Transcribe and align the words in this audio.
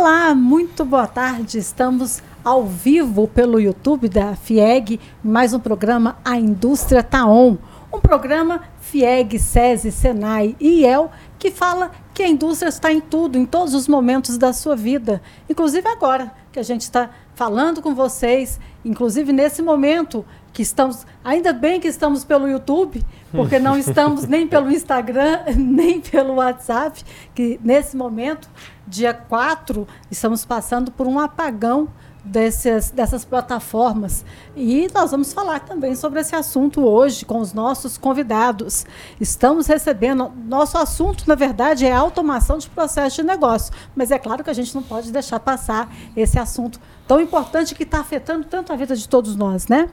Olá, 0.00 0.32
muito 0.32 0.84
boa 0.84 1.08
tarde. 1.08 1.58
Estamos 1.58 2.22
ao 2.44 2.64
vivo 2.64 3.26
pelo 3.26 3.58
YouTube 3.58 4.08
da 4.08 4.36
FIEG, 4.36 5.00
mais 5.24 5.52
um 5.52 5.58
programa 5.58 6.16
A 6.24 6.38
Indústria 6.38 7.02
Taon. 7.02 7.56
Um 7.92 7.98
programa 7.98 8.62
FIEG, 8.80 9.40
SESI, 9.40 9.90
SENAI 9.90 10.54
e 10.60 10.82
IEL 10.82 11.10
que 11.36 11.50
fala 11.50 11.90
que 12.14 12.22
a 12.22 12.28
indústria 12.28 12.68
está 12.68 12.92
em 12.92 13.00
tudo, 13.00 13.36
em 13.36 13.44
todos 13.44 13.74
os 13.74 13.88
momentos 13.88 14.38
da 14.38 14.52
sua 14.52 14.76
vida, 14.76 15.20
inclusive 15.50 15.88
agora 15.88 16.32
que 16.52 16.60
a 16.60 16.62
gente 16.62 16.82
está 16.82 17.10
falando 17.34 17.82
com 17.82 17.92
vocês, 17.92 18.60
inclusive 18.84 19.32
nesse 19.32 19.62
momento 19.62 20.24
que 20.58 20.62
estamos, 20.62 21.06
ainda 21.22 21.52
bem 21.52 21.78
que 21.78 21.86
estamos 21.86 22.24
pelo 22.24 22.48
YouTube, 22.48 23.00
porque 23.30 23.60
não 23.60 23.78
estamos 23.78 24.26
nem 24.26 24.44
pelo 24.44 24.72
Instagram, 24.72 25.44
nem 25.56 26.00
pelo 26.00 26.34
WhatsApp, 26.34 27.04
que 27.32 27.60
nesse 27.62 27.96
momento, 27.96 28.50
dia 28.84 29.14
4, 29.14 29.86
estamos 30.10 30.44
passando 30.44 30.90
por 30.90 31.06
um 31.06 31.20
apagão 31.20 31.86
desses, 32.24 32.90
dessas 32.90 33.24
plataformas. 33.24 34.24
E 34.56 34.88
nós 34.94 35.10
vamos 35.10 35.32
falar 35.32 35.60
também 35.60 35.94
sobre 35.94 36.20
esse 36.20 36.34
assunto 36.34 36.84
hoje 36.84 37.24
com 37.24 37.38
os 37.38 37.52
nossos 37.52 37.96
convidados. 37.96 38.84
Estamos 39.20 39.66
recebendo. 39.66 40.32
Nosso 40.46 40.76
assunto, 40.78 41.24
na 41.26 41.34
verdade, 41.34 41.86
é 41.86 41.92
automação 41.92 42.58
de 42.58 42.68
processo 42.68 43.16
de 43.16 43.22
negócio. 43.22 43.72
Mas 43.94 44.10
é 44.10 44.18
claro 44.18 44.44
que 44.44 44.50
a 44.50 44.54
gente 44.54 44.74
não 44.74 44.82
pode 44.82 45.10
deixar 45.10 45.40
passar 45.40 45.92
esse 46.16 46.38
assunto 46.38 46.80
tão 47.06 47.20
importante 47.20 47.74
que 47.74 47.84
está 47.84 48.00
afetando 48.00 48.44
tanto 48.44 48.72
a 48.72 48.76
vida 48.76 48.94
de 48.94 49.08
todos 49.08 49.34
nós, 49.34 49.66
né? 49.66 49.88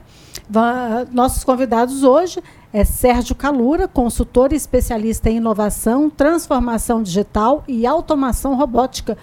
Nossos 1.10 1.42
convidados 1.42 2.04
hoje 2.04 2.42
é 2.72 2.84
Sérgio 2.84 3.34
Calura, 3.34 3.88
consultor 3.88 4.52
e 4.52 4.56
especialista 4.56 5.30
em 5.30 5.38
inovação, 5.38 6.10
transformação 6.10 7.02
digital 7.02 7.64
e 7.66 7.86
automação 7.86 8.54
robótica 8.54 9.16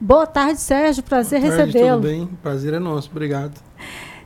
Boa 0.00 0.26
tarde, 0.26 0.60
Sérgio. 0.60 1.02
Prazer 1.02 1.40
recebê-lo. 1.40 2.02
Tudo 2.02 2.08
bem? 2.08 2.26
Prazer 2.42 2.74
é 2.74 2.78
nosso. 2.78 3.08
Obrigado. 3.10 3.58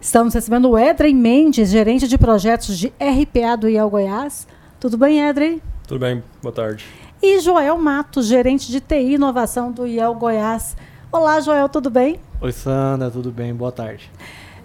Estamos 0.00 0.34
recebendo 0.34 0.68
o 0.68 0.78
Edrey 0.78 1.14
Mendes, 1.14 1.68
gerente 1.68 2.08
de 2.08 2.18
projetos 2.18 2.76
de 2.76 2.88
RPA 2.98 3.56
do 3.56 3.68
IEL 3.68 3.88
Goiás. 3.88 4.48
Tudo 4.80 4.98
bem, 4.98 5.20
Edrey? 5.20 5.62
Tudo 5.86 6.00
bem. 6.00 6.24
Boa 6.42 6.52
tarde. 6.52 6.84
E 7.22 7.38
Joel 7.38 7.78
Matos, 7.78 8.26
gerente 8.26 8.70
de 8.70 8.80
TI 8.80 8.94
e 8.96 9.14
inovação 9.14 9.70
do 9.70 9.86
IEL 9.86 10.14
Goiás. 10.14 10.76
Olá, 11.12 11.40
Joel, 11.40 11.68
tudo 11.68 11.88
bem? 11.88 12.18
Oi, 12.40 12.50
Sandra, 12.50 13.10
tudo 13.10 13.30
bem? 13.30 13.54
Boa 13.54 13.70
tarde. 13.70 14.10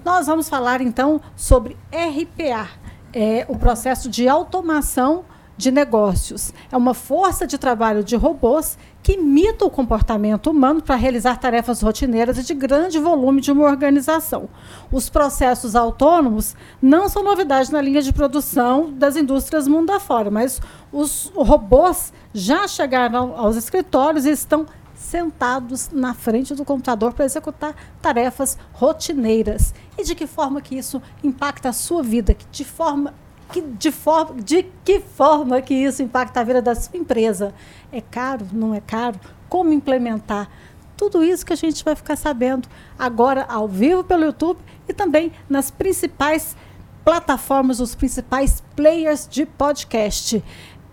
Nós 0.04 0.26
vamos 0.26 0.50
falar 0.50 0.82
então 0.82 1.22
sobre 1.36 1.78
RPA, 1.92 2.70
é, 3.14 3.46
o 3.48 3.58
processo 3.58 4.10
de 4.10 4.28
automação 4.28 5.26
de 5.58 5.72
negócios. 5.72 6.54
É 6.72 6.78
uma 6.78 6.94
força 6.94 7.48
de 7.48 7.58
trabalho 7.58 8.04
de 8.04 8.16
robôs 8.16 8.78
que 9.02 9.14
imita 9.14 9.66
o 9.66 9.70
comportamento 9.70 10.50
humano 10.50 10.82
para 10.82 10.96
realizar 10.96 11.38
tarefas 11.38 11.82
rotineiras 11.82 12.38
e 12.38 12.44
de 12.44 12.54
grande 12.54 13.00
volume 13.00 13.40
de 13.40 13.52
uma 13.52 13.66
organização. 13.66 14.50
Os 14.92 15.10
processos 15.10 15.76
autônomos 15.76 16.56
não 16.82 17.08
são 17.08 17.24
novidade 17.24 17.72
na 17.72 17.82
linha 17.82 18.02
de 18.02 18.12
produção 18.12 18.92
das 18.92 19.16
indústrias 19.16 19.68
mundo 19.68 19.92
afora, 19.92 20.32
mas 20.32 20.60
os 20.92 21.32
robôs 21.36 22.12
já 22.34 22.68
chegaram 22.68 23.38
aos 23.38 23.56
escritórios 23.56 24.26
e 24.26 24.32
estão 24.32 24.66
sentados 24.96 25.90
na 25.92 26.14
frente 26.14 26.56
do 26.56 26.66
computador 26.66 27.14
para 27.14 27.26
executar 27.26 27.76
tarefas 28.02 28.58
rotineiras. 28.74 29.74
E 29.98 30.04
de 30.04 30.16
que 30.16 30.26
forma 30.26 30.62
que 30.62 30.76
isso 30.76 31.02
impacta 31.24 31.70
a 31.70 31.74
sua 31.74 32.02
vida? 32.02 32.36
De 32.52 32.66
forma 32.66 33.14
que, 33.52 33.62
de, 33.62 33.92
for, 33.92 34.34
de 34.36 34.64
que 34.84 35.00
forma 35.00 35.62
que 35.62 35.74
isso 35.74 36.02
impacta 36.04 36.40
a 36.40 36.44
vida 36.44 36.62
da 36.62 36.76
sua 36.76 36.98
empresa? 36.98 37.54
É 37.92 38.02
caro? 38.02 38.48
Não 38.52 38.74
é 38.74 38.82
caro? 38.82 39.20
Como 39.50 39.72
implementar? 39.72 40.50
Tudo 40.98 41.24
isso 41.24 41.46
que 41.46 41.54
a 41.54 41.58
gente 41.58 41.84
vai 41.84 41.96
ficar 41.96 42.16
sabendo 42.16 42.68
agora 42.98 43.46
ao 43.48 43.68
vivo 43.68 44.04
pelo 44.04 44.24
YouTube 44.26 44.60
e 44.88 44.94
também 44.94 45.32
nas 45.50 45.70
principais 45.70 46.56
plataformas, 47.04 47.80
os 47.80 47.94
principais 47.94 48.64
players 48.76 49.28
de 49.28 49.46
podcast. 49.46 50.44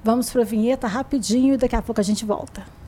Vamos 0.04 0.30
para 0.30 0.42
a 0.42 0.44
vinheta 0.44 0.86
rapidinho 0.86 1.54
e 1.54 1.56
daqui 1.56 1.76
a 1.76 1.82
pouco 1.82 2.00
a 2.00 2.04
gente 2.04 2.24
volta. 2.24 2.81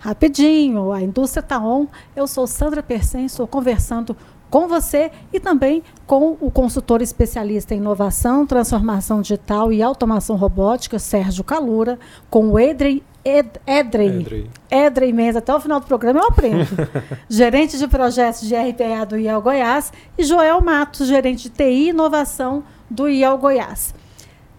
Rapidinho, 0.00 0.90
a 0.90 1.00
indústria 1.00 1.40
está 1.40 1.58
on. 1.58 1.86
Eu 2.16 2.26
sou 2.26 2.46
Sandra 2.46 2.82
Persen, 2.82 3.26
estou 3.26 3.46
conversando 3.46 4.16
com 4.50 4.66
você 4.66 5.12
e 5.32 5.38
também 5.38 5.82
com 6.06 6.36
o 6.40 6.50
consultor 6.50 7.00
especialista 7.00 7.74
em 7.74 7.78
inovação, 7.78 8.44
transformação 8.44 9.22
digital 9.22 9.72
e 9.72 9.80
automação 9.80 10.34
robótica, 10.34 10.98
Sérgio 10.98 11.44
Calura, 11.44 11.98
com 12.28 12.48
o 12.48 12.58
Edrey 12.58 13.04
Ed, 13.22 13.50
Edrey, 13.66 14.48
Edrey 14.70 15.12
Mendes, 15.12 15.36
até 15.36 15.54
o 15.54 15.60
final 15.60 15.78
do 15.78 15.86
programa 15.86 16.20
eu 16.20 16.26
aprendo. 16.26 16.66
gerente 17.28 17.78
de 17.78 17.86
projetos 17.86 18.40
de 18.40 18.56
RPA 18.56 19.04
do 19.06 19.18
IEL 19.18 19.42
Goiás 19.42 19.92
e 20.16 20.24
Joel 20.24 20.60
Matos, 20.62 21.06
gerente 21.06 21.44
de 21.44 21.50
TI 21.50 21.64
e 21.64 21.88
inovação 21.90 22.64
do 22.88 23.08
IEL 23.08 23.36
Goiás. 23.36 23.94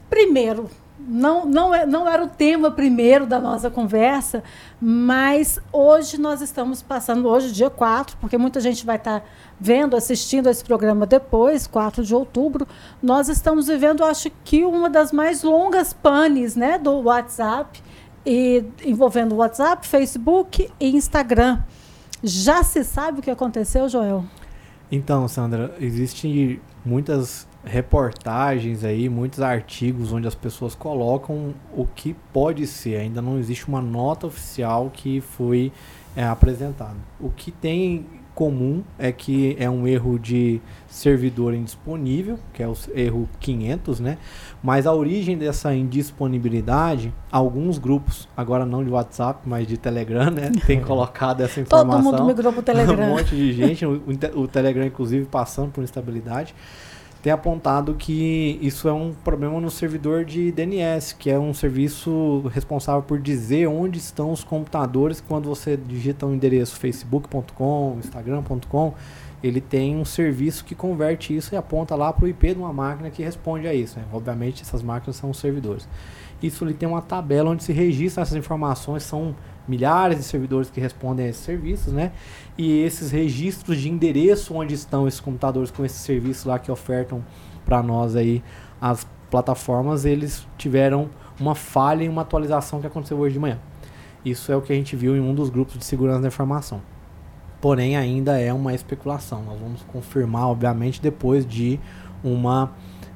Primeiro, 0.09 0.69
não, 1.07 1.45
não, 1.45 1.73
é, 1.73 1.85
não 1.85 2.07
era 2.07 2.23
o 2.23 2.27
tema 2.27 2.71
primeiro 2.71 3.25
da 3.25 3.39
nossa 3.39 3.69
conversa, 3.69 4.43
mas 4.79 5.59
hoje 5.71 6.19
nós 6.19 6.41
estamos 6.41 6.81
passando, 6.81 7.27
hoje, 7.27 7.51
dia 7.51 7.69
4, 7.69 8.17
porque 8.19 8.37
muita 8.37 8.59
gente 8.59 8.85
vai 8.85 8.97
estar 8.97 9.23
vendo, 9.59 9.95
assistindo 9.95 10.49
esse 10.49 10.63
programa 10.63 11.05
depois, 11.05 11.67
4 11.67 12.03
de 12.03 12.13
outubro. 12.13 12.67
Nós 13.01 13.29
estamos 13.29 13.67
vivendo, 13.67 14.03
acho 14.03 14.29
que, 14.43 14.63
uma 14.63 14.89
das 14.89 15.11
mais 15.11 15.43
longas 15.43 15.93
panes 15.93 16.55
né, 16.55 16.77
do 16.77 16.91
WhatsApp, 17.01 17.81
e 18.25 18.63
envolvendo 18.85 19.35
WhatsApp, 19.35 19.87
Facebook 19.87 20.69
e 20.79 20.95
Instagram. 20.95 21.59
Já 22.23 22.63
se 22.63 22.83
sabe 22.83 23.19
o 23.19 23.21
que 23.21 23.31
aconteceu, 23.31 23.89
Joel? 23.89 24.23
Então, 24.91 25.27
Sandra, 25.27 25.75
existem 25.79 26.61
muitas 26.85 27.47
reportagens 27.63 28.83
aí, 28.83 29.07
muitos 29.07 29.41
artigos 29.41 30.11
onde 30.11 30.27
as 30.27 30.35
pessoas 30.35 30.73
colocam 30.75 31.53
o 31.75 31.85
que 31.85 32.15
pode 32.33 32.65
ser. 32.65 32.97
Ainda 32.97 33.21
não 33.21 33.37
existe 33.37 33.67
uma 33.67 33.81
nota 33.81 34.27
oficial 34.27 34.89
que 34.91 35.21
foi 35.21 35.71
é, 36.15 36.23
apresentada. 36.23 36.97
O 37.19 37.29
que 37.29 37.51
tem 37.51 38.05
comum 38.33 38.81
é 38.97 39.11
que 39.11 39.55
é 39.59 39.69
um 39.69 39.85
erro 39.85 40.17
de 40.17 40.61
servidor 40.87 41.53
indisponível, 41.53 42.39
que 42.53 42.63
é 42.63 42.67
o 42.67 42.73
erro 42.95 43.29
500, 43.39 43.99
né? 43.99 44.17
Mas 44.63 44.87
a 44.87 44.93
origem 44.93 45.37
dessa 45.37 45.73
indisponibilidade, 45.75 47.13
alguns 47.31 47.77
grupos, 47.77 48.27
agora 48.35 48.65
não 48.65 48.83
de 48.83 48.89
WhatsApp, 48.89 49.41
mas 49.45 49.67
de 49.67 49.77
Telegram, 49.77 50.31
né? 50.31 50.51
Tem 50.65 50.81
colocado 50.81 51.41
essa 51.41 51.59
informação. 51.59 52.03
Todo 52.03 52.19
mundo 52.19 52.27
migrou 52.27 52.51
para 52.53 52.59
o 52.61 52.63
Telegram. 52.63 53.05
um 53.05 53.09
monte 53.09 53.35
de 53.35 53.53
gente, 53.53 53.85
o, 53.85 54.01
o 54.35 54.47
Telegram 54.47 54.85
inclusive 54.85 55.25
passando 55.25 55.71
por 55.71 55.83
instabilidade 55.83 56.55
tem 57.21 57.31
apontado 57.31 57.93
que 57.93 58.57
isso 58.61 58.87
é 58.87 58.93
um 58.93 59.13
problema 59.13 59.61
no 59.61 59.69
servidor 59.69 60.25
de 60.25 60.51
DNS, 60.51 61.13
que 61.13 61.29
é 61.29 61.37
um 61.37 61.53
serviço 61.53 62.43
responsável 62.51 63.03
por 63.03 63.19
dizer 63.19 63.67
onde 63.67 63.99
estão 63.99 64.31
os 64.31 64.43
computadores 64.43 65.21
quando 65.21 65.47
você 65.47 65.77
digita 65.77 66.25
um 66.25 66.33
endereço 66.33 66.75
facebook.com, 66.77 67.97
instagram.com, 67.99 68.93
ele 69.43 69.61
tem 69.61 69.95
um 69.95 70.05
serviço 70.05 70.65
que 70.65 70.73
converte 70.73 71.35
isso 71.35 71.53
e 71.53 71.57
aponta 71.57 71.95
lá 71.95 72.11
para 72.11 72.25
o 72.25 72.27
IP 72.27 72.53
de 72.53 72.59
uma 72.59 72.73
máquina 72.73 73.09
que 73.09 73.21
responde 73.21 73.67
a 73.67 73.73
isso. 73.73 73.99
Né? 73.99 74.05
Obviamente 74.11 74.63
essas 74.63 74.81
máquinas 74.81 75.15
são 75.15 75.29
os 75.29 75.37
servidores. 75.37 75.87
Isso 76.41 76.65
ele 76.65 76.73
tem 76.73 76.89
uma 76.89 77.01
tabela 77.01 77.51
onde 77.51 77.63
se 77.63 77.71
registra 77.71 78.23
essas 78.23 78.35
informações, 78.35 79.03
são 79.03 79.35
milhares 79.67 80.17
de 80.17 80.23
servidores 80.23 80.71
que 80.71 80.79
respondem 80.81 81.27
a 81.27 81.29
esses 81.29 81.43
serviços, 81.43 81.93
né? 81.93 82.11
E 82.57 82.79
esses 82.81 83.11
registros 83.11 83.77
de 83.79 83.89
endereço 83.89 84.53
onde 84.53 84.73
estão 84.73 85.07
esses 85.07 85.19
computadores 85.19 85.71
com 85.71 85.85
esses 85.85 85.99
serviços 86.01 86.45
lá 86.45 86.59
que 86.59 86.71
ofertam 86.71 87.23
para 87.65 87.81
nós 87.81 88.15
aí 88.15 88.43
as 88.79 89.07
plataformas, 89.29 90.05
eles 90.05 90.45
tiveram 90.57 91.09
uma 91.39 91.55
falha 91.55 92.03
em 92.03 92.09
uma 92.09 92.21
atualização 92.23 92.81
que 92.81 92.87
aconteceu 92.87 93.17
hoje 93.17 93.33
de 93.33 93.39
manhã. 93.39 93.59
Isso 94.23 94.51
é 94.51 94.55
o 94.55 94.61
que 94.61 94.71
a 94.71 94.75
gente 94.75 94.95
viu 94.95 95.15
em 95.15 95.19
um 95.19 95.33
dos 95.33 95.49
grupos 95.49 95.77
de 95.77 95.85
segurança 95.85 96.21
da 96.21 96.27
informação. 96.27 96.81
Porém, 97.59 97.95
ainda 97.95 98.39
é 98.39 98.51
uma 98.51 98.73
especulação. 98.73 99.43
Nós 99.43 99.59
vamos 99.59 99.81
confirmar, 99.83 100.47
obviamente, 100.47 101.01
depois 101.01 101.45
de 101.45 101.79
uma, 102.23 102.71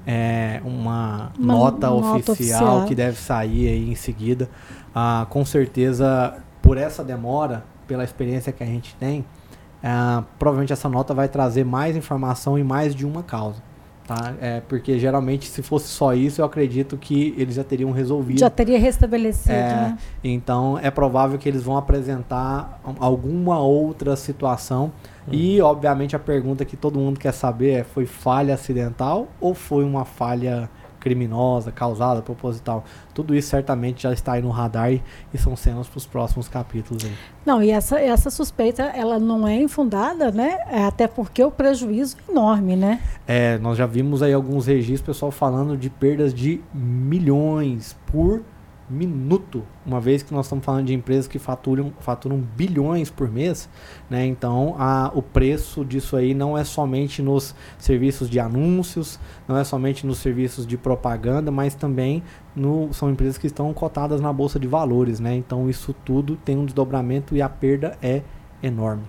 é, 0.06 0.62
uma, 0.64 1.32
uma 1.38 1.54
nota, 1.54 1.90
nota 1.90 2.32
oficial, 2.32 2.34
oficial, 2.34 2.86
que 2.86 2.96
deve 2.96 3.18
sair 3.18 3.68
aí 3.68 3.92
em 3.92 3.96
seguida 3.96 4.50
ah, 4.96 5.28
com 5.30 5.44
certeza, 5.44 6.38
por 6.62 6.78
essa 6.78 7.04
demora, 7.04 7.66
pela 7.88 8.04
experiência 8.04 8.52
que 8.52 8.64
a 8.64 8.68
gente 8.68 8.96
tem, 8.96 9.26
ah, 9.84 10.24
provavelmente 10.40 10.74
essa 10.74 10.90
nota 10.90 11.14
vai 11.14 11.28
trazer 11.28 11.64
mais 11.64 11.96
informação 11.96 12.58
e 12.58 12.64
mais 12.64 12.96
de 12.96 13.06
uma 13.06 13.24
causa. 13.24 13.62
Tá? 14.08 14.36
É, 14.40 14.62
porque 14.62 15.00
geralmente, 15.00 15.48
se 15.48 15.64
fosse 15.64 15.88
só 15.88 16.14
isso, 16.14 16.40
eu 16.40 16.46
acredito 16.46 16.96
que 16.96 17.34
eles 17.38 17.56
já 17.56 17.64
teriam 17.64 17.90
resolvido. 17.90 18.40
Já 18.40 18.52
teria 18.52 18.78
restabelecido, 18.78 19.52
É, 19.52 19.74
né? 19.74 19.98
Então 20.24 20.78
é 20.80 20.92
provável 20.92 21.40
que 21.40 21.50
eles 21.50 21.64
vão 21.64 21.76
apresentar 21.76 22.80
alguma 23.00 23.60
outra 23.60 24.16
situação. 24.16 24.92
E, 25.32 25.60
obviamente, 25.60 26.16
a 26.16 26.20
pergunta 26.20 26.64
que 26.64 26.78
todo 26.78 27.00
mundo 27.00 27.20
quer 27.20 27.32
saber 27.32 27.72
é: 27.72 27.84
foi 27.84 28.06
falha 28.06 28.54
acidental 28.54 29.28
ou 29.42 29.56
foi 29.56 29.84
uma 29.84 30.06
falha 30.06 30.70
criminosa, 31.06 31.72
causada, 31.72 32.20
proposital? 32.24 32.84
Tudo 33.14 33.36
isso 33.36 33.50
certamente 33.50 34.02
já 34.02 34.12
está 34.12 34.34
aí 34.34 34.42
no 34.42 34.50
radar 34.50 34.92
e, 34.92 35.04
e 35.32 35.38
são 35.38 35.56
cenas 35.56 35.88
para 35.88 36.00
os 36.00 36.08
próximos 36.08 36.48
capítulos. 36.48 37.06
Aí. 37.06 37.12
Não, 37.46 37.62
e 37.62 37.70
essa, 37.70 38.02
essa 38.02 38.32
suspeita, 38.32 38.82
ela 38.82 39.20
não 39.20 39.48
é 39.48 39.56
infundada, 39.62 40.32
né? 40.32 40.58
É, 40.68 40.84
até 40.84 41.08
porque 41.08 41.44
o 41.44 41.52
prejuízo 41.52 42.18
é 42.28 42.32
enorme, 42.32 42.76
né? 42.76 43.00
É, 43.28 43.60
nós 43.60 43.78
já 43.78 43.86
vimos 43.86 44.24
aí 44.24 44.34
alguns 44.34 44.66
registros, 44.66 45.02
pessoal 45.02 45.32
falando 45.32 45.78
de 45.78 45.92
perdas 45.92 46.34
de 46.34 46.60
milhões 46.74 47.96
por 48.08 48.42
minuto, 48.90 49.64
uma 49.86 50.00
vez 50.00 50.22
que 50.22 50.34
nós 50.34 50.46
estamos 50.46 50.64
falando 50.64 50.86
de 50.86 50.94
empresas 50.94 51.28
que 51.28 51.40
faturam, 51.40 51.92
faturam 52.00 52.38
bilhões 52.38 53.10
por 53.10 53.30
mês, 53.30 53.68
né? 54.10 54.26
Então, 54.26 54.76
a, 54.78 55.12
o 55.14 55.22
preço 55.22 55.84
disso 55.84 56.16
aí 56.16 56.34
não 56.34 56.58
é 56.58 56.64
somente 56.64 57.22
nos 57.22 57.56
serviços 57.80 58.30
de 58.30 58.40
anúncios, 58.40 59.20
não 59.48 59.58
é 59.58 59.64
somente 59.64 60.06
nos 60.06 60.20
serviços 60.20 60.68
de 60.68 60.78
propaganda, 60.78 61.50
mas 61.52 61.74
também 61.74 62.24
no, 62.56 62.94
são 62.94 63.10
empresas 63.10 63.38
que 63.38 63.48
estão 63.48 63.74
cotadas 63.74 64.22
na 64.22 64.32
bolsa 64.32 64.60
de 64.60 64.68
valores, 64.68 65.20
né? 65.20 65.36
Então, 65.36 65.70
isso 65.70 65.94
tudo 66.06 66.36
tem 66.36 66.58
um 66.58 66.66
desdobramento 66.66 67.36
e 67.36 67.42
a 67.42 67.50
perda 67.50 67.98
é 68.02 68.22
enorme. 68.62 69.04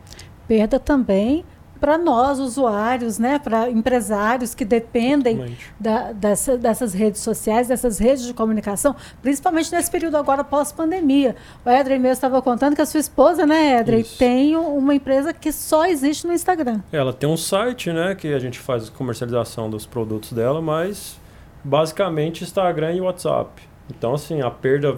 Perda 0.48 0.78
também 0.78 1.44
para 1.80 1.96
nós, 1.98 2.38
usuários, 2.38 3.18
né? 3.18 3.38
Para 3.38 3.70
empresários 3.70 4.54
que 4.54 4.64
dependem 4.64 5.56
da- 5.78 6.12
dessa- 6.12 6.56
dessas 6.56 6.92
redes 6.94 7.20
sociais, 7.20 7.68
dessas 7.68 7.98
redes 7.98 8.24
de 8.24 8.32
comunicação, 8.34 8.94
principalmente 9.22 9.70
nesse 9.72 9.90
período 9.90 10.16
agora 10.16 10.42
pós-pandemia. 10.42 11.36
O 11.64 11.70
Edrey 11.70 11.98
mesmo 11.98 12.12
estava 12.14 12.40
contando 12.42 12.74
que 12.74 12.82
a 12.82 12.86
sua 12.86 13.00
esposa, 13.00 13.46
né, 13.46 13.78
Edrey, 13.80 14.00
Isso. 14.00 14.18
tem 14.18 14.56
um- 14.56 14.76
uma 14.76 14.94
empresa 14.94 15.32
que 15.32 15.52
só 15.52 15.86
existe 15.86 16.26
no 16.26 16.32
Instagram. 16.32 16.80
Ela 16.92 17.12
tem 17.12 17.28
um 17.28 17.36
site, 17.36 17.92
né, 17.92 18.14
que 18.14 18.32
a 18.32 18.38
gente 18.38 18.58
faz 18.58 18.88
comercialização 18.88 19.68
dos 19.70 19.84
produtos 19.86 20.32
dela, 20.32 20.60
mas 20.62 21.18
basicamente 21.64 22.44
Instagram 22.44 22.92
e 22.94 23.00
WhatsApp. 23.00 23.50
Então, 23.90 24.14
assim, 24.14 24.40
a 24.40 24.50
perda 24.50 24.96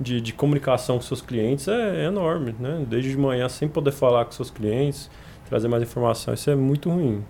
de, 0.00 0.20
de 0.20 0.32
comunicação 0.32 0.96
com 0.96 1.02
seus 1.02 1.20
clientes 1.20 1.66
é, 1.66 2.02
é 2.02 2.06
enorme, 2.06 2.54
né? 2.58 2.84
Desde 2.88 3.10
de 3.10 3.16
manhã 3.18 3.48
sem 3.48 3.68
poder 3.68 3.90
falar 3.90 4.24
com 4.24 4.30
seus 4.30 4.48
clientes, 4.50 5.10
trazer 5.48 5.68
mais 5.68 5.82
informação, 5.82 6.34
isso 6.34 6.50
é 6.50 6.56
muito 6.56 6.90
ruim. 6.90 7.24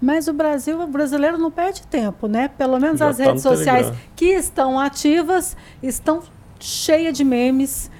Mas 0.00 0.28
o 0.28 0.32
Brasil, 0.32 0.80
o 0.80 0.86
brasileiro 0.86 1.38
não 1.38 1.50
perde 1.50 1.86
tempo, 1.86 2.26
né? 2.26 2.48
Pelo 2.48 2.78
menos 2.78 2.98
Já 2.98 3.08
as 3.08 3.16
tá 3.16 3.24
redes 3.24 3.42
sociais 3.42 3.86
Telegram. 3.86 4.10
que 4.14 4.26
estão 4.26 4.78
ativas 4.78 5.56
estão 5.82 6.22
cheias 6.60 7.16
de 7.16 7.24
memes, 7.24 7.90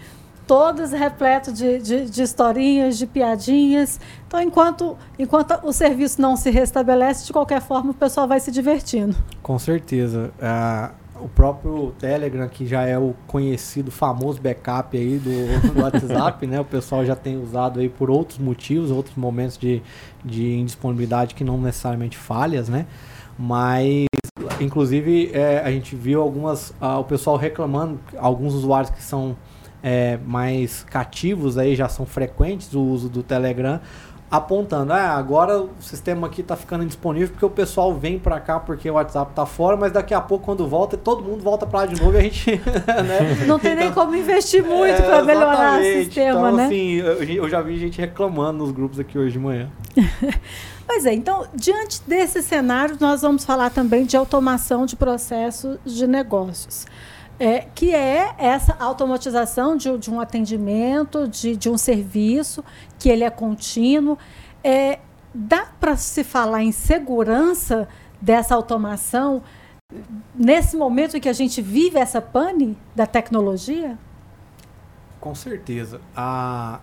todas 0.47 0.93
repletas 0.93 1.55
de, 1.55 1.79
de, 1.79 2.11
de 2.11 2.23
historinhas, 2.23 2.99
de 2.99 3.07
piadinhas. 3.07 3.99
Então, 4.27 4.41
enquanto, 4.41 4.97
enquanto 5.19 5.59
o 5.65 5.73
serviço 5.73 6.21
não 6.21 6.37
se 6.37 6.51
restabelece, 6.51 7.27
de 7.27 7.33
qualquer 7.33 7.61
forma, 7.63 7.91
o 7.91 7.95
pessoal 7.95 8.29
vai 8.29 8.41
se 8.41 8.51
divertindo. 8.51 9.17
Com 9.43 9.59
certeza. 9.59 10.31
Ah, 10.41 10.93
o 11.21 11.29
próprio 11.29 11.93
Telegram, 11.99 12.49
que 12.49 12.67
já 12.67 12.83
é 12.83 12.99
o 12.99 13.15
conhecido, 13.27 13.91
famoso 13.91 14.41
backup 14.41 14.97
aí 14.97 15.19
do, 15.19 15.73
do 15.73 15.81
WhatsApp, 15.83 16.47
né? 16.47 16.61
O 16.61 16.65
pessoal 16.65 17.05
já 17.05 17.17
tem 17.17 17.41
usado 17.41 17.81
aí 17.81 17.89
por 17.89 18.11
outros 18.11 18.39
motivos, 18.39 18.91
outros 18.91 19.17
momentos 19.17 19.57
de, 19.59 19.83
de 20.25 20.55
indisponibilidade 20.55 21.35
que 21.35 21.45
não 21.45 21.61
necessariamente 21.61 22.17
falhas, 22.17 22.69
né? 22.69 22.87
Mas, 23.39 24.07
inclusive, 24.61 25.31
é, 25.33 25.61
a 25.61 25.71
gente 25.71 25.95
viu 25.95 26.23
algumas, 26.23 26.73
ah, 26.81 26.99
o 26.99 27.05
pessoal 27.05 27.37
reclamando, 27.37 28.01
alguns 28.17 28.55
usuários 28.55 28.91
que 28.91 29.03
são 29.03 29.37
é, 29.83 30.19
mais 30.27 30.85
cativos 30.85 31.59
aí, 31.59 31.77
já 31.77 31.89
são 31.89 32.07
frequentes 32.07 32.73
o 32.75 32.81
uso 32.81 33.09
do 33.09 33.23
Telegram, 33.23 33.81
apontando, 34.31 34.93
ah, 34.93 35.15
agora 35.17 35.61
o 35.61 35.71
sistema 35.81 36.27
aqui 36.27 36.43
tá 36.43 36.57
ficando 36.57 36.83
indisponível 36.83 37.29
porque 37.29 37.45
o 37.45 37.51
pessoal 37.51 37.95
vem 37.95 38.19
para 38.19 38.41
cá 38.41 38.59
porque 38.59 38.91
o 38.91 38.95
WhatsApp 38.95 39.33
tá 39.35 39.47
fora, 39.47 39.77
mas 39.77 39.93
daqui 39.93 40.13
a 40.13 40.21
pouco 40.21 40.45
quando 40.45 40.67
volta, 40.67 40.97
todo 40.97 41.23
mundo 41.23 41.43
volta 41.43 41.65
para 41.65 41.81
lá 41.81 41.87
de 41.87 42.01
novo 42.01 42.15
e 42.15 42.19
a 42.19 42.23
gente, 42.23 42.51
né? 42.87 43.45
Não 43.47 43.59
tem 43.59 43.77
nem 43.77 43.93
como 43.93 44.17
investir 44.17 44.65
muito 44.65 44.95
É, 44.95 45.03
para 45.03 45.23
melhorar 45.23 45.79
o 45.79 45.83
exatamente. 45.83 46.05
sistema, 46.05 46.31
então, 46.31 46.57
né? 46.57 46.67
assim, 46.67 46.93
eu, 46.95 47.23
eu 47.23 47.49
já 47.49 47.61
vi 47.61 47.79
gente 47.79 48.01
reclamando 48.01 48.59
nos 48.59 48.73
grupos 48.73 48.99
aqui 48.99 49.17
hoje 49.19 49.33
de 49.33 49.39
manhã. 49.39 49.69
Pois 50.89 51.05
é, 51.05 51.13
então, 51.13 51.45
diante 51.53 52.01
desse 52.07 52.41
cenário, 52.43 52.97
nós 53.01 53.21
vamos 53.21 53.45
falar 53.45 53.71
também 53.71 54.07
de 54.07 54.17
automação 54.17 54.87
de 54.87 54.95
processos 54.95 55.79
de 55.85 56.07
negócios. 56.07 56.87
É, 57.39 57.67
que 57.75 57.95
é 57.95 58.35
essa 58.39 58.75
automatização 58.81 59.77
de, 59.77 59.99
de 59.99 60.11
um 60.11 60.21
atendimento, 60.21 61.29
de, 61.29 61.55
de 61.55 61.69
um 61.69 61.77
serviço, 61.77 62.65
que 62.99 63.11
ele 63.11 63.25
é 63.25 63.31
contínuo. 63.31 64.17
É, 64.65 65.01
dá 65.35 65.67
para 65.79 65.97
se 65.97 66.25
falar 66.25 66.63
em 66.63 66.73
segurança 66.73 67.87
dessa 68.21 68.55
automação 68.55 69.43
nesse 70.35 70.77
momento 70.77 71.17
em 71.17 71.21
que 71.21 71.29
a 71.29 71.33
gente 71.33 71.63
vive 71.63 71.99
essa 71.99 72.21
pane 72.21 72.77
da 72.95 73.07
tecnologia? 73.07 73.97
Com 75.21 75.35
certeza. 75.35 76.01
A, 76.15 76.81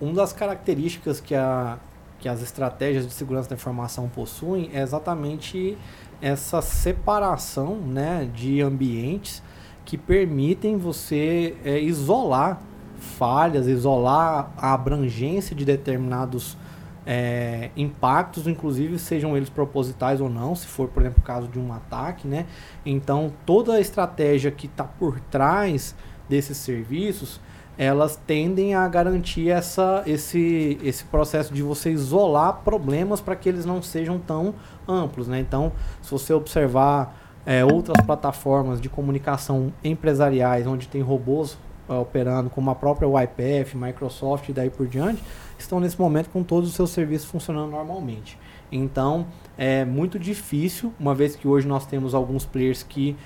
uma 0.00 0.12
das 0.14 0.32
características 0.32 1.20
que, 1.20 1.34
a, 1.34 1.78
que 2.18 2.28
as 2.28 2.42
estratégias 2.42 3.06
de 3.06 3.12
segurança 3.12 3.48
da 3.48 3.54
informação 3.54 4.08
possuem 4.08 4.70
é 4.72 4.80
exatamente 4.80 5.78
essa 6.20 6.60
separação 6.60 7.76
né, 7.76 8.28
de 8.32 8.60
ambientes 8.60 9.42
que 9.84 9.98
permitem 9.98 10.76
você 10.76 11.56
é, 11.64 11.80
isolar 11.80 12.60
falhas, 12.96 13.66
isolar 13.66 14.52
a 14.56 14.72
abrangência 14.72 15.56
de 15.56 15.64
determinados 15.64 16.56
é, 17.04 17.70
impactos, 17.76 18.46
inclusive 18.46 18.98
sejam 18.98 19.36
eles 19.36 19.50
propositais 19.50 20.20
ou 20.20 20.30
não, 20.30 20.54
se 20.54 20.66
for, 20.66 20.88
por 20.88 21.02
exemplo, 21.02 21.20
o 21.20 21.26
caso 21.26 21.48
de 21.48 21.58
um 21.58 21.72
ataque, 21.72 22.28
né? 22.28 22.46
Então, 22.86 23.32
toda 23.44 23.74
a 23.74 23.80
estratégia 23.80 24.50
que 24.50 24.66
está 24.66 24.84
por 24.84 25.18
trás 25.18 25.96
desses 26.28 26.56
serviços, 26.58 27.40
elas 27.76 28.16
tendem 28.26 28.74
a 28.74 28.86
garantir 28.86 29.48
essa, 29.48 30.02
esse, 30.06 30.78
esse 30.82 31.04
processo 31.04 31.52
de 31.52 31.62
você 31.62 31.90
isolar 31.90 32.60
problemas 32.62 33.20
para 33.20 33.34
que 33.34 33.48
eles 33.48 33.64
não 33.64 33.82
sejam 33.82 34.18
tão 34.18 34.54
amplos, 34.86 35.26
né? 35.26 35.40
Então, 35.40 35.72
se 36.00 36.10
você 36.10 36.32
observar 36.32 37.21
é, 37.44 37.64
outras 37.64 38.04
plataformas 38.04 38.80
de 38.80 38.88
comunicação 38.88 39.72
empresariais, 39.82 40.66
onde 40.66 40.88
tem 40.88 41.02
robôs 41.02 41.58
é, 41.88 41.94
operando, 41.94 42.48
como 42.48 42.70
a 42.70 42.74
própria 42.74 43.08
YPF, 43.24 43.76
Microsoft 43.76 44.48
e 44.48 44.52
daí 44.52 44.70
por 44.70 44.86
diante, 44.86 45.22
estão 45.58 45.80
nesse 45.80 46.00
momento 46.00 46.30
com 46.30 46.42
todos 46.42 46.68
os 46.68 46.74
seus 46.74 46.90
serviços 46.90 47.28
funcionando 47.28 47.70
normalmente. 47.70 48.38
Então, 48.70 49.26
é 49.58 49.84
muito 49.84 50.18
difícil, 50.18 50.92
uma 50.98 51.14
vez 51.14 51.36
que 51.36 51.46
hoje 51.46 51.66
nós 51.66 51.84
temos 51.84 52.14
alguns 52.14 52.46
players 52.46 52.82
que 52.82 53.16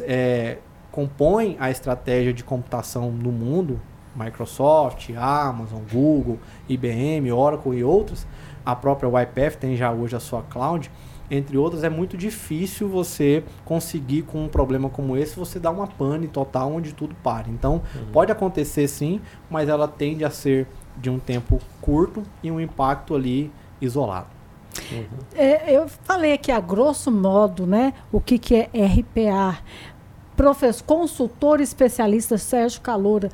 é, 0.00 0.58
compõem 0.90 1.56
a 1.60 1.70
estratégia 1.70 2.32
de 2.32 2.42
computação 2.42 3.12
no 3.12 3.30
mundo, 3.30 3.80
Microsoft, 4.16 5.10
Amazon, 5.16 5.82
Google, 5.90 6.38
IBM, 6.68 7.30
Oracle 7.30 7.76
e 7.76 7.84
outros, 7.84 8.26
a 8.66 8.74
própria 8.74 9.08
YPF 9.22 9.56
tem 9.56 9.76
já 9.76 9.92
hoje 9.92 10.16
a 10.16 10.20
sua 10.20 10.42
cloud, 10.42 10.90
entre 11.30 11.56
outras, 11.58 11.84
é 11.84 11.88
muito 11.88 12.16
difícil 12.16 12.88
você 12.88 13.44
conseguir 13.64 14.22
com 14.22 14.44
um 14.44 14.48
problema 14.48 14.88
como 14.88 15.16
esse, 15.16 15.36
você 15.36 15.58
dar 15.58 15.70
uma 15.70 15.86
pane 15.86 16.26
total 16.28 16.72
onde 16.72 16.92
tudo 16.92 17.14
para. 17.22 17.48
Então, 17.48 17.82
pode 18.12 18.32
acontecer 18.32 18.88
sim, 18.88 19.20
mas 19.50 19.68
ela 19.68 19.86
tende 19.86 20.24
a 20.24 20.30
ser 20.30 20.66
de 20.96 21.10
um 21.10 21.18
tempo 21.18 21.60
curto 21.80 22.22
e 22.42 22.50
um 22.50 22.60
impacto 22.60 23.14
ali 23.14 23.52
isolado. 23.80 24.28
É, 25.34 25.72
eu 25.72 25.88
falei 25.88 26.32
aqui 26.32 26.52
a 26.52 26.60
grosso 26.60 27.10
modo, 27.10 27.66
né, 27.66 27.92
o 28.12 28.20
que, 28.20 28.38
que 28.38 28.54
é 28.54 28.68
RPA. 28.72 29.58
Professor, 30.36 30.84
consultor 30.84 31.60
especialista 31.60 32.38
Sérgio 32.38 32.80
Caloura, 32.80 33.28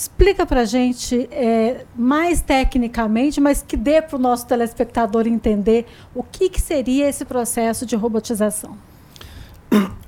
explica 0.00 0.46
para 0.46 0.62
a 0.62 0.64
gente 0.64 1.28
é, 1.30 1.84
mais 1.94 2.40
tecnicamente, 2.40 3.38
mas 3.38 3.62
que 3.62 3.76
dê 3.76 4.00
para 4.00 4.16
o 4.16 4.18
nosso 4.18 4.46
telespectador 4.46 5.26
entender 5.26 5.86
o 6.14 6.22
que, 6.22 6.48
que 6.48 6.58
seria 6.58 7.06
esse 7.06 7.22
processo 7.22 7.84
de 7.84 7.94
robotização. 7.96 8.78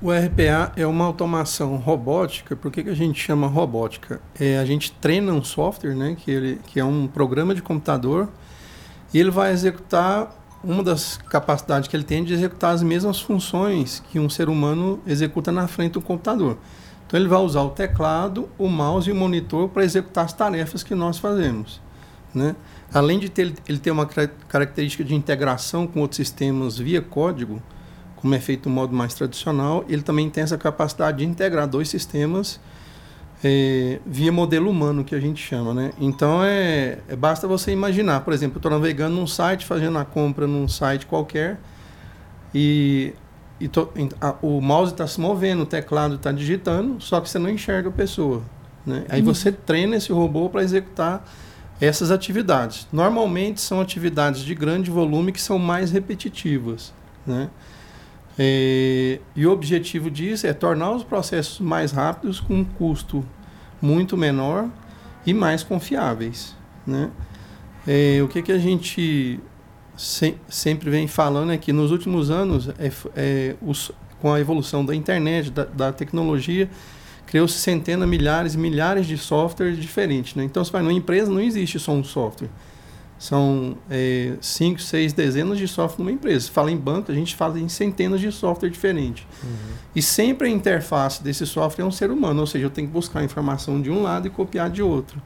O 0.01 0.11
RPA 0.11 0.73
é 0.75 0.87
uma 0.87 1.05
automação 1.05 1.75
robótica. 1.75 2.55
Por 2.55 2.71
que, 2.71 2.83
que 2.83 2.89
a 2.89 2.95
gente 2.95 3.21
chama 3.21 3.45
robótica? 3.45 4.19
É, 4.39 4.57
a 4.57 4.65
gente 4.65 4.91
treina 4.93 5.31
um 5.31 5.43
software, 5.43 5.93
né, 5.93 6.17
que, 6.19 6.31
ele, 6.31 6.59
que 6.65 6.79
é 6.79 6.83
um 6.83 7.07
programa 7.07 7.53
de 7.53 7.61
computador, 7.61 8.27
e 9.13 9.19
ele 9.19 9.29
vai 9.29 9.51
executar 9.51 10.35
uma 10.63 10.81
das 10.81 11.17
capacidades 11.17 11.87
que 11.87 11.95
ele 11.95 12.03
tem 12.03 12.23
de 12.23 12.33
executar 12.33 12.73
as 12.73 12.81
mesmas 12.81 13.21
funções 13.21 14.01
que 14.09 14.19
um 14.19 14.27
ser 14.27 14.49
humano 14.49 14.99
executa 15.05 15.51
na 15.51 15.67
frente 15.67 15.93
do 15.93 16.01
computador. 16.01 16.57
Então 17.13 17.21
ele 17.21 17.29
vai 17.29 17.41
usar 17.41 17.61
o 17.61 17.69
teclado, 17.69 18.49
o 18.57 18.67
mouse 18.67 19.07
e 19.07 19.13
o 19.13 19.15
monitor 19.15 19.69
para 19.69 19.83
executar 19.83 20.25
as 20.25 20.33
tarefas 20.33 20.81
que 20.81 20.95
nós 20.95 21.19
fazemos. 21.19 21.79
Né? 22.33 22.55
Além 22.91 23.19
de 23.19 23.29
ter, 23.29 23.53
ele 23.69 23.77
ter 23.77 23.91
uma 23.91 24.07
característica 24.07 25.03
de 25.03 25.13
integração 25.13 25.85
com 25.85 25.99
outros 25.99 26.17
sistemas 26.17 26.79
via 26.79 27.03
código, 27.03 27.61
como 28.15 28.33
é 28.33 28.39
feito 28.39 28.67
no 28.67 28.73
modo 28.73 28.95
mais 28.95 29.13
tradicional, 29.13 29.85
ele 29.87 30.01
também 30.01 30.27
tem 30.27 30.43
essa 30.43 30.57
capacidade 30.57 31.19
de 31.19 31.25
integrar 31.25 31.67
dois 31.67 31.87
sistemas 31.87 32.59
é, 33.43 33.99
via 34.07 34.31
modelo 34.31 34.67
humano, 34.67 35.03
que 35.03 35.13
a 35.13 35.19
gente 35.19 35.39
chama. 35.39 35.71
Né? 35.71 35.91
Então, 35.99 36.43
é, 36.43 36.97
é 37.07 37.15
basta 37.15 37.47
você 37.47 37.71
imaginar, 37.71 38.21
por 38.21 38.33
exemplo, 38.33 38.55
eu 38.55 38.57
estou 38.57 38.71
navegando 38.71 39.15
num 39.15 39.27
site, 39.27 39.67
fazendo 39.67 39.99
a 39.99 40.05
compra 40.05 40.47
num 40.47 40.67
site 40.67 41.05
qualquer, 41.05 41.59
e, 42.55 43.13
e 43.63 43.69
tô, 43.69 43.87
a, 44.19 44.35
o 44.41 44.59
mouse 44.59 44.91
está 44.91 45.07
se 45.07 45.21
movendo, 45.21 45.63
o 45.63 45.65
teclado 45.65 46.15
está 46.15 46.33
digitando, 46.33 46.99
só 46.99 47.21
que 47.21 47.29
você 47.29 47.39
não 47.39 47.49
enxerga 47.49 47.87
a 47.87 47.91
pessoa. 47.93 48.41
Né? 48.85 49.05
Aí 49.07 49.21
uhum. 49.21 49.33
você 49.33 49.53
treina 49.53 49.95
esse 49.95 50.11
robô 50.11 50.49
para 50.49 50.61
executar 50.61 51.25
essas 51.79 52.11
atividades. 52.11 52.85
Normalmente 52.91 53.61
são 53.61 53.79
atividades 53.79 54.41
de 54.41 54.53
grande 54.53 54.91
volume 54.91 55.31
que 55.31 55.41
são 55.41 55.57
mais 55.57 55.91
repetitivas. 55.91 56.93
Né? 57.25 57.49
É, 58.37 59.19
e 59.33 59.47
o 59.47 59.51
objetivo 59.51 60.11
disso 60.11 60.45
é 60.45 60.51
tornar 60.51 60.91
os 60.91 61.03
processos 61.05 61.61
mais 61.61 61.93
rápidos 61.93 62.41
com 62.41 62.55
um 62.55 62.65
custo 62.65 63.23
muito 63.81 64.17
menor 64.17 64.67
e 65.25 65.33
mais 65.33 65.63
confiáveis. 65.63 66.53
Né? 66.85 67.09
É, 67.87 68.19
o 68.21 68.27
que, 68.27 68.41
que 68.41 68.51
a 68.51 68.57
gente 68.57 69.39
se, 69.95 70.35
sempre 70.49 70.89
vem 70.89 71.07
falando 71.07 71.51
é 71.51 71.57
que 71.57 71.71
nos 71.71 71.91
últimos 71.91 72.29
anos, 72.31 72.69
é, 72.79 72.91
é 73.15 73.55
os, 73.61 73.91
com 74.21 74.33
a 74.33 74.39
evolução 74.39 74.85
da 74.85 74.95
internet, 74.95 75.51
da, 75.51 75.65
da 75.65 75.91
tecnologia, 75.91 76.69
criou-se 77.25 77.57
centenas, 77.59 78.07
milhares 78.07 78.55
milhares 78.55 79.05
de 79.05 79.17
softwares 79.17 79.77
diferentes. 79.77 80.35
Né? 80.35 80.43
Então, 80.43 80.63
se 80.63 80.71
vai 80.71 80.81
numa 80.81 80.93
empresa, 80.93 81.31
não 81.31 81.41
existe 81.41 81.79
só 81.79 81.91
um 81.91 82.03
software. 82.03 82.49
São 83.17 83.77
é, 83.89 84.33
cinco, 84.41 84.81
seis 84.81 85.13
dezenas 85.13 85.57
de 85.57 85.67
software 85.67 86.03
numa 86.03 86.11
empresa. 86.11 86.45
Se 86.45 86.51
fala 86.51 86.69
em 86.69 86.77
banco, 86.77 87.11
a 87.11 87.15
gente 87.15 87.35
fala 87.35 87.59
em 87.59 87.69
centenas 87.69 88.19
de 88.19 88.31
software 88.31 88.69
diferentes. 88.69 89.25
Uhum. 89.43 89.49
E 89.95 90.01
sempre 90.01 90.47
a 90.47 90.51
interface 90.51 91.23
desse 91.23 91.45
software 91.45 91.85
é 91.85 91.87
um 91.87 91.91
ser 91.91 92.11
humano, 92.11 92.41
ou 92.41 92.47
seja, 92.47 92.65
eu 92.65 92.69
tenho 92.69 92.87
que 92.87 92.93
buscar 92.93 93.21
a 93.21 93.23
informação 93.23 93.81
de 93.81 93.89
um 93.89 94.01
lado 94.01 94.27
e 94.27 94.29
copiar 94.29 94.69
de 94.69 94.81
outro. 94.81 95.21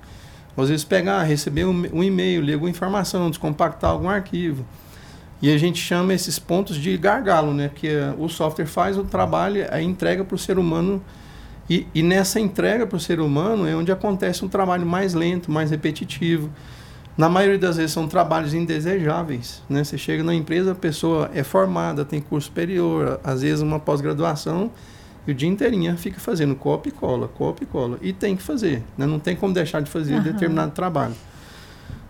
Às 0.58 0.70
vezes 0.70 0.84
pegar, 0.84 1.22
receber 1.24 1.66
um, 1.66 1.86
um 1.94 2.04
e-mail, 2.04 2.42
ler 2.42 2.54
alguma 2.54 2.70
informação, 2.70 3.30
descompactar 3.30 3.92
algum 3.92 4.10
arquivo. 4.10 4.66
E 5.42 5.54
a 5.54 5.58
gente 5.58 5.80
chama 5.80 6.14
esses 6.14 6.40
pontos 6.40 6.78
de 6.78 6.98
gargalo, 6.98 7.54
né? 7.54 7.68
Porque 7.68 7.92
o 8.18 8.28
software 8.28 8.66
faz 8.66 8.98
o 8.98 9.04
trabalho, 9.04 9.68
a 9.70 9.80
entrega 9.82 10.24
para 10.24 10.36
o 10.36 10.38
ser 10.38 10.58
humano. 10.58 11.02
E, 11.70 11.86
e 11.94 12.02
nessa 12.02 12.40
entrega 12.40 12.88
para 12.88 12.96
o 12.96 13.00
ser 13.00 13.20
humano 13.20 13.68
é 13.68 13.76
onde 13.76 13.92
acontece 13.92 14.44
um 14.44 14.48
trabalho 14.48 14.86
mais 14.86 15.14
lento, 15.14 15.52
mais 15.52 15.70
repetitivo 15.70 16.50
na 17.18 17.28
maioria 17.28 17.58
das 17.58 17.78
vezes 17.78 17.92
são 17.92 18.08
trabalhos 18.08 18.54
indesejáveis. 18.54 19.64
Né? 19.68 19.84
Você 19.84 19.98
chega 19.98 20.24
na 20.24 20.36
empresa, 20.36 20.74
a 20.74 20.76
pessoa 20.76 21.32
é 21.34 21.44
formada, 21.44 22.06
tem 22.06 22.22
curso 22.22 22.48
superior, 22.48 23.20
às 23.24 23.42
vezes 23.42 23.62
uma 23.62 23.80
pós-graduação, 23.80 24.72
e 25.28 25.32
o 25.32 25.36
dia 25.36 25.50
inteirinho 25.50 25.96
fica 25.98 26.20
fazendo 26.20 26.56
copia 26.56 26.92
e 26.92 26.96
cola, 26.96 27.28
copia 27.28 27.66
e 27.66 27.68
cola. 27.68 27.98
E 28.02 28.14
tem 28.14 28.36
que 28.36 28.42
fazer, 28.42 28.82
né? 28.98 29.06
não 29.06 29.20
tem 29.20 29.36
como 29.36 29.54
deixar 29.54 29.82
de 29.82 29.90
fazer 29.90 30.16
uhum. 30.16 30.24
determinado 30.24 30.72
trabalho. 30.72 31.14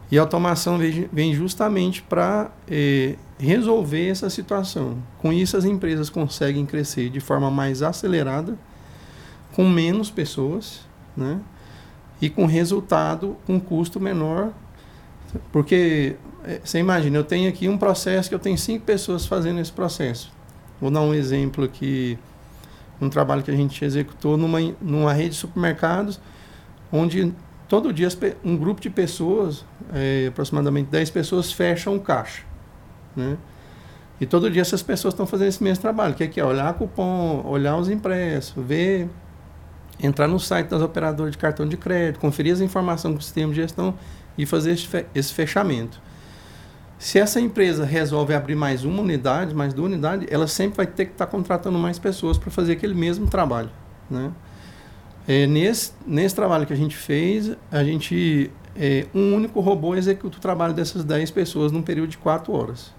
E 0.09 0.17
a 0.17 0.21
automação 0.21 0.79
vem 1.11 1.33
justamente 1.33 2.01
para 2.01 2.49
eh, 2.69 3.15
resolver 3.37 4.07
essa 4.07 4.29
situação. 4.29 4.97
Com 5.17 5.33
isso, 5.33 5.57
as 5.57 5.65
empresas 5.65 6.09
conseguem 6.09 6.65
crescer 6.65 7.09
de 7.09 7.19
forma 7.19 7.51
mais 7.51 7.81
acelerada, 7.81 8.57
com 9.51 9.67
menos 9.67 10.09
pessoas, 10.09 10.81
né? 11.15 11.41
e 12.21 12.29
com 12.29 12.45
resultado, 12.45 13.35
com 13.45 13.59
custo 13.59 13.99
menor 13.99 14.53
porque 15.51 16.15
é, 16.43 16.59
você 16.63 16.79
imagina, 16.79 17.17
eu 17.17 17.23
tenho 17.23 17.49
aqui 17.49 17.67
um 17.67 17.77
processo 17.77 18.29
que 18.29 18.35
eu 18.35 18.39
tenho 18.39 18.57
cinco 18.57 18.85
pessoas 18.85 19.25
fazendo 19.25 19.59
esse 19.59 19.71
processo. 19.71 20.31
Vou 20.79 20.91
dar 20.91 21.01
um 21.01 21.13
exemplo 21.13 21.63
aqui, 21.63 22.17
um 22.99 23.09
trabalho 23.09 23.43
que 23.43 23.51
a 23.51 23.55
gente 23.55 23.83
executou 23.83 24.37
numa, 24.37 24.59
numa 24.81 25.13
rede 25.13 25.29
de 25.29 25.35
supermercados, 25.35 26.19
onde 26.91 27.33
todo 27.67 27.93
dia 27.93 28.07
um 28.43 28.57
grupo 28.57 28.81
de 28.81 28.89
pessoas, 28.89 29.65
é, 29.93 30.27
aproximadamente 30.27 30.89
10 30.89 31.09
pessoas, 31.11 31.51
fecham 31.51 31.95
um 31.95 31.99
caixa. 31.99 32.43
Né? 33.15 33.37
E 34.19 34.25
todo 34.25 34.49
dia 34.49 34.61
essas 34.61 34.81
pessoas 34.81 35.13
estão 35.13 35.27
fazendo 35.27 35.49
esse 35.49 35.63
mesmo 35.63 35.81
trabalho, 35.81 36.15
que 36.15 36.23
é, 36.23 36.27
que 36.27 36.39
é 36.39 36.45
olhar 36.45 36.73
cupom, 36.73 37.43
olhar 37.45 37.77
os 37.77 37.89
impressos, 37.89 38.53
ver, 38.57 39.07
entrar 39.99 40.27
no 40.27 40.39
site 40.39 40.67
das 40.67 40.81
operadoras 40.81 41.31
de 41.31 41.37
cartão 41.37 41.67
de 41.67 41.77
crédito, 41.77 42.19
conferir 42.19 42.53
as 42.53 42.61
informações 42.61 43.15
do 43.15 43.21
sistema 43.21 43.53
de 43.53 43.61
gestão 43.61 43.93
e 44.37 44.45
fazer 44.45 44.77
esse 45.13 45.33
fechamento. 45.33 46.01
Se 46.97 47.19
essa 47.19 47.39
empresa 47.39 47.85
resolve 47.85 48.33
abrir 48.33 48.55
mais 48.55 48.83
uma 48.83 49.01
unidade, 49.01 49.53
mais 49.53 49.73
duas 49.73 49.91
unidades, 49.91 50.27
ela 50.31 50.47
sempre 50.47 50.77
vai 50.77 50.87
ter 50.87 51.05
que 51.05 51.11
estar 51.11 51.25
tá 51.25 51.31
contratando 51.31 51.77
mais 51.77 51.99
pessoas 51.99 52.37
para 52.37 52.49
fazer 52.49 52.73
aquele 52.73 52.95
mesmo 52.95 53.27
trabalho. 53.27 53.69
Né? 54.09 54.31
É, 55.27 55.45
nesse, 55.45 55.91
nesse 56.05 56.33
trabalho 56.33 56.65
que 56.65 56.73
a 56.73 56.77
gente 56.77 56.95
fez, 56.95 57.55
a 57.71 57.83
gente 57.83 58.49
é, 58.75 59.05
um 59.13 59.35
único 59.35 59.59
robô 59.59 59.95
executa 59.95 60.37
o 60.37 60.41
trabalho 60.41 60.73
dessas 60.73 61.03
10 61.03 61.31
pessoas 61.31 61.71
num 61.71 61.81
período 61.81 62.09
de 62.09 62.17
4 62.17 62.51
horas. 62.51 62.93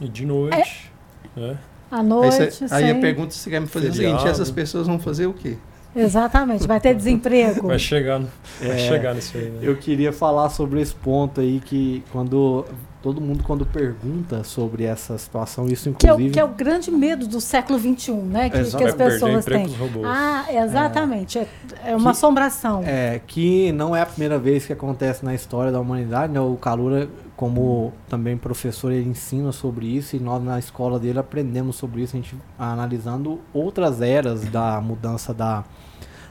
E 0.00 0.08
de 0.08 0.24
noite. 0.24 0.92
É. 1.36 1.40
Né? 1.40 1.58
À 1.90 2.02
noite. 2.02 2.42
Aí, 2.42 2.50
cê, 2.52 2.66
aí 2.70 2.90
a 2.90 2.94
pergunta 2.94 3.28
que 3.28 3.34
você 3.34 3.50
quer 3.50 3.60
me 3.60 3.66
fazer 3.66 3.86
é 3.86 3.90
o 3.90 3.94
seguinte: 3.94 4.26
essas 4.26 4.50
pessoas 4.50 4.86
vão 4.86 4.98
fazer 4.98 5.26
o 5.26 5.32
quê? 5.32 5.56
Exatamente, 5.96 6.66
vai 6.66 6.78
ter 6.78 6.94
desemprego. 6.94 7.68
Vai 7.68 7.78
chegar, 7.78 8.20
vai 8.60 8.70
é, 8.70 8.78
chegar 8.78 9.14
nisso 9.14 9.36
aí. 9.36 9.50
Né? 9.50 9.60
Eu 9.62 9.76
queria 9.76 10.12
falar 10.12 10.50
sobre 10.50 10.80
esse 10.80 10.94
ponto 10.94 11.40
aí 11.40 11.60
que 11.64 12.04
quando 12.12 12.66
todo 13.06 13.20
mundo 13.20 13.44
quando 13.44 13.64
pergunta 13.64 14.42
sobre 14.42 14.82
essa 14.82 15.16
situação, 15.16 15.68
isso 15.68 15.88
inclusive... 15.88 16.30
Que 16.30 16.40
é 16.40 16.44
o, 16.44 16.48
que 16.48 16.52
é 16.52 16.54
o 16.54 16.56
grande 16.56 16.90
medo 16.90 17.26
do 17.28 17.40
século 17.40 17.78
XXI, 17.78 18.12
né? 18.12 18.50
Que, 18.50 18.64
que 18.64 18.84
as 18.84 18.94
pessoas 18.94 19.44
têm. 19.44 19.68
Ah, 20.04 20.44
exatamente. 20.50 21.38
É, 21.38 21.46
é 21.84 21.94
uma 21.94 22.02
que, 22.02 22.08
assombração. 22.08 22.82
É, 22.84 23.20
que 23.24 23.70
não 23.70 23.94
é 23.94 24.02
a 24.02 24.06
primeira 24.06 24.40
vez 24.40 24.66
que 24.66 24.72
acontece 24.72 25.24
na 25.24 25.34
história 25.34 25.70
da 25.70 25.78
humanidade, 25.78 26.32
né? 26.32 26.40
O 26.40 26.56
Calura, 26.56 27.08
como 27.36 27.92
também 28.08 28.36
professor, 28.36 28.90
ele 28.90 29.08
ensina 29.08 29.52
sobre 29.52 29.86
isso 29.86 30.16
e 30.16 30.18
nós 30.18 30.42
na 30.42 30.58
escola 30.58 30.98
dele 30.98 31.20
aprendemos 31.20 31.76
sobre 31.76 32.02
isso, 32.02 32.16
a 32.16 32.20
gente 32.20 32.34
analisando 32.58 33.40
outras 33.54 34.02
eras 34.02 34.44
da 34.46 34.80
mudança 34.80 35.32
da 35.32 35.62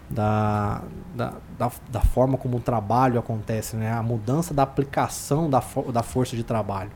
da, 0.10 0.82
da, 1.16 1.34
da, 1.58 1.72
da, 1.90 2.02
forma 2.02 2.38
como 2.38 2.58
o 2.58 2.60
trabalho 2.60 3.20
acontece, 3.20 3.76
né? 3.76 3.92
a 3.92 4.04
mudança 4.04 4.54
da 4.54 4.64
aplicação 4.64 5.50
da, 5.50 5.64
da 5.92 6.04
força 6.04 6.36
de 6.36 6.44
trabalho. 6.44 6.92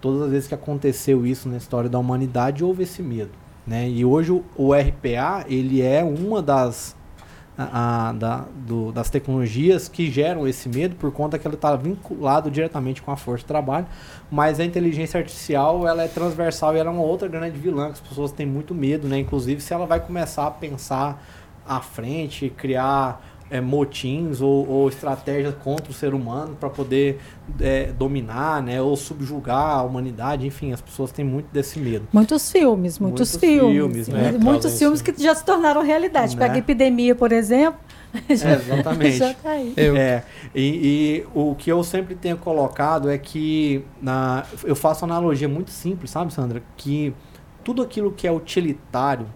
Todas 0.00 0.22
as 0.22 0.30
vezes 0.30 0.48
que 0.48 0.54
aconteceu 0.54 1.26
isso 1.26 1.48
na 1.48 1.56
história 1.56 1.88
da 1.88 1.98
humanidade, 1.98 2.64
houve 2.64 2.84
esse 2.84 3.02
medo. 3.02 3.32
Né? 3.66 3.88
E 3.88 4.04
hoje 4.04 4.32
o, 4.32 4.44
o 4.56 4.72
RPA 4.72 5.44
ele 5.48 5.82
é 5.82 6.02
uma 6.04 6.40
das, 6.40 6.96
a, 7.58 8.08
a, 8.08 8.12
da, 8.12 8.44
do, 8.54 8.92
das 8.92 9.10
tecnologias 9.10 9.88
que 9.88 10.10
geram 10.10 10.46
esse 10.46 10.68
medo 10.68 10.94
por 10.94 11.10
conta 11.10 11.38
que 11.38 11.46
ele 11.46 11.56
está 11.56 11.74
vinculado 11.74 12.50
diretamente 12.50 13.02
com 13.02 13.10
a 13.10 13.16
força 13.16 13.42
de 13.42 13.46
trabalho, 13.46 13.86
mas 14.30 14.60
a 14.60 14.64
inteligência 14.64 15.18
artificial 15.18 15.86
ela 15.86 16.04
é 16.04 16.08
transversal 16.08 16.76
e 16.76 16.78
ela 16.78 16.90
é 16.90 16.92
uma 16.92 17.02
outra 17.02 17.26
grande 17.28 17.58
vilã 17.58 17.86
que 17.86 17.92
as 17.92 18.00
pessoas 18.00 18.30
têm 18.30 18.46
muito 18.46 18.74
medo, 18.74 19.08
né? 19.08 19.18
Inclusive 19.18 19.60
se 19.60 19.74
ela 19.74 19.84
vai 19.84 20.00
começar 20.00 20.46
a 20.46 20.50
pensar 20.50 21.20
à 21.68 21.80
frente, 21.80 22.50
criar 22.50 23.20
é, 23.50 23.60
motins 23.60 24.40
ou, 24.40 24.68
ou, 24.68 24.88
estratégias 24.88 25.54
contra 25.62 25.90
o 25.90 25.94
ser 25.94 26.14
humano 26.14 26.56
para 26.58 26.68
poder 26.68 27.20
é, 27.60 27.92
dominar, 27.92 28.62
né, 28.62 28.80
ou 28.80 28.96
subjugar 28.96 29.78
a 29.78 29.82
humanidade, 29.82 30.46
enfim, 30.46 30.72
as 30.72 30.80
pessoas 30.80 31.12
têm 31.12 31.24
muito 31.24 31.46
desse 31.52 31.78
medo. 31.78 32.08
Muitos 32.12 32.50
filmes, 32.50 32.98
muitos, 32.98 33.20
muitos 33.20 33.36
filmes, 33.36 34.06
filmes 34.06 34.08
né? 34.08 34.38
muitos 34.38 34.76
filmes 34.78 35.00
que 35.00 35.14
já 35.22 35.34
se 35.34 35.44
tornaram 35.44 35.82
realidade. 35.82 36.36
Né? 36.36 36.42
Pega 36.42 36.54
a 36.54 36.58
epidemia, 36.58 37.14
por 37.14 37.32
exemplo. 37.32 37.80
Já, 38.30 38.50
é, 38.50 38.54
exatamente. 38.54 39.16
Já 39.18 39.34
tá 39.34 39.50
aí. 39.50 39.74
É, 39.76 40.22
e, 40.54 40.62
e, 40.64 41.26
o 41.34 41.54
que 41.54 41.70
eu 41.70 41.84
sempre 41.84 42.14
tenho 42.14 42.38
colocado 42.38 43.10
é 43.10 43.18
que 43.18 43.84
na, 44.00 44.46
eu 44.64 44.74
faço 44.74 45.04
uma 45.04 45.14
analogia 45.14 45.48
muito 45.48 45.70
simples, 45.70 46.12
sabe, 46.12 46.32
Sandra? 46.32 46.62
Que 46.78 47.12
tudo 47.62 47.82
aquilo 47.82 48.10
que 48.10 48.26
é 48.26 48.32
utilitário 48.32 49.26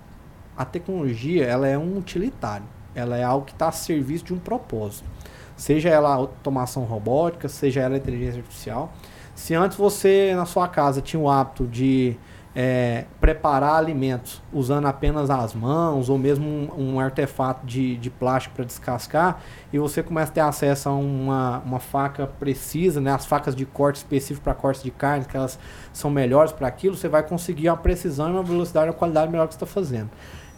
a 0.60 0.64
tecnologia 0.66 1.46
ela 1.46 1.66
é 1.66 1.78
um 1.78 1.96
utilitário. 1.96 2.66
Ela 2.94 3.16
é 3.16 3.24
algo 3.24 3.46
que 3.46 3.52
está 3.52 3.68
a 3.68 3.72
serviço 3.72 4.26
de 4.26 4.34
um 4.34 4.38
propósito. 4.38 5.08
Seja 5.56 5.88
ela 5.88 6.12
automação 6.12 6.84
robótica, 6.84 7.48
seja 7.48 7.80
ela 7.80 7.96
inteligência 7.96 8.40
artificial. 8.40 8.92
Se 9.34 9.54
antes 9.54 9.78
você 9.78 10.34
na 10.36 10.44
sua 10.44 10.68
casa 10.68 11.00
tinha 11.00 11.18
o 11.18 11.30
hábito 11.30 11.66
de 11.66 12.14
é, 12.54 13.06
preparar 13.18 13.76
alimentos 13.76 14.42
usando 14.52 14.84
apenas 14.84 15.30
as 15.30 15.54
mãos 15.54 16.10
ou 16.10 16.18
mesmo 16.18 16.46
um, 16.46 16.94
um 16.94 17.00
artefato 17.00 17.64
de, 17.64 17.96
de 17.96 18.10
plástico 18.10 18.56
para 18.56 18.64
descascar 18.66 19.40
e 19.72 19.78
você 19.78 20.02
começa 20.02 20.30
a 20.30 20.34
ter 20.34 20.40
acesso 20.40 20.90
a 20.90 20.92
uma, 20.92 21.62
uma 21.64 21.78
faca 21.78 22.26
precisa, 22.26 23.00
né, 23.00 23.12
as 23.12 23.24
facas 23.24 23.56
de 23.56 23.64
corte 23.64 23.96
específico 23.96 24.44
para 24.44 24.52
cortes 24.52 24.82
de 24.82 24.90
carne, 24.90 25.24
que 25.24 25.36
elas 25.36 25.58
são 25.90 26.10
melhores 26.10 26.52
para 26.52 26.68
aquilo, 26.68 26.96
você 26.96 27.08
vai 27.08 27.22
conseguir 27.22 27.70
uma 27.70 27.78
precisão 27.78 28.28
e 28.28 28.32
uma 28.32 28.42
velocidade 28.42 28.88
e 28.88 28.90
uma 28.90 28.96
qualidade 28.96 29.30
melhor 29.30 29.46
que 29.48 29.54
você 29.54 29.64
está 29.64 29.66
fazendo 29.66 30.10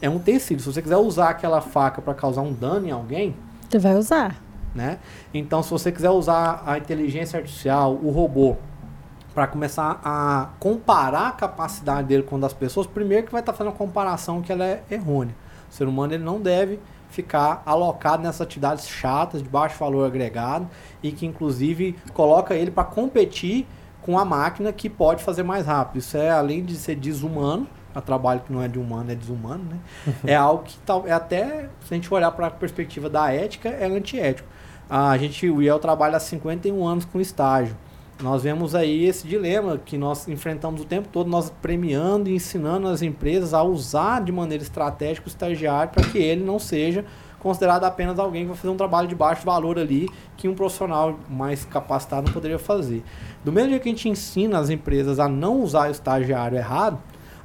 é 0.03 0.11
um 0.11 0.19
tecido. 0.19 0.61
Se 0.61 0.67
você 0.67 0.83
quiser 0.83 0.97
usar 0.97 1.31
aquela 1.31 1.61
faca 1.61 2.03
para 2.03 2.13
causar 2.13 2.43
um 2.43 2.53
dano 2.53 2.89
em 2.89 2.91
alguém, 2.91 3.35
você 3.71 3.79
vai 3.79 3.95
usar. 3.95 4.37
Né? 4.75 4.99
Então, 5.33 5.63
se 5.63 5.71
você 5.71 5.93
quiser 5.93 6.11
usar 6.11 6.63
a 6.67 6.77
inteligência 6.77 7.39
artificial, 7.39 7.95
o 8.03 8.11
robô, 8.11 8.57
para 9.35 9.47
começar 9.47 10.01
a 10.05 10.51
comparar 10.59 11.29
a 11.29 11.33
capacidade 11.33 12.09
dele 12.09 12.23
com 12.23 12.37
a 12.37 12.41
das 12.41 12.53
pessoas, 12.53 12.87
primeiro 12.87 13.27
que 13.27 13.33
vai 13.33 13.41
estar 13.41 13.53
tá 13.53 13.59
fazendo 13.59 13.73
uma 13.73 13.79
comparação 13.79 14.43
que 14.43 14.53
ela 14.53 14.65
é 14.65 14.83
errônea. 14.91 15.35
O 15.71 15.75
ser 15.75 15.87
humano 15.87 16.13
ele 16.13 16.25
não 16.25 16.41
deve 16.41 16.79
ficar 17.09 17.63
alocado 17.65 18.23
nessas 18.23 18.43
atividades 18.43 18.89
chatas, 18.89 19.43
de 19.43 19.49
baixo 19.49 19.79
valor 19.79 20.07
agregado 20.07 20.69
e 21.03 21.13
que 21.13 21.27
inclusive 21.27 21.97
coloca 22.13 22.55
ele 22.55 22.71
para 22.71 22.85
competir 22.85 23.67
com 24.01 24.19
a 24.19 24.25
máquina 24.25 24.73
que 24.73 24.91
pode 24.91 25.23
fazer 25.23 25.43
mais 25.43 25.67
rápido. 25.67 25.99
Isso 25.99 26.17
é 26.17 26.31
além 26.31 26.65
de 26.65 26.75
ser 26.75 26.97
desumano, 26.97 27.67
a 27.95 28.01
trabalho 28.01 28.41
que 28.41 28.53
não 28.53 28.63
é 28.63 28.69
de 28.69 28.79
humano, 28.79 29.11
é 29.11 29.15
desumano, 29.15 29.65
né? 29.65 29.79
é 30.25 30.35
algo 30.35 30.65
que 30.65 30.77
tal, 30.79 31.07
é 31.07 31.13
até, 31.13 31.69
se 31.87 31.93
a 31.93 31.95
gente 31.95 32.13
olhar 32.13 32.31
para 32.33 32.47
a 32.47 32.51
perspectiva 32.51 33.09
da 33.09 33.33
ética, 33.33 33.69
é 33.69 33.87
antiético. 33.87 34.49
A 34.89 35.17
gente, 35.17 35.49
o 35.49 35.63
IEL 35.63 35.79
trabalha 35.79 36.17
há 36.17 36.21
51 36.21 36.87
anos 36.87 37.05
com 37.05 37.21
estágio. 37.21 37.77
Nós 38.21 38.43
vemos 38.43 38.75
aí 38.75 39.05
esse 39.05 39.27
dilema 39.27 39.79
que 39.79 39.99
nós 39.99 40.29
enfrentamos 40.29 40.83
o 40.83 40.85
tempo 40.85 41.09
todo, 41.11 41.29
nós 41.29 41.51
premiando 41.63 42.29
e 42.29 42.35
ensinando 42.35 42.87
as 42.87 43.03
empresas 43.03 43.53
a 43.53 43.63
usar 43.63 44.23
de 44.23 44.31
maneira 44.31 44.63
estratégica 44.63 45.27
o 45.27 45.29
estagiário 45.29 45.93
para 45.93 46.05
que 46.05 46.19
ele 46.19 46.45
não 46.45 46.59
seja 46.59 47.05
considerado 47.43 47.83
apenas 47.83 48.21
alguém 48.21 48.43
que 48.43 48.49
vai 48.49 48.57
fazer 48.57 48.69
um 48.69 48.77
trabalho 48.77 49.09
de 49.09 49.17
baixo 49.17 49.45
valor 49.45 49.77
ali 49.77 50.09
que 50.37 50.47
um 50.47 50.55
profissional 50.55 51.19
mais 51.29 51.65
capacitado 51.65 52.27
não 52.27 52.33
poderia 52.33 52.59
fazer. 52.59 53.03
Do 53.45 53.51
mesmo 53.51 53.71
jeito 53.71 53.83
que 53.83 53.89
a 53.89 53.93
gente 53.93 54.09
ensina 54.09 54.61
as 54.61 54.71
empresas 54.71 55.19
a 55.19 55.29
não 55.29 55.61
usar 55.61 55.89
o 55.89 55.91
estagiário 55.91 56.57
errado, 56.57 57.01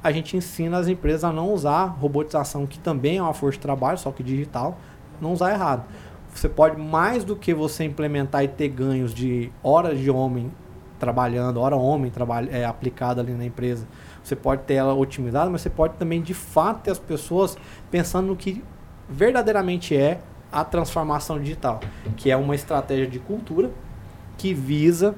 a 0.08 0.12
gente 0.12 0.36
ensina 0.36 0.78
as 0.78 0.88
empresas 0.88 1.22
a 1.22 1.32
não 1.32 1.52
usar 1.52 1.84
robotização, 1.84 2.66
que 2.66 2.78
também 2.78 3.18
é 3.18 3.22
uma 3.22 3.34
força 3.34 3.58
de 3.58 3.62
trabalho, 3.62 3.98
só 3.98 4.10
que 4.10 4.22
digital, 4.22 4.78
não 5.20 5.34
usar 5.34 5.52
errado. 5.52 5.84
Você 6.34 6.48
pode, 6.48 6.80
mais 6.80 7.24
do 7.24 7.36
que 7.36 7.52
você 7.52 7.84
implementar 7.84 8.42
e 8.42 8.48
ter 8.48 8.68
ganhos 8.68 9.12
de 9.12 9.52
horas 9.62 9.98
de 9.98 10.10
homem 10.10 10.50
trabalhando, 10.98 11.60
hora 11.60 11.76
homem 11.76 12.10
trabalha, 12.10 12.50
é, 12.50 12.64
aplicada 12.64 13.20
ali 13.20 13.32
na 13.32 13.44
empresa, 13.44 13.86
você 14.24 14.34
pode 14.34 14.62
ter 14.62 14.74
ela 14.74 14.94
otimizada, 14.94 15.50
mas 15.50 15.60
você 15.60 15.70
pode 15.70 15.94
também, 15.96 16.22
de 16.22 16.32
fato, 16.32 16.84
ter 16.84 16.90
as 16.90 16.98
pessoas 16.98 17.58
pensando 17.90 18.28
no 18.28 18.36
que 18.36 18.64
verdadeiramente 19.08 19.94
é 19.94 20.20
a 20.50 20.64
transformação 20.64 21.38
digital, 21.38 21.80
que 22.16 22.30
é 22.30 22.36
uma 22.36 22.54
estratégia 22.54 23.06
de 23.06 23.18
cultura 23.18 23.70
que 24.38 24.54
visa 24.54 25.14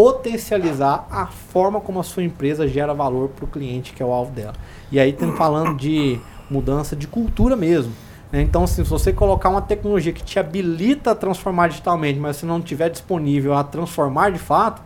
potencializar 0.00 1.06
a 1.10 1.26
forma 1.26 1.78
como 1.78 2.00
a 2.00 2.02
sua 2.02 2.22
empresa 2.22 2.66
gera 2.66 2.94
valor 2.94 3.28
para 3.28 3.44
o 3.44 3.48
cliente, 3.48 3.92
que 3.92 4.02
é 4.02 4.06
o 4.06 4.10
alvo 4.10 4.32
dela. 4.32 4.54
E 4.90 4.98
aí 4.98 5.10
estamos 5.10 5.36
falando 5.36 5.76
de 5.76 6.18
mudança 6.48 6.96
de 6.96 7.06
cultura 7.06 7.54
mesmo. 7.54 7.92
Né? 8.32 8.40
Então, 8.40 8.64
assim, 8.64 8.82
se 8.82 8.88
você 8.88 9.12
colocar 9.12 9.50
uma 9.50 9.60
tecnologia 9.60 10.10
que 10.10 10.24
te 10.24 10.38
habilita 10.38 11.10
a 11.10 11.14
transformar 11.14 11.68
digitalmente, 11.68 12.18
mas 12.18 12.36
se 12.36 12.46
não 12.46 12.62
tiver 12.62 12.88
disponível 12.88 13.52
a 13.52 13.62
transformar 13.62 14.32
de 14.32 14.38
fato, 14.38 14.80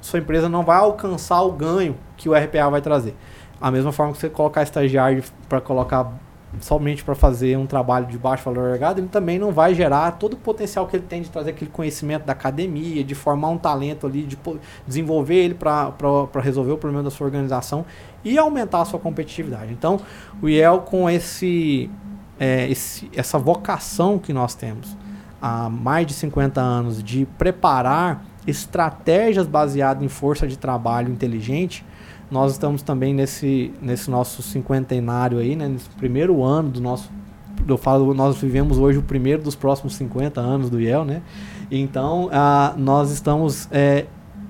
sua 0.00 0.20
empresa 0.20 0.48
não 0.48 0.62
vai 0.62 0.78
alcançar 0.78 1.42
o 1.42 1.50
ganho 1.50 1.96
que 2.16 2.28
o 2.28 2.32
RPA 2.32 2.70
vai 2.70 2.80
trazer. 2.80 3.16
A 3.60 3.72
mesma 3.72 3.90
forma 3.90 4.12
que 4.12 4.20
você 4.20 4.28
colocar 4.28 4.62
estagiário 4.62 5.24
para 5.48 5.60
colocar 5.60 6.12
somente 6.60 7.04
para 7.04 7.14
fazer 7.14 7.56
um 7.56 7.66
trabalho 7.66 8.06
de 8.06 8.16
baixo 8.18 8.44
valor 8.44 8.66
agregado, 8.66 9.00
ele 9.00 9.08
também 9.08 9.38
não 9.38 9.52
vai 9.52 9.74
gerar 9.74 10.12
todo 10.12 10.34
o 10.34 10.36
potencial 10.36 10.86
que 10.86 10.96
ele 10.96 11.04
tem 11.08 11.22
de 11.22 11.30
trazer 11.30 11.50
aquele 11.50 11.70
conhecimento 11.70 12.24
da 12.24 12.32
academia, 12.32 13.02
de 13.02 13.14
formar 13.14 13.48
um 13.48 13.58
talento 13.58 14.06
ali, 14.06 14.24
de 14.24 14.38
desenvolver 14.86 15.36
ele 15.36 15.54
para 15.54 15.92
resolver 16.40 16.72
o 16.72 16.78
problema 16.78 17.02
da 17.02 17.10
sua 17.10 17.26
organização 17.26 17.84
e 18.24 18.38
aumentar 18.38 18.82
a 18.82 18.84
sua 18.84 18.98
competitividade. 18.98 19.72
Então, 19.72 20.00
o 20.40 20.48
IEL 20.48 20.80
com 20.80 21.08
esse, 21.08 21.90
é, 22.38 22.68
esse, 22.68 23.10
essa 23.14 23.38
vocação 23.38 24.18
que 24.18 24.32
nós 24.32 24.54
temos 24.54 24.96
há 25.40 25.68
mais 25.68 26.06
de 26.06 26.14
50 26.14 26.60
anos 26.60 27.02
de 27.02 27.26
preparar 27.36 28.24
estratégias 28.46 29.46
baseadas 29.46 30.02
em 30.02 30.08
força 30.08 30.46
de 30.46 30.58
trabalho 30.58 31.10
inteligente, 31.10 31.84
nós 32.34 32.50
estamos 32.50 32.82
também 32.82 33.14
nesse, 33.14 33.72
nesse 33.80 34.10
nosso 34.10 34.42
cinquentenário 34.42 35.38
aí, 35.38 35.54
né, 35.54 35.68
nesse 35.68 35.88
primeiro 35.90 36.42
ano 36.42 36.68
do 36.68 36.80
nosso. 36.80 37.08
Eu 37.66 37.78
falo, 37.78 38.12
nós 38.12 38.36
vivemos 38.38 38.76
hoje 38.76 38.98
o 38.98 39.02
primeiro 39.02 39.40
dos 39.40 39.54
próximos 39.54 39.94
50 39.94 40.40
anos 40.40 40.68
do 40.68 40.80
IEL, 40.80 41.04
né? 41.04 41.22
Então, 41.70 42.28
ah, 42.32 42.74
nós 42.76 43.12
estamos 43.12 43.68
é, 43.70 44.06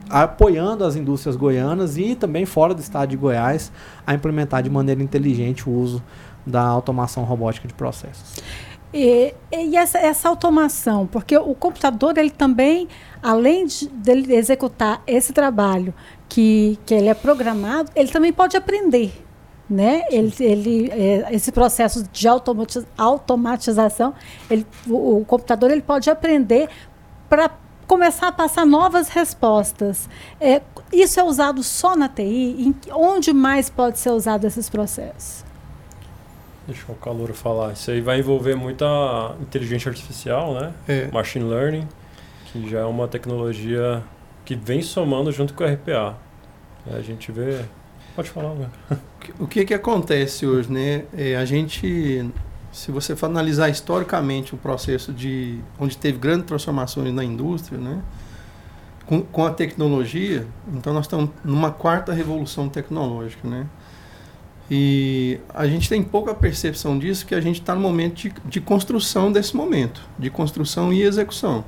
apoiando 0.09 0.83
as 0.83 0.97
indústrias 0.97 1.37
goianas 1.37 1.99
e 1.99 2.15
também 2.15 2.47
fora 2.47 2.73
do 2.73 2.81
estado 2.81 3.11
de 3.11 3.19
Goiás 3.19 3.71
a 4.07 4.15
implementar 4.15 4.63
de 4.63 4.71
maneira 4.71 5.03
inteligente 5.03 5.69
o 5.69 5.73
uso 5.73 6.03
da 6.47 6.63
automação 6.63 7.23
robótica 7.25 7.69
de 7.69 7.75
processos. 7.75 8.43
E, 8.95 9.35
e 9.53 9.77
essa, 9.77 9.99
essa, 9.99 10.29
automação, 10.29 11.05
porque 11.05 11.37
o 11.37 11.53
computador 11.53 12.17
ele 12.17 12.31
também, 12.31 12.87
além 13.21 13.67
de 13.67 13.91
executar 14.33 15.03
esse 15.05 15.33
trabalho 15.33 15.93
que, 16.29 16.79
que 16.87 16.95
ele 16.95 17.09
é 17.09 17.15
programado, 17.15 17.91
ele 17.95 18.11
também 18.11 18.33
pode 18.33 18.57
aprender. 18.57 19.23
Né? 19.69 20.03
Ele, 20.11 20.33
ele, 20.41 20.91
é, 20.91 21.35
esse 21.35 21.51
processo 21.51 22.07
de 22.13 22.29
automatiz, 22.29 22.87
automatização, 22.99 24.15
ele, 24.51 24.67
o, 24.87 25.19
o 25.21 25.25
computador 25.25 25.71
ele 25.71 25.81
pode 25.81 26.11
aprender 26.11 26.69
para 27.29 27.51
começar 27.87 28.29
a 28.29 28.33
passar 28.33 28.67
novas 28.67 29.09
respostas. 29.09 30.09
É, 30.41 30.61
isso 30.93 31.19
é 31.19 31.23
usado 31.23 31.63
só 31.63 31.97
na 31.97 32.09
TI? 32.09 32.23
Em, 32.59 32.75
onde 32.93 33.33
mais 33.33 33.71
pode 33.71 33.99
ser 33.99 34.11
usado 34.11 34.47
esses 34.47 34.69
processos? 34.69 35.45
Deixa 36.67 36.91
o 36.91 36.95
Calor 36.95 37.33
falar. 37.33 37.73
Isso 37.73 37.91
aí 37.91 38.01
vai 38.01 38.19
envolver 38.19 38.55
muita 38.55 38.87
inteligência 39.41 39.91
artificial, 39.91 40.55
né? 40.55 40.73
É. 40.89 41.11
Machine 41.11 41.45
Learning, 41.45 41.87
que 42.47 42.69
já 42.69 42.81
é 42.81 42.85
uma 42.85 43.07
tecnologia 43.07 44.03
que 44.45 44.55
vem 44.55 44.83
somando 44.83 45.33
junto 45.33 45.55
com 45.55 45.65
o 45.65 45.67
RPA. 45.67 46.17
É, 46.87 46.97
a 46.97 47.03
gente 47.03 47.33
vê. 47.33 47.65
Pode 48.15 48.31
falar, 48.31 48.55
né? 48.55 48.69
O 49.39 49.47
que, 49.47 49.65
que 49.65 49.75
acontece 49.75 50.47
hoje, 50.47 50.71
né? 50.71 51.05
É, 51.17 51.37
a 51.37 51.45
gente, 51.45 52.31
se 52.71 52.93
você 52.93 53.17
for 53.17 53.27
analisar 53.27 53.69
historicamente 53.69 54.55
o 54.55 54.59
processo 54.59 55.13
de 55.13 55.59
onde 55.81 55.97
teve 55.97 56.19
grandes 56.19 56.47
transformações 56.47 57.13
na 57.13 57.25
indústria, 57.25 57.79
né? 57.79 58.03
Com, 59.07 59.23
com 59.23 59.45
a 59.45 59.51
tecnologia, 59.51 60.47
então 60.73 60.93
nós 60.95 61.07
estamos 61.07 61.31
numa 61.45 61.71
quarta 61.71 62.13
revolução 62.13 62.69
tecnológica, 62.69 63.49
né? 63.49 63.67
E 64.71 65.39
a 65.51 65.67
gente 65.67 65.89
tem 65.89 66.03
pouca 66.03 66.35
percepção 66.35 66.99
disso, 66.99 67.27
que 67.27 67.35
a 67.35 67.41
gente 67.41 67.61
está 67.61 67.75
no 67.75 67.81
momento 67.81 68.15
de, 68.15 68.35
de, 68.47 68.61
construção 68.61 69.31
desse 69.31 69.55
momento, 69.55 70.01
de 70.19 70.31
construção 70.31 70.93
e 70.93 71.03
execução. 71.03 71.65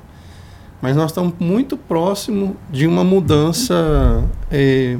Mas 0.81 0.95
nós 0.95 1.11
estamos 1.11 1.33
muito 1.39 1.75
próximo 1.75 2.55
de 2.69 2.85
uma 2.85 3.03
mudança 3.03 4.23
é, 4.51 4.97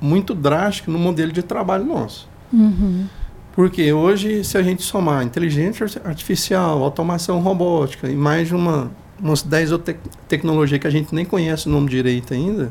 muito 0.00 0.34
drástica 0.34 0.90
no 0.90 0.98
modelo 0.98 1.32
de 1.32 1.42
trabalho 1.42 1.84
nosso. 1.84 2.28
Uhum. 2.52 3.06
Porque 3.52 3.92
hoje, 3.92 4.44
se 4.44 4.56
a 4.56 4.62
gente 4.62 4.82
somar 4.82 5.24
inteligência 5.24 5.86
artificial, 6.04 6.82
automação 6.82 7.40
robótica 7.40 8.08
e 8.08 8.14
mais 8.14 8.48
de 8.48 8.54
uma, 8.54 8.90
umas 9.20 9.42
10 9.42 9.70
te 9.78 9.96
tecnologias 10.28 10.80
que 10.80 10.86
a 10.86 10.90
gente 10.90 11.14
nem 11.14 11.24
conhece 11.24 11.66
o 11.66 11.70
nome 11.70 11.88
direito 11.88 12.32
ainda, 12.32 12.70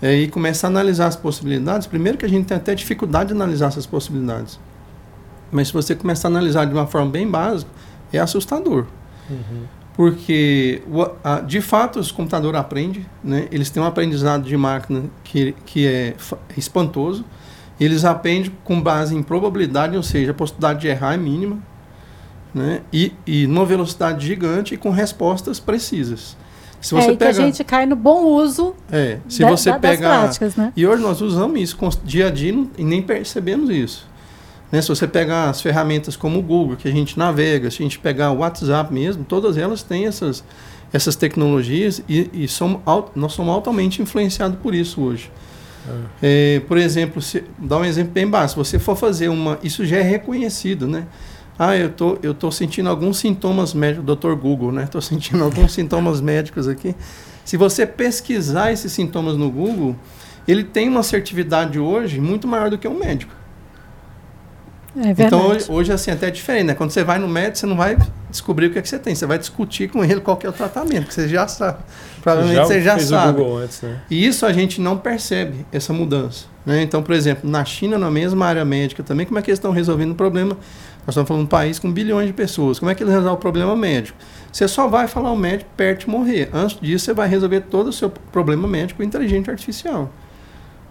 é, 0.00 0.16
e 0.16 0.28
começar 0.28 0.66
a 0.68 0.70
analisar 0.70 1.06
as 1.06 1.16
possibilidades, 1.16 1.86
primeiro 1.86 2.18
que 2.18 2.24
a 2.24 2.28
gente 2.28 2.46
tem 2.46 2.56
até 2.56 2.74
dificuldade 2.74 3.28
de 3.28 3.34
analisar 3.34 3.68
essas 3.68 3.86
possibilidades. 3.86 4.58
Mas 5.50 5.68
se 5.68 5.74
você 5.74 5.94
começar 5.94 6.28
a 6.28 6.30
analisar 6.30 6.64
de 6.64 6.72
uma 6.72 6.86
forma 6.86 7.10
bem 7.10 7.28
básica, 7.28 7.70
é 8.12 8.18
assustador. 8.18 8.86
Uhum. 9.30 9.64
Porque, 9.94 10.82
de 11.46 11.60
fato, 11.60 11.98
os 12.00 12.10
computadores 12.10 12.58
aprendem, 12.58 13.04
né? 13.22 13.46
eles 13.52 13.68
têm 13.68 13.82
um 13.82 13.86
aprendizado 13.86 14.42
de 14.42 14.56
máquina 14.56 15.04
que, 15.22 15.54
que 15.66 15.86
é 15.86 16.14
espantoso. 16.56 17.24
Eles 17.78 18.04
aprendem 18.04 18.52
com 18.64 18.80
base 18.80 19.14
em 19.14 19.22
probabilidade, 19.22 19.96
ou 19.96 20.02
seja, 20.02 20.30
a 20.30 20.34
possibilidade 20.34 20.80
de 20.80 20.88
errar 20.88 21.14
é 21.14 21.16
mínima. 21.16 21.58
Né? 22.54 22.80
E, 22.92 23.12
e 23.26 23.46
numa 23.46 23.66
velocidade 23.66 24.26
gigante 24.26 24.74
e 24.74 24.76
com 24.76 24.90
respostas 24.90 25.58
precisas. 25.58 26.36
Se 26.82 26.94
você 26.94 27.12
é, 27.12 27.16
pega, 27.16 27.34
que 27.34 27.40
a 27.40 27.44
gente 27.44 27.64
cai 27.64 27.86
no 27.86 27.94
bom 27.94 28.24
uso 28.24 28.74
é, 28.90 29.18
se 29.28 29.42
da, 29.42 29.50
você 29.50 29.70
da, 29.70 29.78
pegar, 29.78 30.22
práticas, 30.22 30.56
né? 30.56 30.72
E 30.76 30.84
hoje 30.84 31.00
nós 31.00 31.20
usamos 31.20 31.60
isso 31.60 31.78
dia 32.04 32.26
a 32.26 32.30
dia 32.30 32.66
e 32.76 32.84
nem 32.84 33.00
percebemos 33.00 33.70
isso. 33.70 34.11
Né? 34.72 34.80
Se 34.80 34.88
você 34.88 35.06
pegar 35.06 35.50
as 35.50 35.60
ferramentas 35.60 36.16
como 36.16 36.38
o 36.38 36.42
Google, 36.42 36.76
que 36.76 36.88
a 36.88 36.90
gente 36.90 37.18
navega, 37.18 37.70
se 37.70 37.82
a 37.82 37.84
gente 37.84 37.98
pegar 37.98 38.30
o 38.30 38.38
WhatsApp 38.38 38.92
mesmo, 38.92 39.22
todas 39.22 39.58
elas 39.58 39.82
têm 39.82 40.06
essas, 40.06 40.42
essas 40.90 41.14
tecnologias 41.14 42.02
e, 42.08 42.30
e 42.32 42.48
somos, 42.48 42.80
nós 43.14 43.34
somos 43.34 43.54
altamente 43.54 44.00
influenciados 44.00 44.58
por 44.58 44.74
isso 44.74 45.02
hoje. 45.02 45.30
É. 46.22 46.56
É, 46.56 46.60
por 46.60 46.78
exemplo, 46.78 47.20
se, 47.20 47.44
dá 47.58 47.76
um 47.76 47.84
exemplo 47.84 48.12
bem 48.12 48.26
básico. 48.26 48.64
Se 48.64 48.70
você 48.70 48.78
for 48.78 48.96
fazer 48.96 49.28
uma. 49.28 49.58
Isso 49.62 49.84
já 49.84 49.98
é 49.98 50.02
reconhecido, 50.02 50.86
né? 50.86 51.06
Ah, 51.58 51.76
eu 51.76 51.90
tô, 51.90 52.18
eu 52.22 52.32
tô 52.32 52.50
sentindo 52.50 52.88
alguns 52.88 53.18
sintomas 53.18 53.74
médicos, 53.74 54.06
doutor 54.06 54.34
Google, 54.36 54.72
né? 54.72 54.84
Estou 54.84 55.02
sentindo 55.02 55.44
alguns 55.44 55.72
sintomas 55.72 56.20
médicos 56.20 56.66
aqui. 56.66 56.94
Se 57.44 57.56
você 57.56 57.84
pesquisar 57.84 58.72
esses 58.72 58.92
sintomas 58.92 59.36
no 59.36 59.50
Google, 59.50 59.96
ele 60.46 60.64
tem 60.64 60.88
uma 60.88 61.00
assertividade 61.00 61.78
hoje 61.78 62.20
muito 62.20 62.46
maior 62.46 62.70
do 62.70 62.78
que 62.78 62.86
um 62.86 62.98
médico. 62.98 63.41
É 64.94 65.10
então 65.24 65.46
hoje, 65.48 65.66
hoje 65.70 65.92
assim 65.92 66.10
até 66.10 66.28
é 66.28 66.30
diferente, 66.30 66.64
né? 66.66 66.74
Quando 66.74 66.90
você 66.90 67.02
vai 67.02 67.18
no 67.18 67.26
médico, 67.26 67.56
você 67.58 67.66
não 67.66 67.76
vai 67.76 67.96
descobrir 68.28 68.66
o 68.66 68.70
que, 68.70 68.78
é 68.78 68.82
que 68.82 68.88
você 68.88 68.98
tem. 68.98 69.14
Você 69.14 69.24
vai 69.24 69.38
discutir 69.38 69.88
com 69.88 70.04
ele 70.04 70.20
qual 70.20 70.36
que 70.36 70.46
é 70.46 70.50
o 70.50 70.52
tratamento, 70.52 71.06
que 71.06 71.14
você 71.14 71.28
já 71.28 71.48
sabe. 71.48 71.78
Provavelmente 72.20 72.56
Já 72.56 72.64
você 72.66 72.80
já 72.82 72.94
fez 72.96 73.06
o 73.06 73.10
sabe. 73.10 73.38
Google 73.38 73.56
antes, 73.58 73.80
né? 73.80 74.00
E 74.10 74.26
isso 74.26 74.44
a 74.44 74.52
gente 74.52 74.80
não 74.80 74.98
percebe, 74.98 75.64
essa 75.72 75.92
mudança. 75.92 76.44
né? 76.66 76.82
Então, 76.82 77.02
por 77.02 77.14
exemplo, 77.14 77.48
na 77.48 77.64
China, 77.64 77.96
na 77.98 78.10
mesma 78.10 78.44
área 78.46 78.64
médica 78.64 79.02
também, 79.02 79.24
como 79.24 79.38
é 79.38 79.42
que 79.42 79.50
eles 79.50 79.58
estão 79.58 79.72
resolvendo 79.72 80.12
o 80.12 80.14
problema? 80.14 80.56
Nós 81.04 81.08
estamos 81.08 81.26
falando 81.26 81.42
de 81.42 81.46
um 81.46 81.48
país 81.48 81.78
com 81.78 81.90
bilhões 81.90 82.26
de 82.26 82.32
pessoas. 82.32 82.78
Como 82.78 82.90
é 82.90 82.94
que 82.94 83.02
eles 83.02 83.12
resolvem 83.12 83.34
o 83.36 83.40
problema 83.40 83.74
médico? 83.74 84.16
Você 84.52 84.68
só 84.68 84.86
vai 84.86 85.08
falar 85.08 85.32
o 85.32 85.36
médico 85.36 85.70
perto 85.76 86.00
de 86.00 86.10
morrer. 86.10 86.50
Antes 86.52 86.78
disso, 86.80 87.06
você 87.06 87.14
vai 87.14 87.28
resolver 87.28 87.62
todo 87.62 87.88
o 87.88 87.92
seu 87.92 88.10
problema 88.10 88.68
médico 88.68 88.98
com 88.98 89.02
inteligência 89.02 89.50
artificial. 89.50 90.12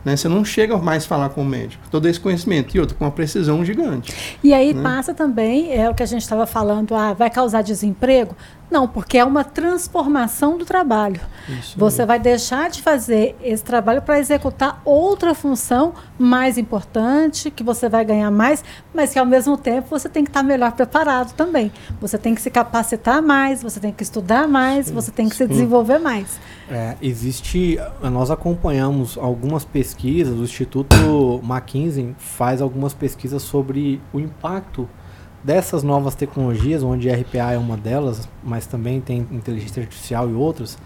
Né? 0.04 0.16
Você 0.16 0.28
não 0.28 0.44
chega 0.44 0.78
mais 0.78 1.06
a 1.06 1.08
falar 1.08 1.30
com 1.30 1.42
o 1.42 1.46
médico. 1.46 1.84
Todo 1.92 2.08
esse 2.08 2.20
conhecimento. 2.20 2.76
E 2.76 2.80
outro, 2.80 2.96
com 2.96 3.06
uma 3.06 3.12
precisão 3.12 3.64
gigante. 3.64 4.14
E 4.44 4.54
aí 4.54 4.74
Né? 4.74 4.82
passa 4.82 5.14
também, 5.14 5.74
é 5.74 5.90
o 5.90 5.94
que 5.94 6.04
a 6.04 6.06
gente 6.08 6.22
estava 6.22 6.46
falando, 6.46 6.96
ah, 6.96 7.14
vai 7.14 7.30
causar 7.30 7.62
desemprego? 7.62 8.36
Não, 8.72 8.88
porque 8.88 9.18
é 9.18 9.26
uma 9.26 9.44
transformação 9.44 10.58
do 10.58 10.64
trabalho. 10.64 11.20
Isso 11.50 11.78
Você 11.78 12.06
vai 12.06 12.18
deixar 12.18 12.70
de 12.70 12.82
fazer 12.82 13.36
esse 13.44 13.62
trabalho 13.62 14.02
para 14.02 14.18
executar 14.18 14.82
outra 14.86 15.36
função 15.36 15.94
mais 16.18 16.58
importante, 16.58 17.52
que 17.52 17.64
você 17.64 17.90
vai 17.90 18.06
ganhar 18.06 18.32
mais, 18.32 18.64
mas 18.94 19.12
que 19.12 19.20
ao 19.20 19.26
mesmo 19.26 19.58
tempo 19.58 19.90
você 19.90 20.08
tem 20.08 20.24
que 20.24 20.30
estar 20.30 20.42
melhor 20.42 20.72
preparado 20.72 21.34
também. 21.34 21.70
Você 22.00 22.18
tem 22.18 22.34
que 22.34 22.42
se 22.42 22.50
capacitar 22.50 23.22
mais, 23.22 23.62
você 23.62 23.80
tem 23.80 23.92
que 23.92 24.04
estudar 24.04 24.48
mais, 24.48 24.90
você 24.90 25.12
tem 25.12 25.28
que 25.28 25.36
se 25.36 25.46
desenvolver 25.46 26.00
mais. 26.00 26.40
É, 26.70 26.96
existe, 27.02 27.78
nós 28.02 28.32
acompanhamos 28.32 29.18
algumas 29.18 29.66
pesquisas, 29.66 30.40
o 30.40 30.44
Instituto 30.44 31.42
McKinsey 31.44 32.16
faz 32.18 32.62
algumas 32.62 32.94
pesquisas 32.94 33.42
sobre 33.42 34.02
o 34.14 34.20
impacto 34.20 34.88
dessas 35.43 35.84
novas 35.84 36.15
tecnologias, 36.15 36.84
onde 36.84 37.10
RPA 37.10 37.54
é 37.54 37.58
uma 37.58 37.77
delas, 37.77 38.27
mas 38.43 38.65
também 38.65 39.01
tem 39.01 39.27
inteligência 39.32 39.82
artificial 39.82 40.30
e 40.30 40.34
outras, 40.34 40.77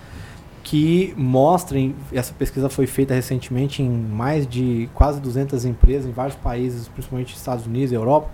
que 0.63 1.13
mostrem, 1.15 1.95
essa 2.11 2.33
pesquisa 2.33 2.69
foi 2.69 2.87
feita 2.87 3.13
recentemente 3.13 3.83
em 3.83 3.89
mais 3.89 4.47
de 4.47 4.89
quase 4.95 5.21
200 5.21 5.63
empresas 5.65 6.09
em 6.09 6.11
vários 6.11 6.35
países, 6.35 6.87
principalmente 6.87 7.35
Estados 7.35 7.67
Unidos 7.67 7.91
e 7.91 7.95
Europa, 7.95 8.31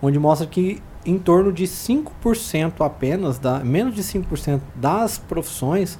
onde 0.00 0.18
mostra 0.18 0.46
que 0.46 0.82
em 1.04 1.18
torno 1.18 1.52
de 1.52 1.64
5% 1.64 2.84
apenas, 2.84 3.38
da, 3.38 3.60
menos 3.60 3.94
de 3.94 4.02
5% 4.02 4.60
das 4.74 5.18
profissões 5.18 5.98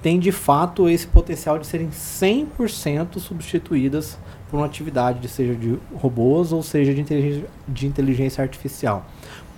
tem 0.00 0.20
de 0.20 0.30
fato 0.30 0.88
esse 0.88 1.06
potencial 1.06 1.58
de 1.58 1.66
serem 1.66 1.88
100% 1.88 3.18
substituídas 3.18 4.16
por 4.50 4.58
uma 4.58 4.66
atividade, 4.66 5.18
de 5.18 5.28
seja 5.28 5.54
de 5.54 5.78
robôs 5.94 6.52
ou 6.52 6.62
seja 6.62 6.94
de 6.94 7.00
inteligência, 7.00 7.46
de 7.66 7.86
inteligência 7.86 8.42
artificial. 8.42 9.04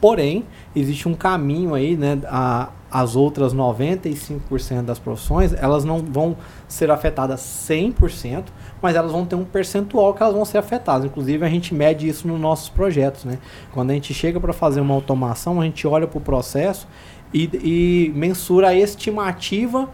Porém, 0.00 0.44
existe 0.74 1.08
um 1.08 1.14
caminho 1.14 1.74
aí, 1.74 1.96
né? 1.96 2.18
A, 2.26 2.70
as 2.90 3.16
outras 3.16 3.54
95% 3.54 4.82
das 4.82 4.98
profissões, 4.98 5.52
elas 5.52 5.84
não 5.84 5.98
vão 5.98 6.36
ser 6.66 6.90
afetadas 6.90 7.40
100%, 7.68 8.44
mas 8.80 8.96
elas 8.96 9.12
vão 9.12 9.26
ter 9.26 9.34
um 9.34 9.44
percentual 9.44 10.14
que 10.14 10.22
elas 10.22 10.34
vão 10.34 10.44
ser 10.44 10.58
afetadas. 10.58 11.04
Inclusive, 11.04 11.44
a 11.44 11.48
gente 11.48 11.74
mede 11.74 12.08
isso 12.08 12.26
nos 12.26 12.40
nossos 12.40 12.68
projetos, 12.70 13.24
né? 13.24 13.38
Quando 13.72 13.90
a 13.90 13.94
gente 13.94 14.14
chega 14.14 14.40
para 14.40 14.52
fazer 14.52 14.80
uma 14.80 14.94
automação, 14.94 15.60
a 15.60 15.64
gente 15.64 15.86
olha 15.86 16.06
para 16.06 16.18
o 16.18 16.20
processo 16.20 16.88
e, 17.34 17.50
e 17.62 18.12
mensura 18.14 18.68
a 18.68 18.74
estimativa 18.74 19.88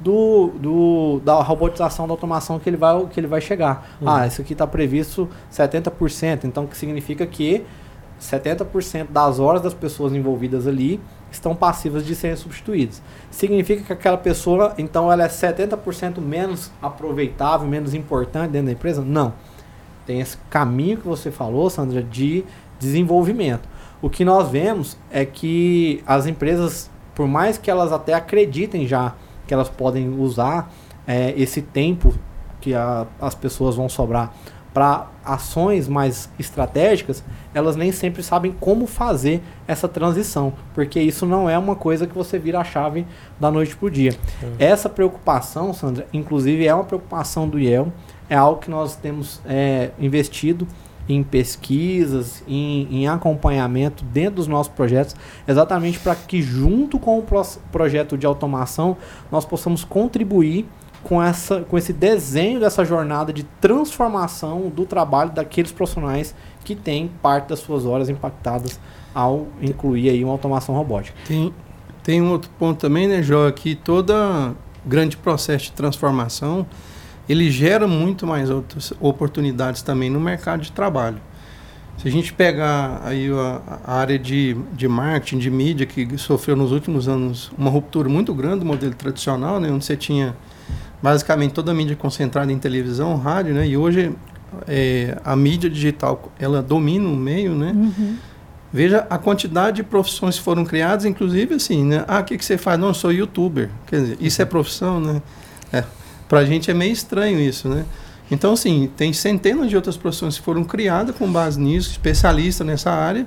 do, 0.00 0.52
do, 0.60 1.20
da 1.24 1.34
robotização 1.42 2.06
da 2.06 2.12
automação 2.12 2.58
que 2.58 2.68
ele 2.68 2.76
vai, 2.76 3.06
que 3.06 3.18
ele 3.18 3.26
vai 3.26 3.40
chegar. 3.40 3.96
Uhum. 4.00 4.08
Ah, 4.08 4.26
isso 4.26 4.40
aqui 4.40 4.52
está 4.52 4.66
previsto 4.66 5.28
70%, 5.52 6.44
então 6.44 6.66
que 6.66 6.76
significa 6.76 7.26
que 7.26 7.64
70% 8.20 9.08
das 9.10 9.38
horas 9.38 9.62
das 9.62 9.74
pessoas 9.74 10.12
envolvidas 10.12 10.66
ali 10.66 11.00
estão 11.30 11.54
passivas 11.54 12.04
de 12.06 12.14
serem 12.14 12.36
substituídas. 12.36 13.02
Significa 13.30 13.82
que 13.82 13.92
aquela 13.92 14.16
pessoa, 14.16 14.74
então, 14.78 15.12
ela 15.12 15.24
é 15.24 15.28
70% 15.28 16.20
menos 16.20 16.70
aproveitável, 16.80 17.66
menos 17.68 17.94
importante 17.94 18.50
dentro 18.50 18.66
da 18.66 18.72
empresa? 18.72 19.02
Não. 19.02 19.34
Tem 20.06 20.20
esse 20.20 20.38
caminho 20.48 20.96
que 20.96 21.06
você 21.06 21.30
falou, 21.30 21.68
Sandra, 21.68 22.02
de 22.02 22.44
desenvolvimento. 22.78 23.68
O 24.00 24.08
que 24.08 24.24
nós 24.24 24.48
vemos 24.48 24.96
é 25.10 25.24
que 25.24 26.02
as 26.06 26.26
empresas, 26.26 26.90
por 27.14 27.26
mais 27.26 27.58
que 27.58 27.70
elas 27.70 27.92
até 27.92 28.14
acreditem 28.14 28.86
já 28.86 29.14
que 29.48 29.54
elas 29.54 29.68
podem 29.68 30.10
usar 30.20 30.70
é, 31.06 31.34
esse 31.36 31.62
tempo 31.62 32.14
que 32.60 32.74
a, 32.74 33.06
as 33.20 33.34
pessoas 33.34 33.74
vão 33.74 33.88
sobrar 33.88 34.32
para 34.72 35.08
ações 35.24 35.88
mais 35.88 36.30
estratégicas, 36.38 37.24
elas 37.52 37.74
nem 37.74 37.90
sempre 37.90 38.22
sabem 38.22 38.54
como 38.60 38.86
fazer 38.86 39.42
essa 39.66 39.88
transição, 39.88 40.52
porque 40.74 41.00
isso 41.00 41.26
não 41.26 41.50
é 41.50 41.58
uma 41.58 41.74
coisa 41.74 42.06
que 42.06 42.14
você 42.14 42.38
vira 42.38 42.60
a 42.60 42.64
chave 42.64 43.06
da 43.40 43.50
noite 43.50 43.74
para 43.74 43.86
o 43.86 43.90
dia. 43.90 44.14
Hum. 44.42 44.52
Essa 44.58 44.88
preocupação, 44.88 45.72
Sandra, 45.72 46.06
inclusive 46.12 46.66
é 46.66 46.74
uma 46.74 46.84
preocupação 46.84 47.48
do 47.48 47.58
IEL, 47.58 47.92
é 48.28 48.36
algo 48.36 48.60
que 48.60 48.70
nós 48.70 48.94
temos 48.94 49.40
é, 49.46 49.90
investido 49.98 50.68
em 51.08 51.22
pesquisas, 51.22 52.42
em, 52.46 52.86
em, 52.90 53.08
acompanhamento 53.08 54.04
dentro 54.04 54.36
dos 54.36 54.46
nossos 54.46 54.72
projetos, 54.72 55.16
exatamente 55.46 55.98
para 55.98 56.14
que 56.14 56.42
junto 56.42 56.98
com 56.98 57.18
o 57.18 57.22
pro 57.22 57.42
projeto 57.72 58.18
de 58.18 58.26
automação 58.26 58.96
nós 59.30 59.44
possamos 59.44 59.84
contribuir 59.84 60.66
com, 61.02 61.22
essa, 61.22 61.60
com 61.62 61.78
esse 61.78 61.92
desenho 61.92 62.60
dessa 62.60 62.84
jornada 62.84 63.32
de 63.32 63.44
transformação 63.60 64.68
do 64.68 64.84
trabalho 64.84 65.30
daqueles 65.30 65.72
profissionais 65.72 66.34
que 66.64 66.74
têm 66.74 67.10
parte 67.22 67.48
das 67.48 67.60
suas 67.60 67.86
horas 67.86 68.08
impactadas 68.08 68.78
ao 69.14 69.46
incluir 69.62 70.10
aí 70.10 70.22
uma 70.22 70.32
automação 70.32 70.74
robótica. 70.74 71.16
Tem, 71.26 71.54
tem 72.02 72.20
um 72.20 72.30
outro 72.30 72.50
ponto 72.58 72.78
também, 72.78 73.06
né, 73.08 73.22
Jó, 73.22 73.50
que 73.50 73.74
toda 73.74 74.54
grande 74.84 75.16
processo 75.16 75.66
de 75.66 75.72
transformação 75.72 76.66
ele 77.28 77.50
gera 77.50 77.86
muito 77.86 78.26
mais 78.26 78.50
outras 78.50 78.92
oportunidades 79.00 79.82
também 79.82 80.08
no 80.08 80.20
mercado 80.20 80.62
de 80.62 80.72
trabalho. 80.72 81.20
Se 81.98 82.06
a 82.06 82.10
gente 82.10 82.32
pegar 82.32 83.02
aí 83.04 83.28
a, 83.30 83.60
a, 83.84 83.94
área 83.96 84.18
de, 84.18 84.56
de 84.72 84.86
marketing, 84.86 85.38
de 85.38 85.50
mídia, 85.50 85.84
que 85.84 86.16
sofreu 86.16 86.54
nos 86.54 86.70
últimos 86.70 87.08
anos 87.08 87.50
uma 87.58 87.70
ruptura 87.70 88.08
muito 88.08 88.32
grande 88.32 88.60
do 88.60 88.66
modelo 88.66 88.94
tradicional, 88.94 89.58
né, 89.58 89.68
onde 89.70 89.84
você 89.84 89.96
tinha 89.96 90.36
basicamente 91.02 91.52
toda 91.52 91.72
a 91.72 91.74
mídia 91.74 91.96
concentrada 91.96 92.52
em 92.52 92.58
televisão, 92.58 93.16
rádio, 93.16 93.52
né, 93.52 93.66
e 93.66 93.76
hoje 93.76 94.12
é, 94.66 95.18
a 95.24 95.34
mídia 95.34 95.68
digital 95.68 96.32
ela 96.38 96.62
domina 96.62 97.08
o 97.08 97.16
meio, 97.16 97.54
né? 97.54 97.72
Uhum. 97.74 98.16
Veja 98.72 99.06
a 99.08 99.16
quantidade 99.16 99.76
de 99.76 99.82
profissões 99.82 100.36
que 100.36 100.44
foram 100.44 100.64
criadas, 100.64 101.04
inclusive 101.04 101.54
assim, 101.54 101.84
né? 101.84 102.04
Ah, 102.06 102.20
o 102.20 102.24
que, 102.24 102.36
que 102.36 102.44
você 102.44 102.58
faz? 102.58 102.78
Não, 102.78 102.88
eu 102.88 102.94
sou 102.94 103.10
youtuber. 103.10 103.70
Quer 103.86 104.00
dizer, 104.00 104.18
isso 104.20 104.42
é 104.42 104.44
profissão, 104.44 105.00
né? 105.00 105.22
É. 106.28 106.30
Pra 106.30 106.44
gente 106.44 106.70
é 106.70 106.74
meio 106.74 106.92
estranho 106.92 107.40
isso, 107.40 107.68
né? 107.68 107.84
Então, 108.30 108.52
assim, 108.52 108.90
tem 108.96 109.12
centenas 109.12 109.70
de 109.70 109.76
outras 109.76 109.96
profissões 109.96 110.36
que 110.38 110.44
foram 110.44 110.62
criadas 110.62 111.16
com 111.16 111.30
base 111.30 111.58
nisso, 111.58 111.90
especialistas 111.90 112.66
nessa 112.66 112.90
área. 112.90 113.26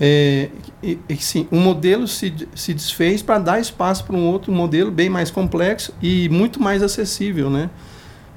É, 0.00 0.48
e, 0.82 0.98
e, 1.08 1.16
sim, 1.16 1.46
um 1.52 1.60
modelo 1.60 2.08
se, 2.08 2.32
se 2.54 2.72
desfez 2.74 3.22
para 3.22 3.38
dar 3.38 3.60
espaço 3.60 4.02
para 4.04 4.16
um 4.16 4.26
outro 4.26 4.50
modelo 4.50 4.90
bem 4.90 5.08
mais 5.10 5.30
complexo 5.30 5.92
e 6.02 6.28
muito 6.30 6.60
mais 6.60 6.82
acessível, 6.82 7.50
né? 7.50 7.68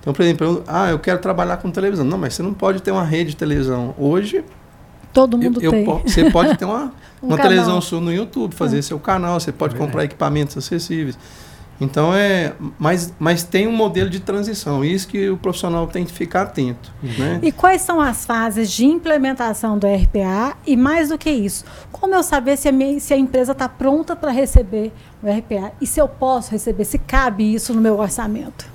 Então, 0.01 0.13
por 0.13 0.21
exemplo, 0.23 0.45
eu, 0.45 0.63
ah, 0.67 0.89
eu 0.89 0.99
quero 0.99 1.19
trabalhar 1.19 1.57
com 1.57 1.71
televisão. 1.71 2.05
Não, 2.05 2.17
mas 2.17 2.33
você 2.33 2.43
não 2.43 2.53
pode 2.53 2.81
ter 2.81 2.91
uma 2.91 3.05
rede 3.05 3.31
de 3.31 3.37
televisão. 3.37 3.95
Hoje, 3.97 4.43
Todo 5.13 5.37
mundo 5.37 5.61
eu, 5.61 5.71
tem. 5.71 5.85
Eu, 5.85 5.99
você 6.05 6.29
pode 6.29 6.57
ter 6.57 6.65
uma, 6.65 6.91
Um 7.21 7.27
uma 7.27 7.37
canal. 7.37 7.49
televisão 7.51 7.79
sua 7.81 8.01
no 8.01 8.11
YouTube, 8.11 8.53
fazer 8.53 8.79
É. 8.79 8.81
seu 8.81 8.99
canal, 8.99 9.39
você 9.39 9.51
pode 9.51 9.75
É 9.75 9.77
comprar 9.77 10.03
equipamentos 10.03 10.57
acessíveis. 10.57 11.17
Então 11.81 12.13
é, 12.13 12.53
mas, 12.77 13.13
mas 13.19 13.43
tem 13.43 13.67
um 13.67 13.71
modelo 13.71 14.09
de 14.09 14.19
transição, 14.19 14.85
isso 14.85 15.07
que 15.07 15.29
o 15.29 15.37
profissional 15.37 15.87
tem 15.87 16.05
que 16.05 16.11
ficar 16.11 16.43
atento, 16.43 16.91
né? 17.17 17.39
E 17.41 17.51
quais 17.51 17.81
são 17.81 17.99
as 17.99 18.25
fases 18.25 18.71
de 18.71 18.85
implementação 18.85 19.77
do 19.77 19.87
RPA? 19.87 20.55
E 20.65 20.77
mais 20.77 21.09
do 21.09 21.17
que 21.17 21.29
isso, 21.29 21.65
como 21.91 22.13
eu 22.13 22.23
saber 22.23 22.57
se 22.57 22.69
a, 22.69 22.71
minha, 22.71 22.99
se 22.99 23.13
a 23.13 23.17
empresa 23.17 23.53
está 23.53 23.67
pronta 23.67 24.15
para 24.15 24.31
receber 24.31 24.91
o 25.21 25.27
RPA? 25.27 25.71
E 25.81 25.87
se 25.87 25.99
eu 25.99 26.07
posso 26.07 26.51
receber, 26.51 26.85
se 26.85 26.97
cabe 26.97 27.53
isso 27.53 27.73
no 27.73 27.81
meu 27.81 27.99
orçamento? 27.99 28.71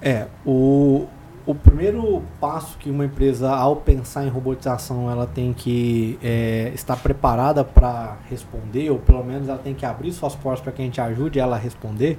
É, 0.00 0.26
o, 0.46 1.06
o 1.44 1.54
primeiro 1.54 2.22
passo 2.40 2.78
que 2.78 2.88
uma 2.90 3.04
empresa, 3.04 3.50
ao 3.50 3.76
pensar 3.76 4.24
em 4.24 4.28
robotização, 4.28 5.10
ela 5.10 5.26
tem 5.26 5.52
que 5.52 6.18
é, 6.22 6.70
estar 6.74 6.96
preparada 6.96 7.64
para 7.64 8.16
responder, 8.30 8.90
ou 8.90 8.98
pelo 8.98 9.24
menos 9.24 9.48
ela 9.48 9.58
tem 9.58 9.74
que 9.74 9.84
abrir 9.84 10.12
suas 10.12 10.34
portas 10.36 10.62
para 10.62 10.72
que 10.72 10.82
a 10.82 10.84
gente 10.84 11.00
ajude 11.00 11.40
ela 11.40 11.56
a 11.56 11.58
responder, 11.58 12.18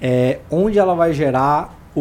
é 0.00 0.38
onde 0.50 0.78
ela 0.78 0.94
vai 0.94 1.12
gerar 1.12 1.76
o, 1.94 2.00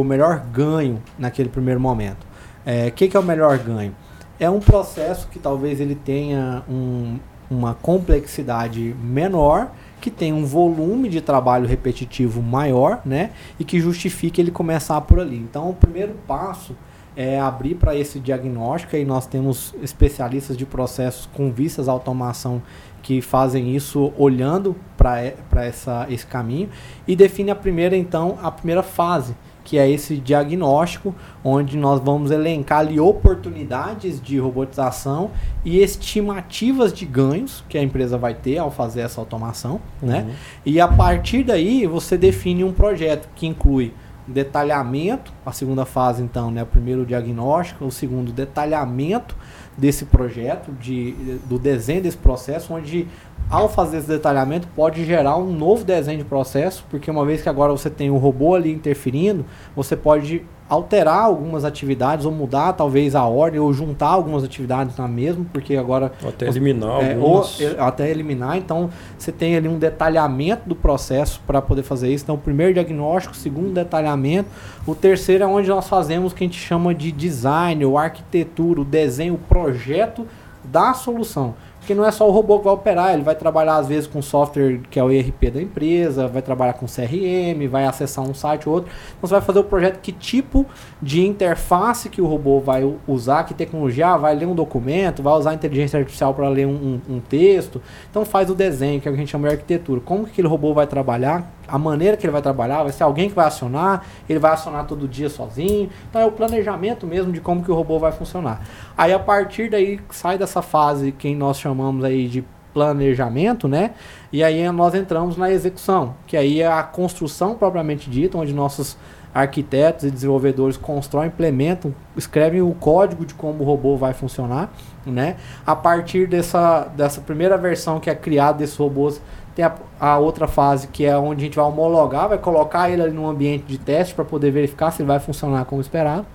o 0.00 0.04
melhor 0.04 0.38
ganho 0.52 1.02
naquele 1.18 1.48
primeiro 1.48 1.80
momento. 1.80 2.24
O 2.24 2.70
é, 2.70 2.90
que, 2.90 3.08
que 3.08 3.16
é 3.16 3.20
o 3.20 3.22
melhor 3.22 3.58
ganho? 3.58 3.94
É 4.38 4.48
um 4.48 4.60
processo 4.60 5.28
que 5.28 5.38
talvez 5.38 5.80
ele 5.80 5.94
tenha 5.94 6.62
um- 6.68 7.18
uma 7.50 7.74
complexidade 7.74 8.94
menor, 9.02 9.70
que 10.02 10.10
tem 10.10 10.32
um 10.32 10.44
volume 10.44 11.08
de 11.08 11.20
trabalho 11.20 11.66
repetitivo 11.66 12.42
maior, 12.42 13.00
né? 13.04 13.30
E 13.58 13.64
que 13.64 13.80
justifique 13.80 14.40
ele 14.40 14.50
começar 14.50 15.00
por 15.02 15.20
ali. 15.20 15.36
Então, 15.36 15.70
o 15.70 15.74
primeiro 15.74 16.14
passo 16.26 16.76
é 17.16 17.38
abrir 17.38 17.76
para 17.76 17.94
esse 17.94 18.18
diagnóstico 18.18 18.96
e 18.96 19.04
nós 19.04 19.26
temos 19.26 19.72
especialistas 19.80 20.56
de 20.56 20.66
processos 20.66 21.26
com 21.26 21.52
vistas 21.52 21.88
à 21.88 21.92
automação 21.92 22.60
que 23.00 23.20
fazem 23.20 23.76
isso 23.76 24.12
olhando 24.16 24.74
para 24.96 25.66
esse 26.08 26.26
caminho 26.26 26.68
e 27.06 27.14
define 27.14 27.50
a 27.50 27.54
primeira 27.54 27.96
então 27.96 28.38
a 28.42 28.50
primeira 28.50 28.82
fase 28.82 29.34
que 29.64 29.78
é 29.78 29.90
esse 29.90 30.16
diagnóstico 30.16 31.14
onde 31.44 31.76
nós 31.76 32.00
vamos 32.00 32.30
elencar 32.30 32.80
ali 32.80 32.98
oportunidades 32.98 34.20
de 34.20 34.38
robotização 34.38 35.30
e 35.64 35.78
estimativas 35.78 36.92
de 36.92 37.04
ganhos 37.04 37.64
que 37.68 37.78
a 37.78 37.82
empresa 37.82 38.18
vai 38.18 38.34
ter 38.34 38.58
ao 38.58 38.70
fazer 38.70 39.02
essa 39.02 39.20
automação, 39.20 39.80
né? 40.00 40.26
Uhum. 40.26 40.34
E 40.66 40.80
a 40.80 40.88
partir 40.88 41.44
daí 41.44 41.86
você 41.86 42.16
define 42.16 42.64
um 42.64 42.72
projeto 42.72 43.28
que 43.34 43.46
inclui 43.46 43.92
detalhamento, 44.26 45.32
a 45.44 45.52
segunda 45.52 45.84
fase 45.84 46.22
então, 46.22 46.50
né, 46.50 46.62
o 46.62 46.66
primeiro 46.66 47.04
diagnóstico, 47.04 47.84
o 47.84 47.90
segundo 47.90 48.32
detalhamento 48.32 49.36
desse 49.76 50.04
projeto, 50.04 50.70
de, 50.72 51.12
do 51.46 51.58
desenho 51.58 52.02
desse 52.02 52.16
processo, 52.16 52.72
onde 52.74 53.08
ao 53.50 53.68
fazer 53.68 53.98
esse 53.98 54.08
detalhamento 54.08 54.66
pode 54.74 55.04
gerar 55.04 55.36
um 55.36 55.52
novo 55.52 55.84
desenho 55.84 56.18
de 56.18 56.24
processo, 56.24 56.84
porque 56.90 57.10
uma 57.10 57.24
vez 57.24 57.42
que 57.42 57.48
agora 57.48 57.72
você 57.72 57.90
tem 57.90 58.10
o 58.10 58.16
robô 58.16 58.54
ali 58.54 58.72
interferindo, 58.72 59.44
você 59.76 59.94
pode 59.94 60.42
alterar 60.72 61.24
algumas 61.24 61.66
atividades 61.66 62.24
ou 62.24 62.32
mudar 62.32 62.72
talvez 62.72 63.14
a 63.14 63.26
ordem 63.26 63.60
ou 63.60 63.70
juntar 63.74 64.08
algumas 64.08 64.42
atividades 64.42 64.96
na 64.96 65.06
mesma, 65.06 65.44
porque 65.52 65.76
agora 65.76 66.12
ou 66.22 66.30
até 66.30 66.48
eliminar 66.48 67.02
é, 67.02 67.18
ou 67.18 67.44
até 67.78 68.10
eliminar, 68.10 68.56
então 68.56 68.88
você 69.18 69.30
tem 69.30 69.54
ali 69.54 69.68
um 69.68 69.78
detalhamento 69.78 70.66
do 70.66 70.74
processo 70.74 71.42
para 71.46 71.60
poder 71.60 71.82
fazer 71.82 72.10
isso. 72.10 72.24
Então, 72.24 72.36
o 72.36 72.38
primeiro 72.38 72.72
diagnóstico, 72.72 73.34
o 73.34 73.36
segundo 73.36 73.74
detalhamento, 73.74 74.48
o 74.86 74.94
terceiro 74.94 75.44
é 75.44 75.46
onde 75.46 75.68
nós 75.68 75.86
fazemos 75.88 76.32
o 76.32 76.34
que 76.34 76.42
a 76.42 76.46
gente 76.46 76.58
chama 76.58 76.94
de 76.94 77.12
design, 77.12 77.84
ou 77.84 77.98
arquitetura, 77.98 78.80
o 78.80 78.84
desenho, 78.84 79.34
o 79.34 79.38
projeto 79.38 80.26
da 80.64 80.94
solução. 80.94 81.54
Porque 81.82 81.96
não 81.96 82.06
é 82.06 82.12
só 82.12 82.28
o 82.28 82.30
robô 82.30 82.60
que 82.60 82.64
vai 82.66 82.74
operar, 82.74 83.12
ele 83.12 83.24
vai 83.24 83.34
trabalhar 83.34 83.74
às 83.74 83.88
vezes 83.88 84.06
com 84.06 84.22
software 84.22 84.78
que 84.88 85.00
é 85.00 85.02
o 85.02 85.10
ERP 85.10 85.50
da 85.52 85.60
empresa, 85.60 86.28
vai 86.28 86.40
trabalhar 86.40 86.74
com 86.74 86.86
CRM, 86.86 87.68
vai 87.68 87.84
acessar 87.84 88.24
um 88.24 88.32
site 88.32 88.68
ou 88.68 88.76
outro. 88.76 88.88
Então 89.18 89.28
você 89.28 89.34
vai 89.34 89.40
fazer 89.40 89.58
o 89.58 89.64
projeto, 89.64 89.98
que 90.00 90.12
tipo 90.12 90.64
de 91.02 91.26
interface 91.26 92.08
que 92.08 92.22
o 92.22 92.26
robô 92.26 92.60
vai 92.60 92.88
usar, 93.04 93.42
que 93.42 93.52
tecnologia, 93.52 94.10
ah, 94.10 94.16
vai 94.16 94.32
ler 94.32 94.46
um 94.46 94.54
documento, 94.54 95.24
vai 95.24 95.34
usar 95.34 95.54
inteligência 95.54 95.98
artificial 95.98 96.32
para 96.32 96.48
ler 96.48 96.68
um, 96.68 97.00
um, 97.08 97.16
um, 97.16 97.20
texto. 97.20 97.82
Então 98.08 98.24
faz 98.24 98.48
o 98.48 98.54
desenho, 98.54 99.00
que 99.00 99.08
é 99.08 99.10
o 99.10 99.14
que 99.14 99.18
a 99.18 99.20
gente 99.20 99.32
chama 99.32 99.48
de 99.48 99.54
arquitetura. 99.54 100.00
Como 100.00 100.24
que 100.24 100.30
aquele 100.30 100.46
robô 100.46 100.72
vai 100.72 100.86
trabalhar, 100.86 101.52
a 101.66 101.78
maneira 101.78 102.16
que 102.16 102.26
ele 102.26 102.32
vai 102.32 102.42
trabalhar, 102.42 102.82
vai 102.82 102.92
ser 102.92 103.02
alguém 103.04 103.28
que 103.28 103.34
vai 103.34 103.46
acionar, 103.46 104.04
ele 104.28 104.38
vai 104.38 104.52
acionar 104.52 104.86
todo 104.86 105.08
dia 105.08 105.28
sozinho. 105.28 105.90
Então 106.08 106.20
é 106.20 106.26
o 106.26 106.32
planejamento 106.32 107.06
mesmo 107.06 107.32
de 107.32 107.40
como 107.40 107.62
que 107.62 107.70
o 107.70 107.74
robô 107.74 107.98
vai 107.98 108.12
funcionar. 108.12 108.62
Aí 108.96 109.12
a 109.12 109.18
partir 109.18 109.70
daí 109.70 110.00
sai 110.10 110.38
dessa 110.38 110.62
fase 110.62 111.12
que 111.12 111.34
nós 111.34 111.58
chamamos 111.58 112.04
aí 112.04 112.28
de 112.28 112.44
planejamento, 112.72 113.68
né? 113.68 113.92
E 114.32 114.42
aí 114.42 114.70
nós 114.70 114.94
entramos 114.94 115.36
na 115.36 115.50
execução, 115.50 116.14
que 116.26 116.36
aí 116.36 116.62
é 116.62 116.66
a 116.66 116.82
construção 116.82 117.54
propriamente 117.54 118.08
dita, 118.08 118.38
onde 118.38 118.52
nossos 118.52 118.96
arquitetos 119.34 120.04
e 120.04 120.10
desenvolvedores 120.10 120.76
constroem, 120.76 121.28
implementam, 121.28 121.94
escrevem 122.16 122.60
o 122.60 122.74
código 122.74 123.24
de 123.24 123.32
como 123.32 123.62
o 123.62 123.66
robô 123.66 123.96
vai 123.96 124.12
funcionar, 124.12 124.70
né? 125.06 125.36
A 125.66 125.74
partir 125.74 126.26
dessa, 126.26 126.86
dessa 126.94 127.20
primeira 127.20 127.56
versão 127.56 127.98
que 127.98 128.10
é 128.10 128.14
criada 128.14 128.58
desses 128.58 128.76
robôs, 128.76 129.22
tem 129.54 129.64
a, 129.64 129.74
a, 130.00 130.18
outra 130.18 130.48
fase 130.48 130.88
que 130.88 131.04
é 131.04 131.16
onde 131.16 131.42
a 131.42 131.44
gente 131.44 131.56
vai 131.56 131.64
homologar, 131.64 132.28
vai 132.28 132.38
colocar 132.38 132.90
ele 132.90 133.02
ali 133.02 133.12
num 133.12 133.28
ambiente 133.28 133.64
de 133.64 133.78
teste 133.78 134.14
para 134.14 134.24
poder 134.24 134.50
verificar 134.50 134.90
se 134.90 135.02
ele 135.02 135.08
vai 135.08 135.20
funcionar 135.20 135.64
como 135.64 135.80
esperado. 135.80 136.26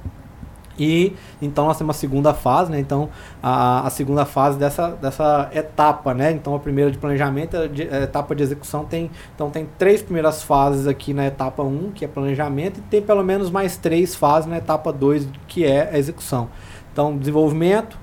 E 0.79 1.13
então 1.41 1.65
nós 1.65 1.77
temos 1.77 1.95
a 1.95 1.99
segunda 1.99 2.33
fase, 2.33 2.71
né? 2.71 2.79
Então 2.79 3.09
a, 3.41 3.87
a 3.87 3.89
segunda 3.89 4.25
fase 4.25 4.57
dessa, 4.59 4.91
dessa 4.91 5.49
etapa, 5.53 6.13
né? 6.13 6.31
Então 6.31 6.53
a 6.53 6.59
primeira 6.59 6.91
de 6.91 6.97
planejamento, 6.97 7.57
a, 7.57 7.61
a 7.61 8.03
etapa 8.03 8.35
de 8.35 8.43
execução 8.43 8.85
tem 8.85 9.09
então 9.33 9.49
tem 9.49 9.67
três 9.77 10.01
primeiras 10.01 10.43
fases 10.43 10.85
aqui 10.85 11.13
na 11.13 11.25
etapa 11.25 11.63
1, 11.63 11.91
que 11.91 12.05
é 12.05 12.07
planejamento, 12.07 12.79
e 12.79 12.81
tem 12.83 13.01
pelo 13.01 13.23
menos 13.23 13.49
mais 13.49 13.77
três 13.77 14.15
fases 14.15 14.47
na 14.47 14.57
etapa 14.57 14.93
2, 14.93 15.27
que 15.47 15.65
é 15.65 15.89
a 15.91 15.97
execução. 15.97 16.49
Então 16.93 17.17
desenvolvimento, 17.17 17.97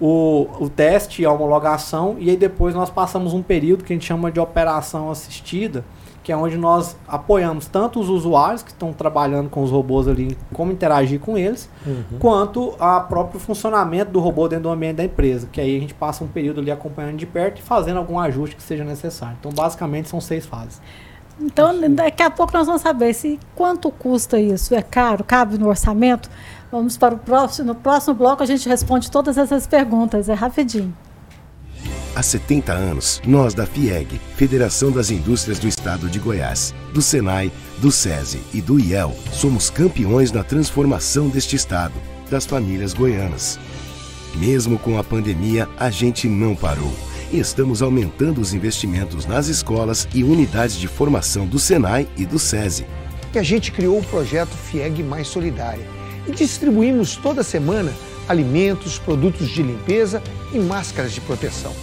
o, 0.00 0.46
o 0.60 0.68
teste 0.68 1.22
e 1.22 1.24
a 1.24 1.32
homologação, 1.32 2.16
e 2.18 2.30
aí 2.30 2.36
depois 2.36 2.74
nós 2.74 2.90
passamos 2.90 3.34
um 3.34 3.42
período 3.42 3.84
que 3.84 3.92
a 3.92 3.96
gente 3.96 4.06
chama 4.06 4.30
de 4.30 4.38
operação 4.38 5.10
assistida, 5.10 5.84
que 6.22 6.32
é 6.32 6.36
onde 6.36 6.58
nós 6.58 6.94
apoiamos 7.08 7.66
tanto 7.66 7.98
os 7.98 8.08
usuários 8.08 8.62
que 8.62 8.70
estão 8.70 8.92
trabalhando 8.92 9.48
com 9.48 9.62
os 9.62 9.70
robôs 9.70 10.06
ali, 10.06 10.36
como 10.52 10.70
interagir 10.70 11.18
com 11.18 11.38
eles, 11.38 11.70
uhum. 11.86 12.18
quanto 12.18 12.74
a 12.78 13.00
próprio 13.00 13.40
funcionamento 13.40 14.10
do 14.10 14.20
robô 14.20 14.46
dentro 14.46 14.64
do 14.64 14.68
ambiente 14.68 14.96
da 14.96 15.04
empresa, 15.04 15.48
que 15.50 15.58
aí 15.58 15.76
a 15.76 15.80
gente 15.80 15.94
passa 15.94 16.22
um 16.22 16.28
período 16.28 16.60
ali 16.60 16.70
acompanhando 16.70 17.16
de 17.16 17.24
perto 17.24 17.60
e 17.60 17.62
fazendo 17.62 17.96
algum 17.96 18.18
ajuste 18.18 18.56
que 18.56 18.62
seja 18.62 18.84
necessário. 18.84 19.36
Então, 19.40 19.50
basicamente, 19.50 20.10
são 20.10 20.20
seis 20.20 20.44
fases. 20.44 20.82
Então, 21.40 21.72
daqui 21.94 22.22
a 22.22 22.30
pouco 22.30 22.52
nós 22.52 22.66
vamos 22.66 22.82
saber 22.82 23.14
se 23.14 23.38
quanto 23.54 23.90
custa 23.90 24.38
isso. 24.40 24.74
É 24.74 24.82
caro? 24.82 25.22
Cabe 25.24 25.56
no 25.56 25.68
orçamento? 25.68 26.28
Vamos 26.70 26.96
para 26.96 27.14
o 27.14 27.18
próximo. 27.18 27.68
No 27.68 27.74
próximo 27.74 28.14
bloco 28.14 28.42
a 28.42 28.46
gente 28.46 28.68
responde 28.68 29.10
todas 29.10 29.38
essas 29.38 29.66
perguntas. 29.66 30.28
É 30.28 30.34
rapidinho. 30.34 30.94
Há 32.14 32.22
70 32.22 32.72
anos, 32.72 33.22
nós 33.24 33.54
da 33.54 33.64
FIEG, 33.64 34.20
Federação 34.34 34.90
das 34.90 35.08
Indústrias 35.08 35.58
do 35.60 35.68
Estado 35.68 36.08
de 36.08 36.18
Goiás, 36.18 36.74
do 36.92 37.00
SENAI, 37.00 37.52
do 37.78 37.92
SESI 37.92 38.42
e 38.52 38.60
do 38.60 38.80
IEL, 38.80 39.14
somos 39.32 39.70
campeões 39.70 40.32
na 40.32 40.42
transformação 40.42 41.28
deste 41.28 41.54
estado, 41.54 41.94
das 42.28 42.44
famílias 42.44 42.92
goianas. 42.92 43.60
Mesmo 44.34 44.80
com 44.80 44.98
a 44.98 45.04
pandemia, 45.04 45.68
a 45.78 45.90
gente 45.90 46.28
não 46.28 46.56
parou. 46.56 46.92
E 47.30 47.38
estamos 47.38 47.82
aumentando 47.82 48.40
os 48.40 48.52
investimentos 48.52 49.24
nas 49.24 49.46
escolas 49.46 50.08
e 50.12 50.24
unidades 50.24 50.76
de 50.76 50.88
formação 50.88 51.46
do 51.46 51.58
SENAI 51.58 52.08
e 52.16 52.26
do 52.26 52.38
SESI. 52.38 52.84
E 53.32 53.38
a 53.38 53.42
gente 53.44 53.70
criou 53.70 53.96
o 53.96 54.04
projeto 54.04 54.50
FIEG 54.50 55.04
Mais 55.04 55.28
Solidária 55.28 55.97
e 56.28 56.32
distribuímos 56.32 57.16
toda 57.16 57.42
semana 57.42 57.92
alimentos, 58.28 58.98
produtos 58.98 59.48
de 59.48 59.62
limpeza 59.62 60.22
e 60.52 60.58
máscaras 60.58 61.12
de 61.12 61.20
proteção. 61.20 61.74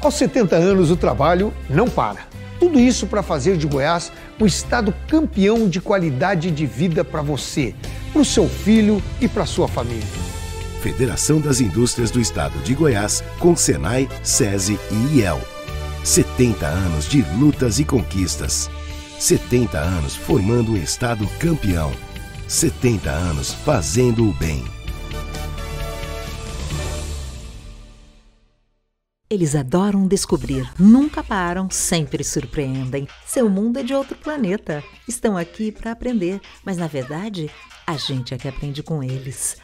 Aos 0.00 0.14
70 0.14 0.54
anos, 0.54 0.90
o 0.90 0.96
trabalho 0.96 1.52
não 1.70 1.88
para. 1.88 2.20
Tudo 2.60 2.78
isso 2.78 3.06
para 3.06 3.22
fazer 3.22 3.56
de 3.56 3.66
Goiás 3.66 4.12
um 4.40 4.46
estado 4.46 4.94
campeão 5.08 5.68
de 5.68 5.80
qualidade 5.80 6.50
de 6.50 6.66
vida 6.66 7.04
para 7.04 7.22
você, 7.22 7.74
para 8.12 8.20
o 8.20 8.24
seu 8.24 8.48
filho 8.48 9.02
e 9.20 9.26
para 9.26 9.46
sua 9.46 9.66
família. 9.66 10.06
Federação 10.82 11.40
das 11.40 11.60
Indústrias 11.60 12.10
do 12.10 12.20
Estado 12.20 12.58
de 12.60 12.74
Goiás, 12.74 13.24
com 13.38 13.56
Senai, 13.56 14.08
SESI 14.22 14.78
e 14.90 15.18
IEL. 15.18 15.40
70 16.04 16.66
anos 16.66 17.08
de 17.08 17.22
lutas 17.36 17.78
e 17.78 17.84
conquistas. 17.84 18.70
70 19.18 19.78
anos 19.78 20.14
formando 20.14 20.72
um 20.72 20.76
Estado 20.76 21.26
campeão. 21.40 21.90
70 22.48 23.10
anos 23.10 23.52
fazendo 23.52 24.28
o 24.28 24.32
bem. 24.34 24.64
Eles 29.28 29.56
adoram 29.56 30.06
descobrir, 30.06 30.70
nunca 30.78 31.24
param, 31.24 31.68
sempre 31.68 32.22
surpreendem. 32.22 33.08
Seu 33.26 33.50
mundo 33.50 33.80
é 33.80 33.82
de 33.82 33.92
outro 33.92 34.16
planeta. 34.16 34.84
Estão 35.08 35.36
aqui 35.36 35.72
para 35.72 35.90
aprender, 35.90 36.40
mas 36.64 36.76
na 36.76 36.86
verdade, 36.86 37.50
a 37.84 37.96
gente 37.96 38.32
é 38.32 38.38
que 38.38 38.46
aprende 38.46 38.84
com 38.84 39.02
eles 39.02 39.56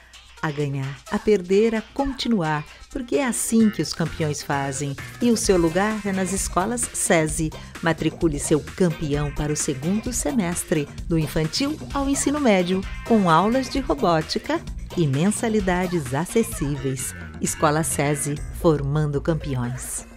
a 0.43 0.51
ganhar, 0.51 0.99
a 1.11 1.19
perder, 1.19 1.75
a 1.75 1.81
continuar, 1.95 2.65
porque 2.91 3.17
é 3.17 3.27
assim 3.27 3.71
que 3.71 3.81
os 3.81 3.95
campeões 3.95 4.43
fazem. 4.43 4.95
E 5.21 5.31
o 5.31 5.37
seu 5.37 5.57
lugar 5.57 6.05
é 6.05 6.13
nas 6.13 6.33
escolas 6.33 6.83
SESI. 6.93 7.51
Matricule 7.81 8.39
seu 8.39 8.61
campeão 8.61 9.31
para 9.31 9.53
o 9.53 9.57
segundo 9.57 10.13
semestre, 10.13 10.89
do 11.09 11.19
infantil 11.19 11.79
ao 11.95 12.09
ensino 12.09 12.41
médio, 12.41 12.83
com 13.07 13.31
aulas 13.31 13.69
de 13.69 13.79
robótica 13.79 14.61
e 14.97 15.07
mensalidades 15.07 16.13
acessíveis. 16.13 17.15
Escola 17.41 17.83
SESI, 17.83 18.35
formando 18.61 19.21
campeões. 19.21 20.12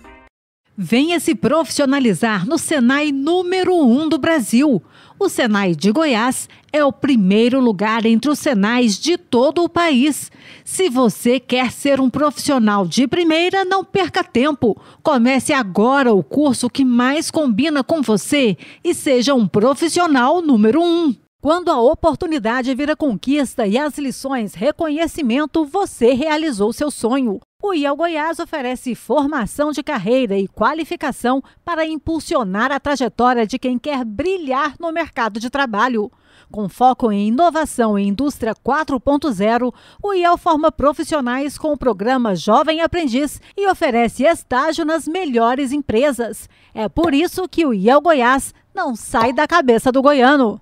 Venha 0.78 1.22
se 1.22 1.34
profissionalizar 1.34 2.46
no 2.46 2.58
Senai 2.58 3.10
número 3.10 3.74
1 3.74 4.02
um 4.02 4.10
do 4.10 4.18
Brasil. 4.18 4.84
O 5.18 5.30
Senai 5.30 5.74
de 5.74 5.90
Goiás 5.90 6.50
é 6.74 6.84
o 6.84 6.92
primeiro 6.92 7.62
lugar 7.62 8.06
entre 8.06 8.30
os 8.30 8.40
Senais 8.40 9.00
de 9.00 9.18
todo 9.18 9.64
o 9.64 9.70
país. 9.70 10.30
Se 10.66 10.90
você 10.90 11.40
quer 11.40 11.72
ser 11.72 12.02
um 12.02 12.10
profissional 12.10 12.86
de 12.86 13.08
primeira, 13.08 13.64
não 13.64 13.86
perca 13.86 14.22
tempo. 14.22 14.76
Comece 15.02 15.54
agora 15.54 16.14
o 16.14 16.22
curso 16.22 16.70
que 16.70 16.84
mais 16.84 17.32
combina 17.32 17.82
com 17.82 18.02
você 18.02 18.58
e 18.84 18.94
seja 18.94 19.34
um 19.34 19.48
profissional 19.48 20.42
número 20.42 20.82
1. 20.82 20.84
Um. 20.84 21.25
Quando 21.46 21.70
a 21.70 21.80
oportunidade 21.80 22.74
vira 22.74 22.96
conquista 22.96 23.68
e 23.68 23.78
as 23.78 24.00
lições 24.00 24.56
reconhecimento, 24.56 25.64
você 25.64 26.12
realizou 26.12 26.74
seu 26.74 26.90
sonho. 26.90 27.40
O 27.62 27.72
IEL 27.72 27.96
Goiás 27.96 28.40
oferece 28.40 28.96
formação 28.96 29.72
de 29.72 29.84
carreira 29.84 30.36
e 30.36 30.48
qualificação 30.48 31.44
para 31.64 31.86
impulsionar 31.86 32.72
a 32.72 32.80
trajetória 32.80 33.46
de 33.46 33.60
quem 33.60 33.78
quer 33.78 34.04
brilhar 34.04 34.74
no 34.80 34.92
mercado 34.92 35.40
de 35.40 35.52
trabalho. 35.52 36.12
Com 36.52 36.68
foco 36.68 37.12
em 37.12 37.28
inovação 37.28 38.00
e 38.00 38.08
indústria 38.08 38.56
4.0, 38.56 39.72
o 40.02 40.14
IEL 40.16 40.40
forma 40.40 40.72
profissionais 40.72 41.60
com 41.60 41.74
o 41.74 41.78
programa 41.78 42.36
Jovem 42.36 42.82
Aprendiz 42.82 43.40
e 43.56 43.70
oferece 43.70 44.24
estágio 44.24 44.84
nas 44.84 45.08
melhores 45.08 45.72
empresas. 45.72 46.50
É 46.74 46.90
por 46.90 47.14
isso 47.14 47.48
que 47.48 47.68
o 47.68 47.72
IEL 47.72 48.02
Goiás 48.02 48.52
não 48.74 48.96
sai 48.96 49.32
da 49.32 49.48
cabeça 49.48 49.92
do 49.92 50.02
goiano. 50.02 50.60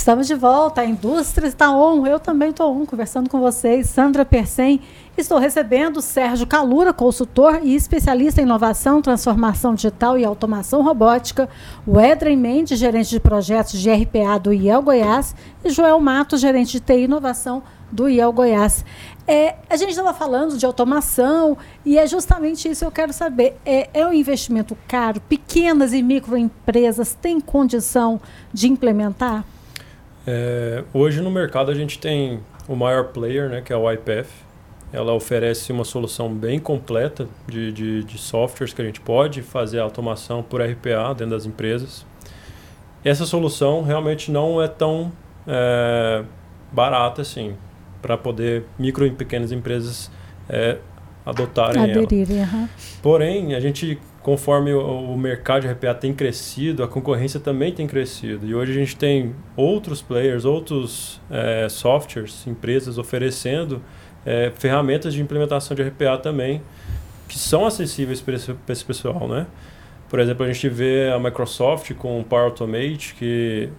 Estamos 0.00 0.26
de 0.26 0.34
volta, 0.34 0.80
a 0.80 0.86
indústria 0.86 1.46
está 1.46 1.70
on. 1.70 2.06
Eu 2.06 2.18
também 2.18 2.48
estou 2.48 2.74
on, 2.74 2.86
conversando 2.86 3.28
com 3.28 3.38
vocês. 3.38 3.86
Sandra 3.90 4.24
Persen. 4.24 4.80
Estou 5.14 5.36
recebendo 5.36 6.00
Sérgio 6.00 6.46
Calura, 6.46 6.90
consultor 6.90 7.60
e 7.62 7.74
especialista 7.74 8.40
em 8.40 8.44
inovação, 8.44 9.02
transformação 9.02 9.74
digital 9.74 10.16
e 10.16 10.24
automação 10.24 10.80
robótica. 10.80 11.50
O 11.86 12.00
Edren 12.00 12.38
Mendes, 12.38 12.78
gerente 12.78 13.10
de 13.10 13.20
projetos 13.20 13.78
de 13.78 13.90
RPA 13.92 14.38
do 14.38 14.54
IEL 14.54 14.80
Goiás. 14.80 15.36
E 15.62 15.68
Joel 15.68 16.00
Matos, 16.00 16.40
gerente 16.40 16.72
de 16.72 16.80
TI 16.80 16.94
e 16.94 17.04
inovação 17.04 17.62
do 17.92 18.08
IEL 18.08 18.32
Goiás. 18.32 18.82
É, 19.28 19.56
a 19.68 19.76
gente 19.76 19.90
estava 19.90 20.14
falando 20.14 20.56
de 20.56 20.64
automação 20.64 21.58
e 21.84 21.98
é 21.98 22.06
justamente 22.06 22.70
isso 22.70 22.80
que 22.80 22.86
eu 22.86 22.90
quero 22.90 23.12
saber. 23.12 23.60
É, 23.66 23.90
é 23.92 24.06
um 24.06 24.14
investimento 24.14 24.74
caro? 24.88 25.20
Pequenas 25.20 25.92
e 25.92 26.02
microempresas 26.02 27.12
têm 27.12 27.38
condição 27.38 28.18
de 28.50 28.66
implementar? 28.66 29.44
É, 30.26 30.84
hoje 30.92 31.20
no 31.20 31.30
mercado 31.30 31.70
a 31.70 31.74
gente 31.74 31.98
tem 31.98 32.40
o 32.68 32.76
maior 32.76 33.08
player, 33.08 33.48
né, 33.48 33.60
que 33.60 33.72
é 33.72 33.76
o 33.76 33.90
IPF. 33.90 34.30
Ela 34.92 35.12
oferece 35.12 35.70
uma 35.72 35.84
solução 35.84 36.32
bem 36.32 36.58
completa 36.58 37.28
de, 37.46 37.72
de, 37.72 38.04
de 38.04 38.18
softwares 38.18 38.74
que 38.74 38.82
a 38.82 38.84
gente 38.84 39.00
pode 39.00 39.40
fazer 39.40 39.78
a 39.78 39.82
automação 39.82 40.42
por 40.42 40.60
RPA 40.60 41.14
dentro 41.16 41.30
das 41.30 41.46
empresas. 41.46 42.04
Essa 43.04 43.24
solução 43.24 43.82
realmente 43.82 44.30
não 44.30 44.60
é 44.60 44.66
tão 44.66 45.12
é, 45.46 46.24
barata 46.72 47.22
assim 47.22 47.54
para 48.02 48.16
poder 48.16 48.64
micro 48.78 49.06
e 49.06 49.10
pequenas 49.10 49.52
empresas 49.52 50.10
é, 50.48 50.78
adotarem 51.24 51.82
Aderirem, 51.82 52.38
ela. 52.38 52.52
Uhum. 52.52 52.68
Porém, 53.02 53.54
a 53.54 53.60
gente 53.60 53.98
conforme 54.22 54.72
o, 54.74 55.16
mercado 55.16 55.62
de 55.62 55.68
RPA 55.68 55.94
tem 55.94 56.12
crescido, 56.12 56.82
a 56.82 56.88
concorrência 56.88 57.40
também 57.40 57.72
tem 57.72 57.86
crescido. 57.86 58.46
E 58.46 58.54
hoje 58.54 58.72
a 58.72 58.74
gente 58.74 58.96
tem 58.96 59.34
outros 59.56 60.02
players, 60.02 60.44
outros 60.44 61.20
é, 61.30 61.68
softwares, 61.68 62.46
empresas 62.46 62.98
oferecendo 62.98 63.82
é, 64.24 64.52
ferramentas 64.54 65.14
de 65.14 65.22
implementação 65.22 65.74
de 65.74 65.82
RPA 65.82 66.18
também, 66.18 66.60
que 67.28 67.38
são 67.38 67.64
acessíveis 67.64 68.20
para 68.20 68.34
esse, 68.34 68.54
esse, 68.68 68.84
pessoal, 68.84 69.26
né? 69.26 69.46
Por 70.08 70.18
exemplo, 70.18 70.44
a 70.44 70.52
gente 70.52 70.68
vê 70.68 71.08
a 71.08 71.18
Microsoft 71.18 71.94
com 71.94 72.20
o 72.20 72.24
Power 72.24 72.46
Automate, 72.46 73.14
que, 73.14 73.70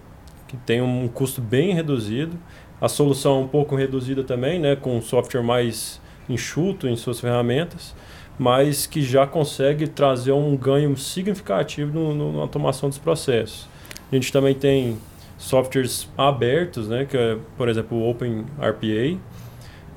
que 0.48 0.56
tem 0.56 0.80
um 0.80 1.06
custo 1.06 1.40
bem 1.40 1.74
reduzido. 1.74 2.36
A 2.80 2.88
solução 2.88 3.42
um 3.42 3.48
pouco 3.48 3.76
reduzida 3.76 4.24
também, 4.24 4.58
né? 4.58 4.74
Com 4.74 4.96
um 4.96 5.02
software 5.02 5.42
mais 5.42 6.00
enxuto 6.28 6.88
em 6.88 6.96
suas 6.96 7.20
ferramentas 7.20 7.94
mas 8.38 8.86
que 8.86 9.02
já 9.02 9.26
consegue 9.26 9.86
trazer 9.86 10.32
um 10.32 10.56
ganho 10.56 10.96
significativo 10.96 11.92
no, 11.92 12.14
no, 12.14 12.32
na 12.32 12.40
automação 12.40 12.88
dos 12.88 12.98
processos. 12.98 13.68
A 14.10 14.14
gente 14.14 14.32
também 14.32 14.54
tem 14.54 14.98
softwares 15.38 16.08
abertos, 16.16 16.88
né, 16.88 17.04
que 17.04 17.16
é, 17.16 17.36
por 17.56 17.68
exemplo, 17.68 17.98
o 17.98 18.08
OpenRPA, 18.08 19.18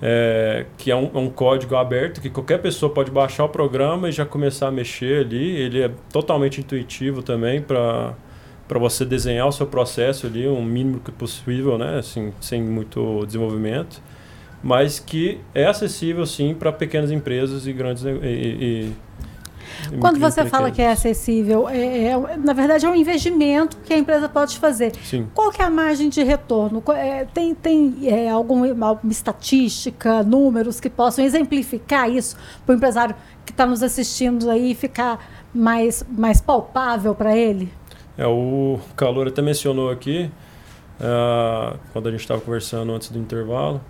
é, 0.02 0.66
que 0.78 0.92
é 0.92 0.96
um, 0.96 1.10
é 1.14 1.18
um, 1.18 1.30
código 1.30 1.76
aberto 1.76 2.20
que 2.20 2.30
qualquer 2.30 2.62
pessoa 2.62 2.92
pode 2.92 3.10
baixar 3.12 3.46
o 3.46 3.50
programa 3.50 4.10
e 4.10 4.12
já 4.12 4.26
começar 4.26 4.68
a 4.68 4.72
mexer 4.72 5.26
ali. 5.26 5.56
Ele 5.56 5.82
é 5.82 5.92
totalmente 6.12 6.60
intuitivo 6.60 7.24
também 7.24 7.62
para 7.62 8.14
para 8.68 8.80
você 8.80 9.06
desenhar 9.06 9.48
o 9.48 9.52
seu 9.52 9.68
processo 9.68 10.26
ali, 10.26 10.48
o 10.48 10.60
mínimo 10.60 11.00
que 11.00 11.12
possível, 11.12 11.78
né, 11.78 12.00
assim, 12.00 12.34
sem 12.42 12.64
muito 12.64 13.24
desenvolvimento 13.24 14.02
mas 14.64 15.00
que 15.00 15.40
é 15.54 15.66
acessível 15.66 16.26
sim 16.26 16.54
para 16.54 16.72
pequenas 16.72 17.12
empresas 17.12 17.68
e 17.68 17.74
grandes 17.74 18.04
e, 18.04 18.10
e, 18.10 18.86
e 18.86 18.94
quando 20.00 20.20
você 20.20 20.46
fala 20.46 20.72
que 20.72 20.82
é 20.82 20.92
acessível, 20.92 21.68
é, 21.70 22.08
é, 22.08 22.38
na 22.38 22.54
verdade 22.54 22.86
é 22.86 22.90
um 22.90 22.96
investimento 22.96 23.78
que 23.84 23.94
a 23.94 23.98
empresa 23.98 24.28
pode 24.28 24.58
fazer. 24.58 24.94
Sim. 25.04 25.28
Qual 25.34 25.52
que 25.52 25.62
é 25.62 25.66
a 25.66 25.70
margem 25.70 26.10
de 26.10 26.24
retorno? 26.24 26.84
É, 26.90 27.26
tem 27.26 27.54
tem 27.54 27.96
é, 28.04 28.30
algum, 28.30 28.64
alguma 28.84 29.12
estatística, 29.12 30.24
números 30.24 30.80
que 30.80 30.90
possam 30.90 31.24
exemplificar 31.24 32.10
isso 32.10 32.36
para 32.66 32.74
o 32.74 32.76
empresário 32.76 33.16
que 33.46 33.52
está 33.52 33.66
nos 33.66 33.84
assistindo 33.84 34.50
aí 34.50 34.74
ficar 34.74 35.24
mais, 35.54 36.06
mais 36.10 36.42
palpável 36.42 37.14
para 37.14 37.36
ele? 37.36 37.72
É, 38.18 38.26
o 38.26 38.80
Calor 38.96 39.28
até 39.28 39.42
mencionou 39.42 39.90
aqui, 39.90 40.32
uh, 41.00 41.78
quando 41.92 42.08
a 42.08 42.12
gente 42.12 42.22
estava 42.22 42.42
conversando 42.42 42.92
antes 42.94 43.10
do 43.10 43.20
intervalo, 43.20 43.82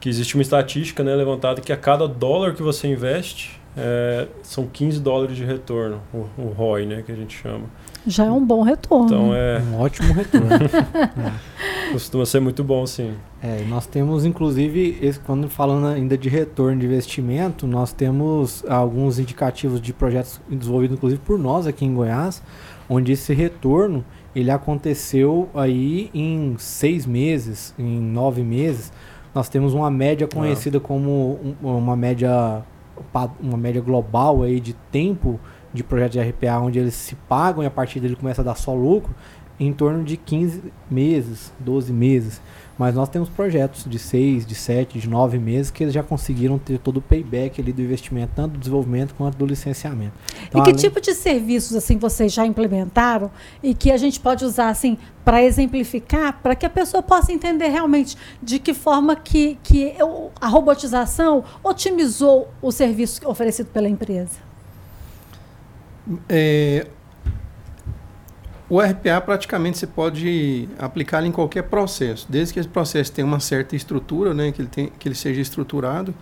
que 0.00 0.08
existe 0.08 0.34
uma 0.34 0.42
estatística 0.42 1.02
né, 1.02 1.14
levantada 1.14 1.60
que 1.60 1.72
a 1.72 1.76
cada 1.76 2.06
dólar 2.06 2.54
que 2.54 2.62
você 2.62 2.88
investe, 2.88 3.58
é, 3.76 4.26
são 4.42 4.66
15 4.66 5.00
dólares 5.00 5.36
de 5.36 5.44
retorno, 5.44 6.00
o, 6.12 6.26
o 6.36 6.48
ROI, 6.56 6.86
né, 6.86 7.02
que 7.04 7.12
a 7.12 7.14
gente 7.14 7.36
chama. 7.36 7.64
Já 8.06 8.24
é 8.24 8.30
um 8.30 8.44
bom 8.44 8.62
retorno. 8.62 9.06
Então 9.06 9.34
é 9.34 9.60
um 9.60 9.80
ótimo 9.80 10.12
retorno. 10.12 10.48
é. 10.52 11.92
Costuma 11.92 12.26
ser 12.26 12.40
muito 12.40 12.64
bom, 12.64 12.86
sim. 12.86 13.14
É, 13.42 13.64
nós 13.68 13.86
temos 13.86 14.24
inclusive, 14.24 14.98
esse, 15.00 15.20
quando 15.20 15.48
falando 15.48 15.86
ainda 15.86 16.16
de 16.16 16.28
retorno 16.28 16.80
de 16.80 16.86
investimento, 16.86 17.66
nós 17.66 17.92
temos 17.92 18.64
alguns 18.68 19.18
indicativos 19.18 19.80
de 19.80 19.92
projetos 19.92 20.40
desenvolvidos 20.48 20.96
inclusive 20.96 21.20
por 21.24 21.38
nós 21.38 21.66
aqui 21.66 21.84
em 21.84 21.94
Goiás, 21.94 22.42
onde 22.88 23.12
esse 23.12 23.32
retorno 23.32 24.04
ele 24.34 24.50
aconteceu 24.50 25.48
aí 25.54 26.10
em 26.14 26.56
seis 26.58 27.06
meses, 27.06 27.74
em 27.78 28.00
nove 28.00 28.42
meses 28.42 28.92
nós 29.34 29.48
temos 29.48 29.74
uma 29.74 29.90
média 29.90 30.28
ah. 30.30 30.34
conhecida 30.34 30.80
como 30.80 31.56
uma 31.62 31.96
média 31.96 32.62
uma 33.40 33.56
média 33.56 33.80
global 33.80 34.42
aí 34.42 34.58
de 34.58 34.74
tempo 34.90 35.38
de 35.72 35.84
projeto 35.84 36.12
de 36.12 36.20
RPA 36.20 36.58
onde 36.58 36.78
eles 36.78 36.94
se 36.94 37.14
pagam 37.14 37.62
e 37.62 37.66
a 37.66 37.70
partir 37.70 38.00
dele 38.00 38.16
começa 38.16 38.40
a 38.40 38.44
dar 38.44 38.56
só 38.56 38.74
lucro 38.74 39.14
em 39.60 39.72
torno 39.72 40.04
de 40.04 40.16
15 40.16 40.72
meses, 40.90 41.52
12 41.58 41.92
meses. 41.92 42.40
Mas 42.78 42.94
nós 42.94 43.08
temos 43.08 43.28
projetos 43.28 43.84
de 43.84 43.98
6, 43.98 44.46
de 44.46 44.54
7, 44.54 45.00
de 45.00 45.08
9 45.08 45.38
meses 45.38 45.70
que 45.70 45.82
eles 45.82 45.92
já 45.92 46.02
conseguiram 46.02 46.58
ter 46.58 46.78
todo 46.78 46.98
o 46.98 47.02
payback 47.02 47.60
ali 47.60 47.72
do 47.72 47.82
investimento, 47.82 48.32
tanto 48.36 48.52
do 48.52 48.58
desenvolvimento 48.58 49.14
quanto 49.14 49.36
do 49.36 49.44
licenciamento. 49.44 50.12
Então, 50.46 50.60
e 50.60 50.64
que 50.64 50.70
além... 50.70 50.76
tipo 50.76 51.00
de 51.00 51.12
serviços 51.12 51.76
assim 51.76 51.98
vocês 51.98 52.32
já 52.32 52.46
implementaram 52.46 53.30
e 53.62 53.74
que 53.74 53.90
a 53.90 53.96
gente 53.96 54.20
pode 54.20 54.44
usar 54.44 54.68
assim 54.68 54.96
para 55.24 55.42
exemplificar, 55.42 56.40
para 56.40 56.54
que 56.54 56.64
a 56.64 56.70
pessoa 56.70 57.02
possa 57.02 57.32
entender 57.32 57.68
realmente 57.68 58.16
de 58.40 58.58
que 58.58 58.72
forma 58.72 59.16
que, 59.16 59.58
que 59.62 59.94
a 60.40 60.46
robotização 60.46 61.44
otimizou 61.62 62.48
o 62.62 62.70
serviço 62.70 63.28
oferecido 63.28 63.66
pela 63.66 63.88
empresa? 63.88 64.48
É, 66.28 66.86
o 68.70 68.80
RPA 68.80 69.20
praticamente 69.20 69.78
você 69.78 69.86
pode 69.86 70.68
aplicar 70.78 71.24
em 71.24 71.32
qualquer 71.32 71.62
processo, 71.62 72.26
desde 72.28 72.52
que 72.52 72.60
esse 72.60 72.68
processo 72.68 73.10
tenha 73.10 73.26
uma 73.26 73.40
certa 73.40 73.74
estrutura, 73.74 74.34
né, 74.34 74.52
que 74.52 74.60
ele, 74.60 74.68
tem, 74.68 74.92
que 74.98 75.08
ele 75.08 75.14
seja 75.14 75.40
estruturado. 75.40 76.14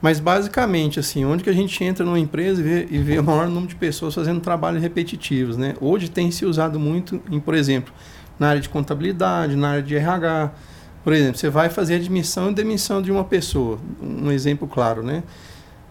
Mas 0.00 0.20
basicamente, 0.20 1.00
assim, 1.00 1.24
onde 1.24 1.42
que 1.42 1.50
a 1.50 1.52
gente 1.52 1.82
entra 1.82 2.04
numa 2.04 2.18
empresa 2.18 2.60
e 2.60 2.64
vê, 2.64 2.88
e 2.90 2.98
vê 2.98 3.18
o 3.18 3.22
maior 3.22 3.48
número 3.48 3.66
de 3.66 3.74
pessoas 3.74 4.14
fazendo 4.14 4.40
trabalhos 4.40 4.80
repetitivos, 4.80 5.56
né? 5.56 5.74
Hoje 5.80 6.08
tem 6.08 6.30
se 6.30 6.44
usado 6.46 6.78
muito, 6.78 7.20
em, 7.30 7.40
por 7.40 7.54
exemplo, 7.54 7.92
na 8.38 8.48
área 8.48 8.60
de 8.60 8.68
contabilidade, 8.68 9.56
na 9.56 9.70
área 9.70 9.82
de 9.82 9.96
RH. 9.96 10.52
Por 11.02 11.12
exemplo, 11.12 11.38
você 11.38 11.50
vai 11.50 11.68
fazer 11.68 11.96
admissão 11.96 12.50
e 12.50 12.54
demissão 12.54 13.02
de 13.02 13.10
uma 13.10 13.24
pessoa, 13.24 13.80
um 14.00 14.30
exemplo 14.30 14.68
claro, 14.68 15.02
né? 15.02 15.24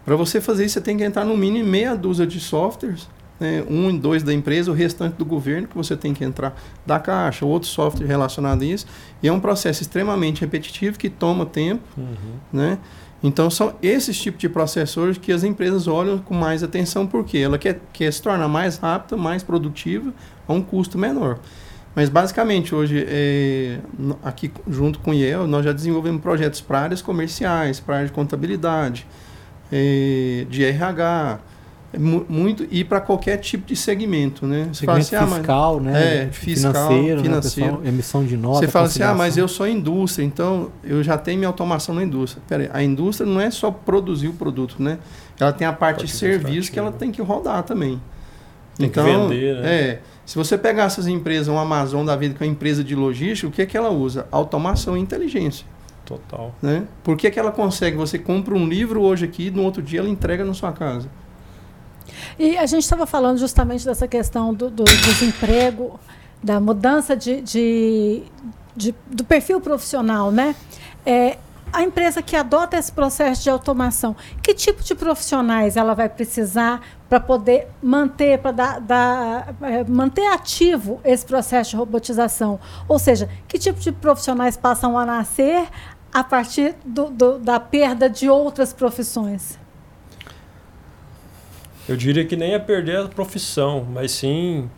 Para 0.06 0.16
você 0.16 0.40
fazer 0.40 0.64
isso, 0.64 0.74
você 0.74 0.80
tem 0.80 0.96
que 0.96 1.04
entrar 1.04 1.26
no 1.26 1.36
mínimo 1.36 1.68
meia 1.68 1.94
dúzia 1.94 2.26
de 2.26 2.40
softwares 2.40 3.06
né, 3.38 3.64
um 3.68 3.90
e 3.90 3.98
dois 3.98 4.22
da 4.22 4.32
empresa, 4.32 4.70
o 4.70 4.74
restante 4.74 5.14
do 5.14 5.24
governo, 5.24 5.68
que 5.68 5.76
você 5.76 5.96
tem 5.96 6.12
que 6.12 6.24
entrar 6.24 6.56
da 6.84 6.98
caixa, 6.98 7.44
outro 7.44 7.68
software 7.68 8.06
relacionado 8.06 8.62
a 8.62 8.64
isso. 8.64 8.86
E 9.22 9.28
é 9.28 9.32
um 9.32 9.40
processo 9.40 9.82
extremamente 9.82 10.40
repetitivo 10.40 10.98
que 10.98 11.08
toma 11.08 11.46
tempo. 11.46 11.82
Uhum. 11.96 12.34
Né? 12.52 12.78
Então, 13.22 13.50
são 13.50 13.74
esses 13.82 14.20
tipos 14.20 14.40
de 14.40 14.48
processos 14.48 15.18
que 15.18 15.32
as 15.32 15.42
empresas 15.42 15.88
olham 15.88 16.18
com 16.18 16.34
mais 16.34 16.62
atenção, 16.62 17.06
porque 17.06 17.38
ela 17.38 17.58
quer, 17.58 17.80
quer 17.92 18.12
se 18.12 18.22
tornar 18.22 18.46
mais 18.46 18.76
rápida, 18.76 19.16
mais 19.16 19.42
produtiva, 19.42 20.12
a 20.46 20.52
um 20.52 20.62
custo 20.62 20.96
menor. 20.96 21.38
Mas, 21.96 22.08
basicamente, 22.08 22.72
hoje, 22.72 23.04
é, 23.08 23.78
aqui 24.22 24.52
junto 24.68 25.00
com 25.00 25.10
o 25.10 25.14
IEL, 25.14 25.48
nós 25.48 25.64
já 25.64 25.72
desenvolvemos 25.72 26.22
projetos 26.22 26.60
para 26.60 26.80
áreas 26.80 27.02
comerciais, 27.02 27.80
para 27.80 27.96
área 27.96 28.06
de 28.06 28.12
contabilidade, 28.12 29.04
é, 29.72 30.46
de 30.48 30.64
RH, 30.64 31.40
muito 31.96 32.66
e 32.70 32.84
para 32.84 33.00
qualquer 33.00 33.38
tipo 33.38 33.66
de 33.66 33.74
segmento, 33.74 34.46
né? 34.46 34.68
Você 34.72 34.80
Segmento 34.80 35.16
"Ah, 35.16 35.20
mas- 35.22 35.34
fiscal, 35.38 35.80
né? 35.80 36.24
É, 36.24 36.28
fiscal, 36.30 36.72
financeiro, 36.72 37.16
né, 37.16 37.22
financeiro. 37.22 37.70
pessoal? 37.70 37.88
emissão 37.88 38.24
de 38.24 38.36
nota. 38.36 38.58
Você 38.58 38.68
fala 38.68 38.86
assim, 38.86 39.02
ah, 39.02 39.14
mas 39.14 39.38
eu 39.38 39.48
sou 39.48 39.66
indústria, 39.66 40.24
então 40.24 40.70
eu 40.84 41.02
já 41.02 41.16
tenho 41.16 41.38
minha 41.38 41.48
automação 41.48 41.94
na 41.94 42.02
indústria. 42.02 42.42
Pera 42.46 42.64
aí, 42.64 42.70
a 42.72 42.82
indústria 42.82 43.28
não 43.28 43.40
é 43.40 43.50
só 43.50 43.70
produzir 43.70 44.28
o 44.28 44.34
produto, 44.34 44.76
né? 44.78 44.98
Ela 45.40 45.52
tem 45.52 45.66
a 45.66 45.72
parte, 45.72 46.04
de 46.04 46.12
serviço 46.12 46.70
que 46.70 46.78
ela 46.78 46.92
tem 46.92 47.10
que 47.10 47.22
rodar 47.22 47.62
também. 47.62 48.00
Tem 48.76 48.88
que 48.88 49.00
então, 49.00 49.28
vender, 49.28 49.56
né? 49.56 49.72
é, 49.72 50.00
se 50.26 50.36
você 50.36 50.58
pegar 50.58 50.84
essas 50.84 51.06
empresas, 51.06 51.48
uma 51.48 51.62
Amazon 51.62 52.04
da 52.04 52.14
vida, 52.14 52.34
que 52.34 52.44
é 52.44 52.46
uma 52.46 52.52
empresa 52.52 52.84
de 52.84 52.94
logística, 52.94 53.48
o 53.48 53.50
que 53.50 53.62
é 53.62 53.66
que 53.66 53.76
ela 53.76 53.90
usa? 53.90 54.26
Automação 54.30 54.96
e 54.96 55.00
inteligência. 55.00 55.66
Total. 56.04 56.54
Né? 56.62 56.84
Por 57.02 57.16
que, 57.16 57.30
que 57.30 57.38
ela 57.38 57.50
consegue? 57.50 57.96
Você 57.96 58.18
compra 58.18 58.54
um 58.54 58.66
livro 58.66 59.02
hoje 59.02 59.24
aqui, 59.24 59.50
no 59.50 59.62
outro 59.62 59.82
dia 59.82 60.00
ela 60.00 60.08
entrega 60.08 60.44
na 60.44 60.54
sua 60.54 60.72
casa. 60.72 61.08
E 62.38 62.56
a 62.56 62.66
gente 62.66 62.82
estava 62.82 63.06
falando 63.06 63.38
justamente 63.38 63.84
dessa 63.84 64.06
questão 64.08 64.52
do, 64.54 64.70
do 64.70 64.84
desemprego, 64.84 65.98
da 66.42 66.60
mudança 66.60 67.16
de, 67.16 67.40
de- 67.40 68.22
de- 68.76 68.94
do 69.06 69.24
perfil 69.24 69.60
profissional, 69.60 70.30
né? 70.30 70.54
É, 71.04 71.38
a 71.72 71.82
empresa 71.82 72.22
que 72.22 72.34
adota 72.34 72.78
esse 72.78 72.90
processo 72.90 73.42
de 73.42 73.50
automação, 73.50 74.16
que 74.42 74.54
tipo 74.54 74.82
de 74.82 74.94
profissionais 74.94 75.76
ela 75.76 75.94
vai 75.94 76.08
precisar 76.08 76.80
para 77.10 77.20
poder 77.20 77.68
manter, 77.82 78.38
para 78.38 78.52
dar, 78.52 78.80
dar, 78.80 79.54
eh, 79.62 79.84
manter 79.86 80.26
ativo 80.32 80.98
esse 81.04 81.26
processo 81.26 81.70
de 81.70 81.76
robotização? 81.76 82.58
Ou 82.88 82.98
seja, 82.98 83.28
que 83.46 83.58
tipo 83.58 83.78
de 83.80 83.92
profissionais 83.92 84.56
passam 84.56 84.96
a 84.98 85.04
nascer 85.04 85.68
a 86.12 86.24
partir 86.24 86.74
do- 86.84 87.10
do- 87.10 87.38
da 87.38 87.60
perda 87.60 88.08
de 88.08 88.30
outras 88.30 88.72
profissões? 88.72 89.58
Eu 91.88 91.96
diria 91.96 92.24
que 92.24 92.36
nem 92.36 92.52
é 92.52 92.58
perder 92.58 92.98
a 92.98 93.08
profissão, 93.08 93.86
mas 93.90 94.10
sim 94.10 94.68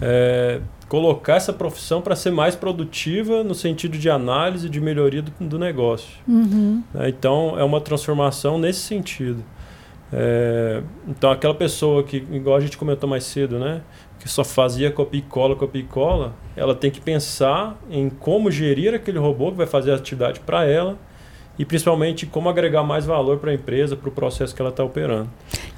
é, 0.00 0.60
colocar 0.88 1.36
essa 1.36 1.52
profissão 1.52 2.02
para 2.02 2.14
ser 2.14 2.30
mais 2.30 2.54
produtiva 2.54 3.42
no 3.42 3.54
sentido 3.54 3.96
de 3.96 4.10
análise 4.10 4.66
e 4.66 4.70
de 4.70 4.80
melhoria 4.80 5.22
do, 5.22 5.32
do 5.40 5.58
negócio. 5.58 6.18
Uhum. 6.26 6.82
né? 6.92 7.08
Então, 7.08 7.58
é 7.58 7.64
uma 7.64 7.80
transformação 7.80 8.58
nesse 8.58 8.80
sentido. 8.80 9.42
É, 10.12 10.82
então, 11.06 11.30
aquela 11.30 11.54
pessoa 11.54 12.02
que, 12.02 12.16
igual 12.32 12.56
a 12.56 12.60
gente 12.60 12.76
comentou 12.76 13.08
mais 13.08 13.24
cedo, 13.24 13.58
né? 13.58 13.82
Que 14.18 14.28
só 14.28 14.44
fazia 14.44 14.90
copia 14.90 15.20
e 15.20 15.22
cola, 15.22 15.56
copia 15.56 15.80
e 15.80 15.84
cola, 15.84 16.34
ela 16.56 16.74
tem 16.74 16.90
que 16.90 17.00
pensar 17.00 17.78
em 17.90 18.10
como 18.10 18.50
gerir 18.50 18.92
aquele 18.94 19.18
robô 19.18 19.50
que 19.50 19.56
vai 19.56 19.66
fazer 19.66 19.92
a 19.92 19.94
atividade 19.94 20.40
para 20.40 20.64
ela 20.64 20.98
e 21.58 21.64
principalmente 21.64 22.26
como 22.26 22.48
agregar 22.48 22.82
mais 22.82 23.06
valor 23.06 23.38
para 23.38 23.50
a 23.50 23.54
empresa, 23.54 23.96
para 23.96 24.08
o 24.08 24.12
processo 24.12 24.54
que 24.54 24.60
ela 24.60 24.70
está 24.70 24.82
operando. 24.82 25.28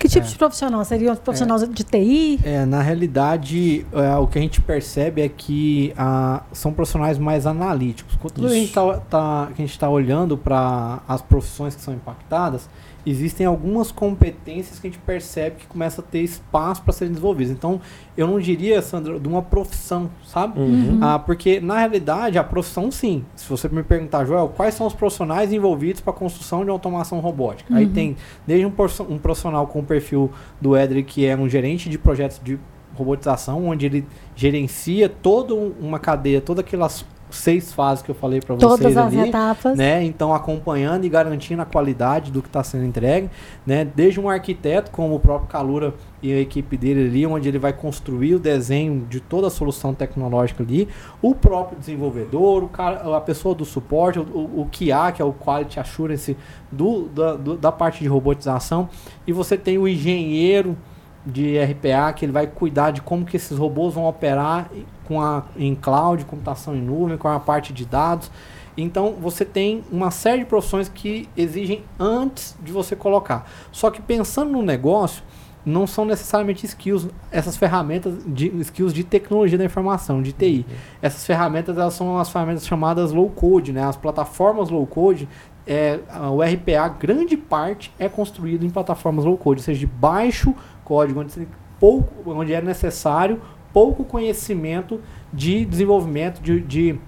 Que 0.03 0.09
tipo 0.09 0.26
É. 0.26 0.28
de 0.28 0.34
profissional? 0.36 0.84
Seria 0.84 1.12
um 1.12 1.16
profissional 1.16 1.57
de 1.59 1.84
TI? 1.84 2.40
É, 2.42 2.66
na 2.66 2.82
realidade, 2.82 3.86
é, 3.92 4.16
o 4.16 4.26
que 4.26 4.36
a 4.36 4.42
gente 4.42 4.61
percebe 4.61 5.22
é 5.22 5.28
que 5.28 5.94
ah, 5.96 6.42
são 6.53 6.72
profissionais 6.72 7.18
mais 7.18 7.46
analíticos. 7.46 8.16
Quando 8.16 8.44
a 8.48 8.53
gente 8.53 8.66
está 8.66 9.48
a 9.48 9.53
gente 9.57 9.78
tá 9.78 9.88
olhando 9.88 10.36
para 10.36 10.98
as 11.07 11.22
profissões 11.22 11.76
que 11.76 11.80
são 11.80 11.94
impactadas, 11.94 12.68
existem 13.05 13.46
algumas 13.46 13.90
competências 13.90 14.78
que 14.78 14.86
a 14.86 14.90
gente 14.90 15.00
percebe 15.00 15.57
que 15.57 15.66
começa 15.66 16.00
a 16.00 16.05
ter 16.05 16.20
espaço 16.20 16.82
para 16.82 16.92
serem 16.92 17.12
desenvolvidas. 17.12 17.53
Então, 17.53 17.80
eu 18.16 18.26
não 18.26 18.38
diria, 18.38 18.80
Sandra, 18.82 19.18
de 19.18 19.26
uma 19.28 19.42
profissão, 19.42 20.11
sabe? 20.24 20.61
Uhum. 20.61 20.98
Ah, 21.00 21.18
porque, 21.18 21.61
na 21.61 21.78
realidade, 21.78 22.38
a 22.38 22.44
profissão, 22.44 22.90
sim. 22.90 23.24
Se 23.34 23.48
você 23.48 23.68
me 23.68 23.82
perguntar, 23.82 24.24
Joel, 24.24 24.48
quais 24.48 24.74
são 24.74 24.86
os 24.86 24.94
profissionais 24.94 25.53
envolvidos 25.53 26.00
para 26.00 26.12
a 26.12 26.16
construção 26.16 26.64
de 26.64 26.70
automação 26.70 27.18
robótica? 27.20 27.74
Aí 27.74 27.86
Uhum. 27.86 27.92
tem 27.92 28.16
desde 28.46 28.66
um, 28.66 29.18
profissional 29.18 29.66
com 29.66 29.80
o 29.80 29.84
perfil 29.84 30.30
do 30.61 30.76
Edric, 30.76 31.12
que 31.14 31.26
é 31.26 31.36
um 31.36 31.48
gerente 31.48 31.88
de 31.88 31.98
projetos 31.98 32.40
de 32.42 32.59
robotização, 32.94 33.66
onde 33.68 33.86
ele 33.86 34.07
gerencia 34.36 35.09
toda 35.09 35.55
um- 35.55 35.72
uma 35.80 35.98
cadeia, 35.98 36.40
todas 36.40 36.64
aquelas 36.64 37.05
seis 37.37 37.72
fases 37.72 38.03
que 38.03 38.11
eu 38.11 38.14
falei 38.14 38.41
para 38.41 38.55
vocês 38.55 38.70
Todas 38.70 38.97
as 38.97 39.07
ali 39.12 39.28
etapas. 39.28 39.76
né? 39.76 40.03
Então 40.05 40.33
acompanhando 40.35 41.05
e 41.05 41.09
garantindo 41.09 41.62
a 41.62 41.64
qualidade 41.64 42.30
do 42.30 42.43
que 42.43 42.49
está 42.49 42.62
sendo 42.62 42.85
entregue, 42.85 43.28
né? 43.66 43.85
Desde 43.85 44.20
um 44.20 44.28
arquiteto, 44.28 44.91
como 44.91 45.14
o 45.14 45.20
próprio 45.20 45.49
Calura 45.49 45.95
e 46.22 46.33
a 46.33 46.39
equipe 46.39 46.76
dele 46.76 47.07
ali, 47.09 47.26
onde 47.26 47.49
ele 47.49 47.59
vai 47.59 47.72
construir 47.72 48.35
o 48.35 48.39
desenho 48.39 49.07
de 49.09 49.18
toda 49.20 49.49
a 49.49 49.51
solução 49.51 49.93
tecnológica 49.93 50.62
ali, 50.62 50.89
o 51.20 51.35
próprio 51.35 51.78
desenvolvedor, 51.78 52.62
o 52.62 52.68
cara, 52.68 53.16
a 53.16 53.20
pessoa 53.20 53.55
do 53.55 53.64
suporte, 53.64 54.18
o, 54.18 54.22
o, 54.22 54.68
QA, 54.70 55.11
que 55.12 55.20
é 55.20 55.24
o 55.24 55.33
Quality 55.33 55.80
Assurance 55.80 56.37
do, 56.70 57.09
da, 57.09 57.35
do- 57.35 57.57
da 57.57 57.72
parte 57.72 58.01
de 58.01 58.09
robotização, 58.09 58.89
e 59.26 59.33
você 59.33 59.57
tem 59.57 59.78
o 59.78 59.89
engenheiro 59.89 60.76
de 61.25 61.59
RPA, 61.59 62.12
que 62.12 62.25
ele 62.25 62.33
vai 62.33 62.47
cuidar 62.47 62.91
de 62.91 63.01
como 63.01 63.25
que 63.25 63.37
esses 63.37 63.57
robôs 63.57 63.95
vão 63.95 64.07
operar 64.07 64.68
com 65.05 65.20
a, 65.20 65.45
em 65.57 65.75
cloud, 65.75 66.25
computação 66.25 66.75
em 66.75 66.81
nuvem, 66.81 67.16
com 67.16 67.29
a 67.29 67.39
parte 67.39 67.73
de 67.73 67.85
dados. 67.85 68.31
Então 68.77 69.14
você 69.20 69.45
tem 69.45 69.85
uma 69.91 70.11
série 70.11 70.41
de 70.41 70.47
profissões 70.47 70.89
que 70.89 71.29
exigem 71.37 71.85
antes 71.99 72.57
de 72.62 72.73
você 72.73 72.97
colocar. 72.97 73.49
Só 73.70 73.91
que 73.91 74.01
pensando 74.01 74.51
no 74.51 74.62
negócio, 74.62 75.23
não 75.64 75.87
são 75.87 76.05
necessariamente 76.05 76.66
skills, 76.66 77.09
essas 77.31 77.57
ferramentas 77.57 78.14
de 78.27 78.49
skills 78.61 78.93
de 78.93 79.05
tecnologia 79.05 79.57
da 79.57 79.64
informação, 79.64 80.20
de 80.20 80.33
TI. 80.33 80.66
Essas 81.01 81.25
ferramentas 81.25 81.79
elas 81.79 81.95
são 81.95 82.18
as 82.18 82.29
ferramentas 82.29 82.66
chamadas 82.66 83.12
low 83.12 83.31
code, 83.31 83.73
né? 83.73 83.85
As 83.85 83.97
plataformas 83.97 84.70
low 84.70 84.85
code, 84.87 85.29
é, 85.66 86.01
o 86.33 86.43
RPA, 86.43 86.89
grande 86.89 87.37
parte 87.37 87.93
é 87.99 88.09
construído 88.09 88.66
em 88.66 88.70
plataformas 88.70 89.25
low 89.25 89.37
code, 89.37 89.61
ou 89.61 89.64
seja, 89.64 89.79
de 89.79 89.87
baixo 89.87 90.55
código, 90.85 91.20
onde, 91.20 91.49
pouco, 91.78 92.30
onde 92.30 92.53
é 92.53 92.61
necessário 92.61 93.41
pouco 93.72 94.05
conhecimento 94.05 95.01
de 95.33 95.64
desenvolvimento 95.64 96.41
de, 96.41 96.61
de, 96.61 96.99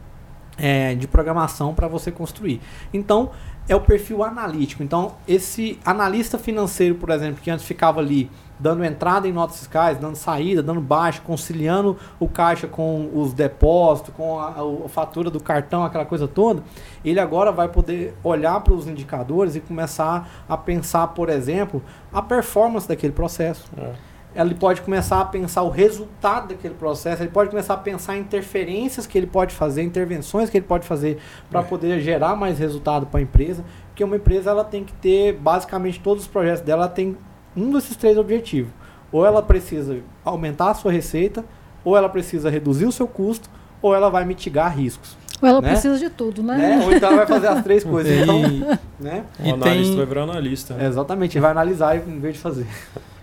é, 0.57 0.95
de 0.95 1.07
programação 1.07 1.75
para 1.75 1.87
você 1.87 2.11
construir. 2.11 2.61
Então, 2.93 3.31
é 3.68 3.77
o 3.77 3.81
perfil 3.81 4.22
analítico. 4.22 4.83
Então, 4.83 5.14
esse 5.27 5.79
analista 5.85 6.39
financeiro, 6.39 6.95
por 6.97 7.11
exemplo, 7.11 7.41
que 7.43 7.51
antes 7.51 7.64
ficava 7.64 8.01
ali 8.01 8.31
dando 8.59 8.84
entrada 8.84 9.26
em 9.26 9.32
notas 9.32 9.59
fiscais, 9.59 9.98
dando 9.98 10.16
saída, 10.16 10.62
dando 10.62 10.80
baixa, 10.80 11.20
conciliando 11.20 11.96
o 12.20 12.28
caixa 12.28 12.66
com 12.66 13.11
os 13.14 13.32
depósitos, 13.32 14.14
com 14.14 14.38
a, 14.38 14.55
a 14.84 14.88
fatura 14.88 15.30
do 15.30 15.40
cartão, 15.40 15.84
aquela 15.84 16.05
coisa 16.05 16.28
toda, 16.28 16.62
ele 17.05 17.20
agora 17.20 17.50
vai 17.50 17.68
poder 17.68 18.14
olhar 18.22 18.61
para 18.61 18.72
os 18.72 18.86
indicadores 18.86 19.57
e 19.57 19.61
começar 19.61 20.44
a 20.48 20.57
pensar, 20.57 21.09
por 21.09 21.28
exemplo, 21.28 21.82
a 22.12 22.22
performance 22.22 22.86
daquele 22.86 23.12
processo 23.12 23.64
É. 23.76 24.42
ele 24.42 24.55
pode 24.55 24.82
começar 24.82 25.20
a 25.20 25.24
pensar 25.24 25.62
o 25.62 25.70
resultado 25.70 26.48
daquele 26.48 26.74
processo, 26.74 27.22
ele 27.22 27.30
pode 27.30 27.50
começar 27.50 27.74
a 27.74 27.78
pensar 27.78 28.16
interferências 28.16 29.07
que 29.07 29.16
ele 29.16 29.26
pode 29.26 29.55
fazer, 29.55 29.82
intervenções 29.82 30.50
que 30.50 30.59
ele 30.59 30.66
pode 30.66 30.86
fazer 30.86 31.18
para 31.50 31.62
poder 31.62 32.00
gerar 32.00 32.34
mais 32.34 32.59
resultado 32.59 33.07
para 33.07 33.20
a 33.20 33.22
empresa, 33.22 33.64
porque 33.88 34.02
uma 34.02 34.16
empresa 34.16 34.50
ela 34.50 34.64
tem 34.64 34.84
que 34.84 34.92
ter 34.94 35.34
basicamente 35.34 36.00
todos 36.00 36.24
os 36.24 36.28
projetos 36.28 36.62
dela 36.62 36.84
ela 36.84 36.88
tem 36.88 37.16
um 37.57 37.70
desses 37.72 37.96
três 37.96 38.16
objetivos. 38.18 38.70
Ou 39.12 39.24
ela 39.24 39.42
precisa 39.42 39.98
aumentar 40.24 40.70
a 40.70 40.74
sua 40.74 40.90
receita, 40.90 41.44
ou 41.84 41.96
ela 41.96 42.09
precisa 42.09 42.50
reduzir 42.50 42.86
o 42.86 42.92
seu 42.92 43.07
custo, 43.07 43.48
ou 43.80 43.94
ela 43.94 44.09
vai 44.11 44.24
mitigar 44.24 44.76
riscos, 44.76 45.16
Ou 45.42 45.48
ela 45.48 45.61
né? 45.61 45.68
precisa 45.70 45.98
de 45.98 46.09
tudo, 46.11 46.42
né? 46.42 46.57
né? 46.57 46.84
Ou 46.84 46.92
então 46.92 47.09
ela 47.11 47.18
vai 47.18 47.26
fazer 47.26 47.46
as 47.48 47.62
três 47.62 47.84
coisas. 47.84 48.11
E- 48.12 48.22
Então, 48.22 48.78
né? 48.98 49.24
O 49.38 49.46
E 49.46 49.50
analista 49.52 49.86
tem- 49.88 49.96
vai 49.96 50.07
virar 50.07 50.22
analista. 50.22 50.74
né? 50.74 50.86
Exatamente, 50.86 51.36
ele 51.36 51.42
vai 51.42 51.50
analisar 51.50 51.96
em 51.96 52.18
vez 52.18 52.34
de 52.34 52.40
fazer. 52.40 52.66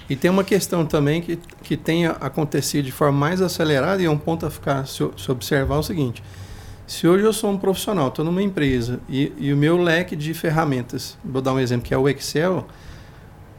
E 0.09 0.15
tem 0.15 0.29
uma 0.29 0.43
questão 0.43 0.85
também 0.85 1.21
que, 1.21 1.37
que 1.63 1.75
tem 1.77 2.05
acontecido 2.05 2.85
de 2.85 2.91
forma 2.91 3.17
mais 3.17 3.41
acelerada 3.41 4.01
e 4.01 4.05
é 4.05 4.09
um 4.09 4.17
ponto 4.17 4.45
a 4.45 4.49
ficar 4.51 4.85
se, 4.85 5.09
se 5.17 5.31
observar 5.31 5.77
o 5.77 5.83
seguinte. 5.83 6.21
Se 6.85 7.07
hoje 7.07 7.23
eu 7.23 7.31
sou 7.33 7.49
um 7.49 7.57
profissional, 7.57 8.09
estou 8.09 8.23
numa 8.25 8.43
empresa 8.43 8.99
e, 9.09 9.31
e 9.37 9.53
o 9.53 9.57
meu 9.57 9.77
leque 9.77 10.15
de 10.15 10.33
ferramentas, 10.33 11.17
vou 11.23 11.41
dar 11.41 11.53
um 11.53 11.59
exemplo 11.59 11.85
que 11.87 11.93
é 11.93 11.97
o 11.97 12.07
Excel, 12.09 12.67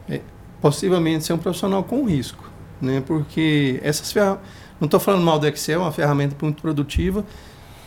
é, 0.07 0.21
possivelmente 0.63 1.25
ser 1.25 1.33
um 1.33 1.37
profissional 1.37 1.83
com 1.83 2.05
risco, 2.05 2.49
né? 2.81 3.03
Porque 3.05 3.81
essas 3.83 4.13
ferramentas, 4.13 4.47
não 4.79 4.85
estou 4.85 4.97
falando 4.97 5.21
mal 5.21 5.37
do 5.37 5.45
Excel, 5.45 5.81
é 5.81 5.83
uma 5.83 5.91
ferramenta 5.91 6.37
muito 6.41 6.61
produtiva, 6.61 7.25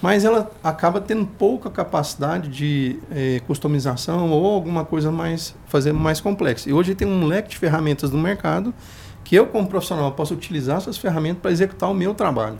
mas 0.02 0.26
ela 0.26 0.50
acaba 0.62 1.00
tendo 1.00 1.24
pouca 1.24 1.70
capacidade 1.70 2.50
de 2.50 2.98
eh, 3.10 3.40
customização 3.46 4.30
ou 4.30 4.44
alguma 4.52 4.84
coisa 4.84 5.10
mais 5.10 5.54
fazer 5.64 5.94
mais 5.94 6.20
complexa. 6.20 6.68
E 6.68 6.74
hoje 6.74 6.94
tem 6.94 7.08
um 7.08 7.24
leque 7.24 7.48
de 7.48 7.56
ferramentas 7.56 8.10
no 8.10 8.18
mercado 8.18 8.74
que 9.24 9.34
eu 9.34 9.46
como 9.46 9.66
profissional 9.66 10.12
posso 10.12 10.34
utilizar 10.34 10.76
essas 10.76 10.98
ferramentas 10.98 11.40
para 11.40 11.50
executar 11.50 11.90
o 11.90 11.94
meu 11.94 12.12
trabalho. 12.12 12.58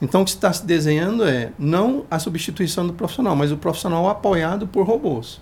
Então 0.00 0.20
o 0.20 0.24
que 0.26 0.30
está 0.30 0.52
se 0.52 0.66
desenhando 0.66 1.24
é 1.24 1.52
não 1.58 2.04
a 2.10 2.18
substituição 2.18 2.86
do 2.86 2.92
profissional, 2.92 3.34
mas 3.34 3.50
o 3.50 3.56
profissional 3.56 4.10
apoiado 4.10 4.66
por 4.66 4.86
robôs. 4.86 5.40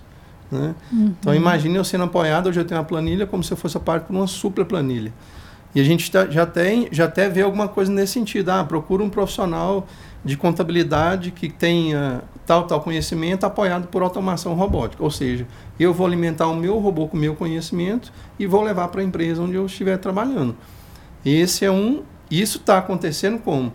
Né? 0.51 0.73
Então 1.19 1.33
imagine 1.35 1.75
eu 1.75 1.83
sendo 1.83 2.05
apoiado, 2.05 2.47
hoje 2.47 2.59
eu 2.59 2.65
tenho 2.65 2.79
uma 2.79 2.85
planilha 2.85 3.27
como 3.27 3.43
se 3.43 3.51
eu 3.51 3.57
fosse 3.57 3.75
apoiado 3.77 4.05
por 4.07 4.15
uma 4.15 4.27
super 4.27 4.63
planilha. 4.65 5.11
E 5.75 5.81
a 5.81 5.83
gente 5.83 6.09
tá- 6.09 6.25
já, 6.27 6.45
tem, 6.45 6.87
já 6.91 7.05
até 7.05 7.29
vê 7.29 7.41
alguma 7.41 7.67
coisa 7.67 7.91
nesse 7.91 8.13
sentido. 8.13 8.49
Ah, 8.49 8.63
procura 8.63 9.03
um 9.03 9.09
profissional 9.09 9.85
de 10.23 10.35
contabilidade 10.37 11.31
que 11.31 11.49
tenha 11.49 12.21
tal 12.45 12.63
tal 12.65 12.81
conhecimento 12.81 13.43
apoiado 13.45 13.87
por 13.87 14.01
automação 14.01 14.53
robótica. 14.53 15.03
Ou 15.03 15.11
seja, 15.11 15.45
eu 15.79 15.93
vou 15.93 16.07
alimentar 16.07 16.47
o 16.47 16.55
meu 16.55 16.79
robô 16.79 17.07
com 17.07 17.17
o 17.17 17.19
meu 17.19 17.35
conhecimento 17.35 18.11
e 18.39 18.47
vou 18.47 18.63
levar 18.63 18.87
para 18.87 19.01
a 19.01 19.03
empresa 19.03 19.41
onde 19.41 19.55
eu 19.55 19.65
estiver 19.65 19.97
trabalhando. 19.97 20.55
Esse 21.25 21.65
é 21.65 21.71
um. 21.71 22.01
Isso 22.31 22.57
está 22.57 22.77
acontecendo 22.77 23.37
como? 23.39 23.71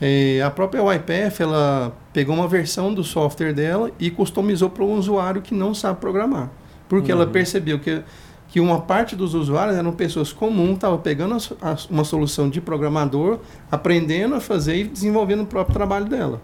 É, 0.00 0.40
a 0.40 0.50
própria 0.50 0.80
YPF 0.94 1.42
ela 1.42 1.92
pegou 2.12 2.34
uma 2.34 2.48
versão 2.48 2.92
do 2.94 3.04
software 3.04 3.52
dela 3.52 3.90
e 3.98 4.10
customizou 4.10 4.70
para 4.70 4.82
um 4.82 4.94
usuário 4.94 5.42
que 5.42 5.54
não 5.54 5.74
sabe 5.74 6.00
programar. 6.00 6.50
Porque 6.88 7.12
uhum. 7.12 7.20
ela 7.20 7.30
percebeu 7.30 7.78
que, 7.78 8.02
que 8.48 8.60
uma 8.60 8.80
parte 8.80 9.14
dos 9.14 9.34
usuários 9.34 9.76
eram 9.76 9.92
pessoas 9.92 10.32
comuns, 10.32 10.74
estavam 10.74 10.98
pegando 10.98 11.34
a, 11.34 11.70
a, 11.70 11.76
uma 11.90 12.04
solução 12.04 12.48
de 12.48 12.60
programador, 12.60 13.40
aprendendo 13.70 14.34
a 14.34 14.40
fazer 14.40 14.76
e 14.76 14.84
desenvolvendo 14.84 15.42
o 15.42 15.46
próprio 15.46 15.74
trabalho 15.74 16.06
dela. 16.06 16.40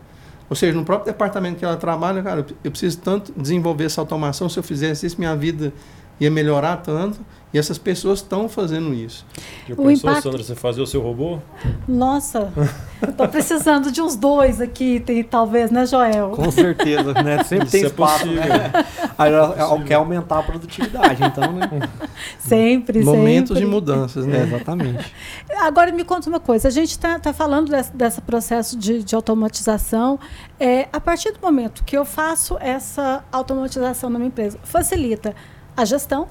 Ou 0.49 0.55
seja, 0.55 0.77
no 0.77 0.85
próprio 0.85 1.13
departamento 1.13 1.59
que 1.59 1.65
ela 1.65 1.77
trabalha, 1.77 2.23
cara, 2.23 2.47
eu 2.63 2.71
preciso 2.71 2.99
tanto 2.99 3.33
desenvolver 3.37 3.85
essa 3.85 4.01
automação, 4.01 4.49
se 4.49 4.59
eu 4.59 4.63
fizesse 4.63 5.07
isso, 5.07 5.17
minha 5.19 5.35
vida 5.35 5.73
ia 6.21 6.31
melhorar 6.31 6.77
tanto. 6.77 7.19
E 7.55 7.59
essas 7.59 7.79
pessoas 7.79 8.19
estão 8.19 8.49
fazendo 8.49 8.93
isso. 8.93 9.25
Já 9.69 9.75
o 9.75 9.77
pensou, 9.77 10.11
impacto... 10.11 10.23
Sandra, 10.25 10.43
você 10.43 10.55
fazer 10.55 10.83
o 10.83 10.87
seu 10.87 11.01
robô? 11.01 11.39
Nossa, 11.87 12.53
eu 13.01 13.13
tô 13.13 13.27
precisando 13.29 13.91
de 13.93 14.03
uns 14.03 14.17
dois 14.17 14.61
aqui, 14.61 15.01
tem, 15.01 15.23
talvez, 15.23 15.71
né, 15.71 15.87
Joel? 15.87 16.31
Com 16.31 16.51
certeza, 16.51 17.15
né? 17.15 17.43
Sempre 17.45 17.71
tem 17.71 17.85
é 17.85 17.87
espaço, 17.87 18.27
né? 18.27 18.73
Aí 19.17 19.33
é 19.33 19.85
quer 19.87 19.95
aumentar 19.95 20.41
a 20.41 20.43
produtividade, 20.43 21.23
então, 21.23 21.53
né? 21.53 21.71
Sempre, 22.39 23.05
Momentos 23.05 23.57
sempre. 23.57 23.65
de 23.65 23.67
mudanças, 23.67 24.27
né? 24.27 24.41
É, 24.41 24.43
exatamente. 24.43 25.15
Agora 25.59 25.93
me 25.93 26.05
conta 26.05 26.29
uma 26.29 26.41
coisa, 26.41 26.67
a 26.67 26.71
gente 26.71 26.91
está 26.91 27.19
tá 27.19 27.33
falando 27.33 27.71
desse, 27.71 27.95
desse 27.95 28.21
processo 28.21 28.77
de, 28.77 29.05
de 29.05 29.15
automatização. 29.15 30.19
É, 30.59 30.89
a 30.93 31.01
partir 31.01 31.33
do 31.33 31.41
momento 31.41 31.85
que 31.85 31.97
eu 31.97 32.05
faço 32.05 32.59
essa 32.61 33.25
automatização 33.31 34.11
na 34.11 34.19
minha 34.19 34.29
empresa, 34.29 34.59
facilita 34.65 35.35
a 35.77 35.85
gestão, 35.85 36.27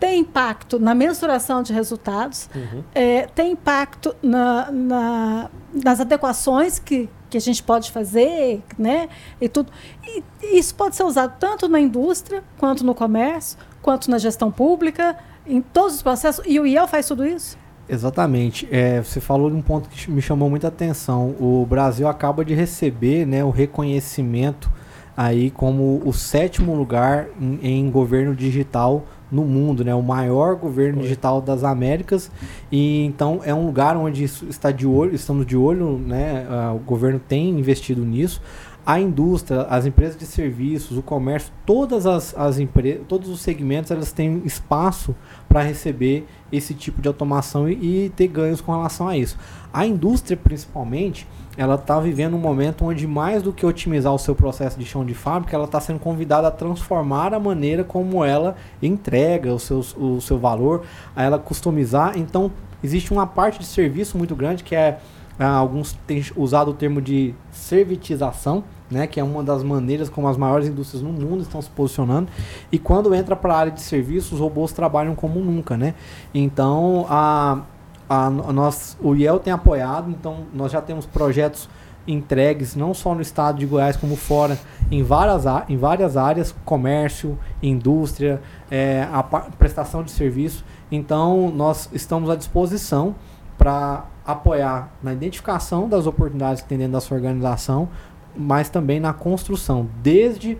tem 0.00 0.20
impacto 0.20 0.80
na 0.80 0.94
mensuração 0.94 1.62
de 1.62 1.74
resultados, 1.74 2.48
uhum. 2.54 2.82
é, 2.94 3.26
tem 3.26 3.52
impacto 3.52 4.16
na, 4.22 4.72
na, 4.72 5.50
nas 5.72 6.00
adequações 6.00 6.78
que, 6.78 7.08
que 7.28 7.36
a 7.36 7.40
gente 7.40 7.62
pode 7.62 7.92
fazer, 7.92 8.62
né? 8.78 9.10
E 9.38 9.48
tudo. 9.48 9.70
E 10.02 10.58
isso 10.58 10.74
pode 10.74 10.96
ser 10.96 11.04
usado 11.04 11.34
tanto 11.38 11.68
na 11.68 11.78
indústria, 11.78 12.42
quanto 12.56 12.84
no 12.84 12.94
comércio, 12.94 13.58
quanto 13.82 14.10
na 14.10 14.16
gestão 14.16 14.50
pública, 14.50 15.16
em 15.46 15.60
todos 15.60 15.96
os 15.96 16.02
processos. 16.02 16.42
E 16.46 16.58
o 16.58 16.66
IEL 16.66 16.88
faz 16.88 17.06
tudo 17.06 17.26
isso? 17.26 17.58
Exatamente. 17.86 18.66
É, 18.70 19.02
você 19.02 19.20
falou 19.20 19.50
de 19.50 19.56
um 19.56 19.62
ponto 19.62 19.88
que 19.88 20.10
me 20.10 20.22
chamou 20.22 20.48
muita 20.48 20.68
atenção. 20.68 21.34
O 21.38 21.66
Brasil 21.68 22.08
acaba 22.08 22.42
de 22.42 22.54
receber 22.54 23.26
né, 23.26 23.44
o 23.44 23.50
reconhecimento 23.50 24.70
aí 25.16 25.50
como 25.50 26.00
o 26.04 26.12
sétimo 26.12 26.74
lugar 26.74 27.26
em, 27.38 27.58
em 27.62 27.90
governo 27.90 28.34
digital 28.34 29.04
no 29.30 29.44
mundo, 29.44 29.84
né? 29.84 29.94
O 29.94 30.02
maior 30.02 30.56
governo 30.56 31.02
digital 31.02 31.40
das 31.40 31.62
Américas 31.62 32.30
e 32.70 33.04
então 33.04 33.40
é 33.44 33.54
um 33.54 33.66
lugar 33.66 33.96
onde 33.96 34.24
está 34.24 34.70
de 34.70 34.86
olho, 34.86 35.14
estamos 35.14 35.46
de 35.46 35.56
olho, 35.56 35.98
né? 35.98 36.46
Uh, 36.48 36.76
o 36.76 36.78
governo 36.80 37.18
tem 37.20 37.50
investido 37.50 38.04
nisso. 38.04 38.40
A 38.84 38.98
indústria, 38.98 39.62
as 39.62 39.84
empresas 39.84 40.16
de 40.16 40.24
serviços, 40.24 40.96
o 40.96 41.02
comércio, 41.02 41.52
todas 41.66 42.06
as, 42.06 42.36
as 42.36 42.58
empresas, 42.58 43.02
todos 43.06 43.28
os 43.28 43.40
segmentos, 43.40 43.90
elas 43.90 44.10
têm 44.10 44.42
espaço 44.44 45.14
para 45.48 45.62
receber 45.62 46.26
esse 46.50 46.72
tipo 46.72 47.00
de 47.02 47.06
automação 47.06 47.68
e, 47.68 48.06
e 48.06 48.08
ter 48.10 48.26
ganhos 48.26 48.60
com 48.60 48.72
relação 48.72 49.06
a 49.06 49.16
isso. 49.16 49.38
A 49.72 49.86
indústria, 49.86 50.36
principalmente, 50.36 51.28
ela 51.60 51.74
está 51.74 52.00
vivendo 52.00 52.32
um 52.32 52.38
momento 52.38 52.86
onde 52.86 53.06
mais 53.06 53.42
do 53.42 53.52
que 53.52 53.66
otimizar 53.66 54.14
o 54.14 54.18
seu 54.18 54.34
processo 54.34 54.78
de 54.78 54.86
chão 54.86 55.04
de 55.04 55.12
fábrica, 55.12 55.54
ela 55.54 55.66
está 55.66 55.78
sendo 55.78 55.98
convidada 55.98 56.48
a 56.48 56.50
transformar 56.50 57.34
a 57.34 57.38
maneira 57.38 57.84
como 57.84 58.24
ela 58.24 58.56
entrega 58.82 59.52
o 59.52 59.58
seu, 59.58 59.80
o 59.98 60.22
seu 60.22 60.38
valor, 60.38 60.84
a 61.14 61.22
ela 61.22 61.38
customizar. 61.38 62.16
Então, 62.16 62.50
existe 62.82 63.12
uma 63.12 63.26
parte 63.26 63.58
de 63.58 63.66
serviço 63.66 64.16
muito 64.16 64.34
grande 64.34 64.64
que 64.64 64.74
é 64.74 65.00
ah, 65.38 65.50
alguns 65.50 65.92
têm 66.06 66.24
usado 66.34 66.70
o 66.70 66.74
termo 66.74 66.98
de 66.98 67.34
servitização, 67.52 68.64
né, 68.90 69.06
que 69.06 69.20
é 69.20 69.22
uma 69.22 69.42
das 69.42 69.62
maneiras 69.62 70.08
como 70.08 70.28
as 70.28 70.38
maiores 70.38 70.66
indústrias 70.66 71.02
no 71.02 71.12
mundo 71.12 71.42
estão 71.42 71.60
se 71.60 71.68
posicionando. 71.68 72.30
E 72.72 72.78
quando 72.78 73.14
entra 73.14 73.36
para 73.36 73.52
a 73.52 73.58
área 73.58 73.72
de 73.72 73.82
serviços, 73.82 74.32
os 74.32 74.40
robôs 74.40 74.72
trabalham 74.72 75.14
como 75.14 75.38
nunca, 75.40 75.76
né? 75.76 75.94
Então, 76.32 77.04
a 77.06 77.64
a, 78.10 78.26
a 78.26 78.30
nós, 78.52 78.98
o 79.00 79.14
IEL 79.14 79.38
tem 79.38 79.52
apoiado, 79.52 80.10
então 80.10 80.38
nós 80.52 80.72
já 80.72 80.82
temos 80.82 81.06
projetos 81.06 81.68
entregues 82.08 82.74
não 82.74 82.92
só 82.92 83.14
no 83.14 83.20
estado 83.20 83.58
de 83.58 83.66
Goiás 83.66 83.96
como 83.96 84.16
fora 84.16 84.58
em 84.90 85.00
várias, 85.00 85.44
em 85.68 85.76
várias 85.76 86.16
áreas 86.16 86.52
comércio 86.64 87.38
indústria 87.62 88.42
é, 88.68 89.06
a 89.12 89.22
prestação 89.22 90.02
de 90.02 90.10
serviço. 90.10 90.64
Então 90.90 91.52
nós 91.54 91.88
estamos 91.92 92.28
à 92.28 92.34
disposição 92.34 93.14
para 93.56 94.06
apoiar 94.26 94.90
na 95.00 95.12
identificação 95.12 95.88
das 95.88 96.06
oportunidades 96.06 96.62
que 96.62 96.68
tem 96.68 96.78
dentro 96.78 96.94
da 96.94 97.00
sua 97.00 97.16
organização 97.16 97.88
mas 98.34 98.68
também 98.68 99.00
na 99.00 99.12
construção 99.12 99.88
desde 100.02 100.56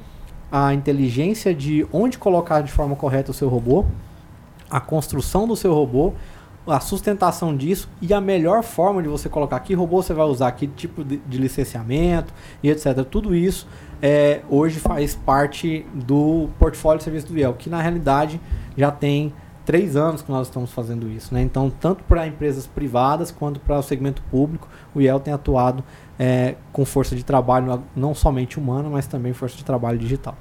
a 0.51 0.75
inteligência 0.75 1.55
de 1.55 1.87
onde 1.93 2.19
colocar 2.19 2.61
de 2.61 2.71
forma 2.71 2.97
correta 2.97 3.31
o 3.31 3.35
seu 3.35 3.49
robô 3.49 3.87
a 4.69 4.81
construção 4.81 5.47
do 5.47 5.57
seu 5.57 5.73
robô 5.73 6.13
a 6.67 6.81
sustentação 6.81 7.57
disso 7.57 7.89
e 8.01 8.13
a 8.13 8.21
melhor 8.21 8.63
forma 8.63 9.03
de 9.03 9.09
você 9.09 9.29
colocar 9.29 9.59
que 9.61 9.75
robô 9.75 10.03
você 10.03 10.13
vai 10.13 10.27
usar, 10.27 10.53
que 10.53 10.67
tipo 10.67 11.03
de, 11.03 11.21
licenciamento 11.31 12.33
e 12.63 12.71
etc. 12.71 13.05
Tudo 13.05 13.35
isso 13.35 13.67
é, 14.03 14.43
hoje 14.49 14.79
faz 14.79 15.15
parte 15.15 15.87
do 15.95 16.49
portfólio 16.59 16.99
de 16.99 17.05
serviço 17.05 17.27
do 17.29 17.39
IEL, 17.39 17.55
que 17.55 17.71
na 17.71 17.81
realidade 17.81 18.41
já 18.77 18.91
tem 18.91 19.33
três 19.65 19.95
anos 19.95 20.23
que 20.23 20.31
nós 20.31 20.49
estamos 20.49 20.73
fazendo 20.73 21.09
isso. 21.09 21.33
Né? 21.33 21.43
Então, 21.43 21.71
tanto 21.71 22.03
para 22.05 22.27
empresas 22.27 22.67
privadas 22.67 23.31
quanto 23.31 23.61
para 23.61 23.79
o 23.79 23.83
segmento 23.83 24.23
público, 24.31 24.69
o 24.95 25.01
IEL 25.01 25.21
tem 25.21 25.33
atuado 25.33 25.85
é, 26.19 26.57
com 26.73 26.85
força 26.85 27.15
de 27.15 27.25
trabalho 27.25 27.83
não 27.95 28.15
somente 28.15 28.59
humana, 28.59 28.91
mas 28.91 29.07
também 29.07 29.33
força 29.33 29.57
de 29.57 29.65
trabalho 29.65 29.99
digital. 29.99 30.37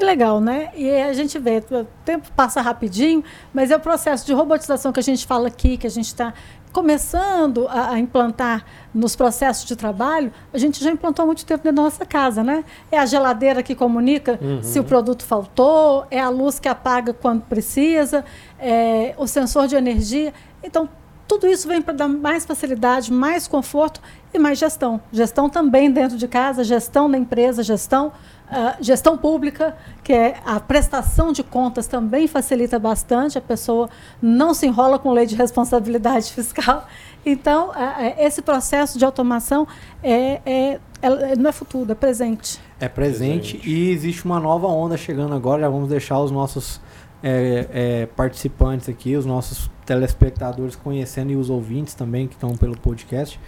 Que 0.00 0.06
legal, 0.06 0.40
né? 0.40 0.70
E 0.74 0.90
a 0.90 1.12
gente 1.12 1.38
vê, 1.38 1.62
o 1.70 1.84
tempo 2.06 2.32
passa 2.34 2.62
rapidinho, 2.62 3.22
mas 3.52 3.70
é 3.70 3.76
o 3.76 3.80
processo 3.80 4.24
de 4.24 4.32
robotização 4.32 4.92
que 4.92 4.98
a 4.98 5.02
gente 5.02 5.26
fala 5.26 5.48
aqui, 5.48 5.76
que 5.76 5.86
a 5.86 5.90
gente 5.90 6.06
está 6.06 6.32
começando 6.72 7.68
a, 7.68 7.98
implantar 7.98 8.64
nos 8.94 9.14
processos 9.14 9.66
de 9.66 9.76
trabalho, 9.76 10.32
a 10.54 10.56
gente 10.56 10.82
já 10.82 10.90
implantou 10.90 11.24
há 11.24 11.26
muito 11.26 11.44
tempo 11.44 11.62
dentro 11.62 11.76
da 11.76 11.82
nossa 11.82 12.06
casa, 12.06 12.42
né? 12.42 12.64
É 12.90 12.98
a 12.98 13.04
geladeira 13.04 13.62
que 13.62 13.74
comunica 13.74 14.38
uhum. 14.40 14.62
se 14.62 14.80
o 14.80 14.84
produto 14.84 15.22
faltou, 15.22 16.06
é 16.10 16.18
a 16.18 16.30
luz 16.30 16.58
que 16.58 16.68
apaga 16.68 17.12
quando 17.12 17.42
precisa, 17.42 18.24
é 18.58 19.14
o 19.18 19.26
sensor 19.26 19.66
de 19.66 19.76
energia. 19.76 20.32
Então, 20.62 20.88
tudo 21.30 21.46
isso 21.46 21.68
vem 21.68 21.80
para 21.80 21.94
dar 21.94 22.08
mais 22.08 22.44
facilidade, 22.44 23.12
mais 23.12 23.46
conforto 23.46 24.00
e 24.34 24.38
mais 24.38 24.58
gestão. 24.58 25.00
Gestão 25.12 25.48
também 25.48 25.88
dentro 25.88 26.16
de 26.18 26.26
casa, 26.26 26.64
gestão 26.64 27.08
da 27.08 27.16
empresa, 27.16 27.62
gestão 27.62 28.12
Uh, 28.50 28.74
gestão 28.82 29.16
pública, 29.16 29.76
que 30.02 30.12
é 30.12 30.34
a 30.44 30.58
prestação 30.58 31.32
de 31.32 31.40
contas, 31.40 31.86
também 31.86 32.26
facilita 32.26 32.80
bastante, 32.80 33.38
a 33.38 33.40
pessoa 33.40 33.88
não 34.20 34.52
se 34.52 34.66
enrola 34.66 34.98
com 34.98 35.12
lei 35.12 35.24
de 35.24 35.36
responsabilidade 35.36 36.32
fiscal. 36.34 36.84
Então, 37.24 37.68
uh, 37.68 37.74
esse 38.18 38.42
processo 38.42 38.98
de 38.98 39.04
automação 39.04 39.68
é, 40.02 40.40
é, 40.44 40.80
é, 41.00 41.36
não 41.36 41.48
é 41.48 41.52
futuro, 41.52 41.92
é 41.92 41.94
presente. 41.94 42.58
É 42.80 42.88
presente, 42.88 43.52
presente, 43.52 43.70
e 43.70 43.92
existe 43.92 44.24
uma 44.24 44.40
nova 44.40 44.66
onda 44.66 44.96
chegando 44.96 45.32
agora, 45.32 45.60
já 45.60 45.68
vamos 45.68 45.88
deixar 45.88 46.18
os 46.18 46.32
nossos 46.32 46.80
é, 47.22 47.66
é, 47.72 48.06
participantes 48.06 48.88
aqui, 48.88 49.16
os 49.16 49.26
nossos 49.26 49.70
telespectadores 49.84 50.76
conhecendo 50.76 51.32
e 51.32 51.36
os 51.36 51.50
ouvintes 51.50 51.94
também 51.94 52.26
que 52.26 52.34
estão 52.34 52.56
pelo 52.56 52.76
podcast. 52.78 53.38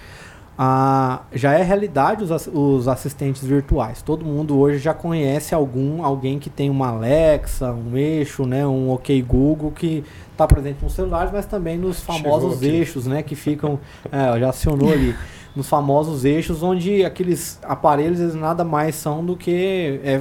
Ah, 0.59 1.23
já 1.33 1.55
é 1.55 1.63
realidade 1.63 2.23
os, 2.23 2.47
os 2.53 2.87
assistentes 2.87 3.43
virtuais. 3.43 4.03
Todo 4.03 4.25
mundo 4.25 4.59
hoje 4.59 4.79
já 4.79 4.93
conhece 4.93 5.55
algum 5.55 6.05
alguém 6.05 6.39
que 6.39 6.51
tem 6.51 6.69
uma 6.69 6.89
Alexa, 6.89 7.73
um 7.73 7.97
eixo, 7.97 8.45
né, 8.45 8.67
um 8.67 8.91
OK 8.91 9.21
Google 9.23 9.71
que 9.71 10.05
está 10.31 10.47
presente 10.47 10.83
nos 10.83 10.93
celulares, 10.93 11.33
mas 11.33 11.47
também 11.47 11.79
nos 11.79 12.01
famosos 12.01 12.63
eixos, 12.63 13.07
né, 13.07 13.23
que 13.23 13.35
ficam, 13.35 13.81
é, 14.11 14.39
já 14.39 14.51
acionou 14.51 14.93
ali, 14.93 15.17
nos 15.57 15.69
famosos 15.69 16.25
eixos 16.25 16.63
onde 16.63 17.05
aqueles 17.05 17.59
aparelhos 17.63 18.21
eles 18.21 18.35
nada 18.35 18.63
mais 18.63 18.95
são 18.95 19.25
do 19.25 19.37
que 19.37 20.01
é, 20.05 20.21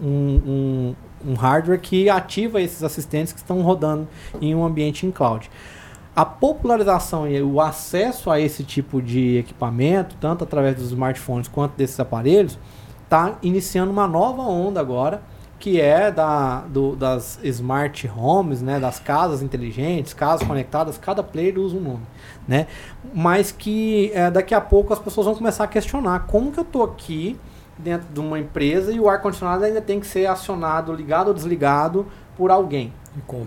um, 0.00 0.06
um, 0.46 0.94
um 1.26 1.34
hardware 1.34 1.80
que 1.80 2.08
ativa 2.08 2.60
esses 2.60 2.82
assistentes 2.82 3.32
que 3.32 3.38
estão 3.38 3.60
rodando 3.62 4.08
em 4.40 4.54
um 4.54 4.64
ambiente 4.64 5.06
em 5.06 5.10
cloud 5.10 5.50
a 6.14 6.24
popularização 6.24 7.26
e 7.26 7.40
o 7.40 7.60
acesso 7.60 8.30
a 8.30 8.38
esse 8.38 8.62
tipo 8.62 9.00
de 9.00 9.38
equipamento, 9.38 10.14
tanto 10.20 10.44
através 10.44 10.76
dos 10.76 10.88
smartphones 10.88 11.48
quanto 11.48 11.74
desses 11.74 11.98
aparelhos, 11.98 12.58
está 13.04 13.38
iniciando 13.42 13.90
uma 13.90 14.06
nova 14.06 14.42
onda 14.42 14.78
agora, 14.78 15.22
que 15.58 15.80
é 15.80 16.10
da, 16.10 16.60
do, 16.62 16.96
das 16.96 17.38
smart 17.44 18.10
homes, 18.14 18.60
né, 18.60 18.80
das 18.80 18.98
casas 18.98 19.42
inteligentes, 19.42 20.12
casas 20.12 20.46
conectadas, 20.46 20.98
cada 20.98 21.22
player 21.22 21.58
usa 21.58 21.76
um 21.76 21.80
nome, 21.80 22.06
né? 22.48 22.66
Mas 23.14 23.52
que 23.52 24.10
é, 24.12 24.30
daqui 24.30 24.54
a 24.54 24.60
pouco 24.60 24.92
as 24.92 24.98
pessoas 24.98 25.26
vão 25.26 25.36
começar 25.36 25.64
a 25.64 25.68
questionar 25.68 26.26
como 26.26 26.50
que 26.50 26.58
eu 26.58 26.64
tô 26.64 26.82
aqui 26.82 27.38
dentro 27.78 28.08
de 28.12 28.20
uma 28.20 28.38
empresa 28.38 28.92
e 28.92 29.00
o 29.00 29.08
ar 29.08 29.20
condicionado 29.20 29.64
ainda 29.64 29.80
tem 29.80 30.00
que 30.00 30.06
ser 30.06 30.26
acionado, 30.26 30.92
ligado 30.92 31.28
ou 31.28 31.34
desligado 31.34 32.06
por 32.36 32.50
alguém. 32.50 32.92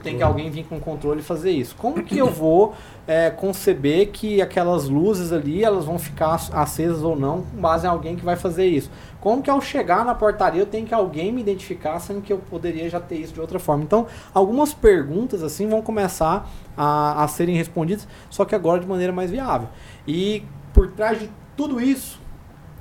Tem 0.04 0.18
que 0.18 0.24
alguém 0.24 0.50
vir 0.52 0.66
com 0.66 0.80
controle 0.80 1.22
e 1.22 1.24
fazer 1.24 1.50
isso. 1.50 1.76
Como 1.76 2.04
que 2.04 2.18
eu 2.18 2.30
vou 2.30 2.76
é, 3.08 3.32
conceber 3.36 4.12
que 4.12 4.40
aquelas 4.40 4.88
luzes 4.88 5.32
ali 5.32 5.64
elas 5.64 5.86
vão 5.86 5.98
ficar 5.98 6.36
acesas 6.54 7.02
ou 7.02 7.16
não 7.16 7.42
com 7.42 7.58
base 7.58 7.86
em 7.86 7.90
alguém 7.90 8.16
que 8.16 8.24
vai 8.24 8.36
fazer 8.36 8.68
isso? 8.68 8.92
Como 9.20 9.42
que 9.42 9.50
ao 9.50 9.60
chegar 9.60 10.06
na 10.06 10.14
portaria 10.14 10.62
eu 10.62 10.68
tenho 10.68 10.86
que 10.86 10.94
alguém 10.94 11.32
me 11.32 11.42
identificar, 11.42 12.00
sendo 12.00 12.22
que 12.22 12.32
eu 12.32 12.38
poderia 12.38 12.88
já 12.90 13.00
ter 13.00 13.16
isso 13.16 13.34
de 13.34 13.42
outra 13.42 13.58
forma? 13.58 13.84
Então, 13.84 14.06
algumas 14.32 14.72
perguntas 14.72 15.42
assim 15.42 15.68
vão 15.68 15.82
começar 15.82 16.48
a, 16.78 17.24
a 17.24 17.28
serem 17.28 17.56
respondidas, 17.56 18.08
só 18.30 18.46
que 18.46 18.54
agora 18.54 18.80
de 18.80 18.88
maneira 18.88 19.12
mais 19.12 19.32
viável. 19.32 19.68
E 20.08 20.44
por 20.72 20.92
trás 20.92 21.20
de 21.20 21.30
tudo 21.58 21.82
isso, 21.82 22.20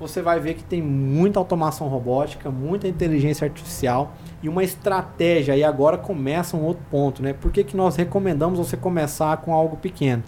você 0.07 0.21
vai 0.21 0.39
ver 0.39 0.55
que 0.55 0.63
tem 0.63 0.83
muita 0.83 1.39
automação 1.39 1.89
robótica, 1.89 2.51
muita 2.51 2.87
inteligência 2.87 3.47
artificial 3.47 4.13
e 4.43 4.49
uma 4.49 4.63
estratégia. 4.63 5.57
E 5.57 5.65
agora 5.65 5.97
começa 5.97 6.57
um 6.57 6.63
outro 6.63 6.85
ponto, 6.91 7.23
né? 7.23 7.33
Por 7.33 7.51
que, 7.51 7.65
que 7.65 7.77
nós 7.77 7.97
recomendamos 7.97 8.59
você 8.59 8.77
começar 8.77 9.35
com 9.39 9.55
algo 9.55 9.77
pequeno? 9.79 10.23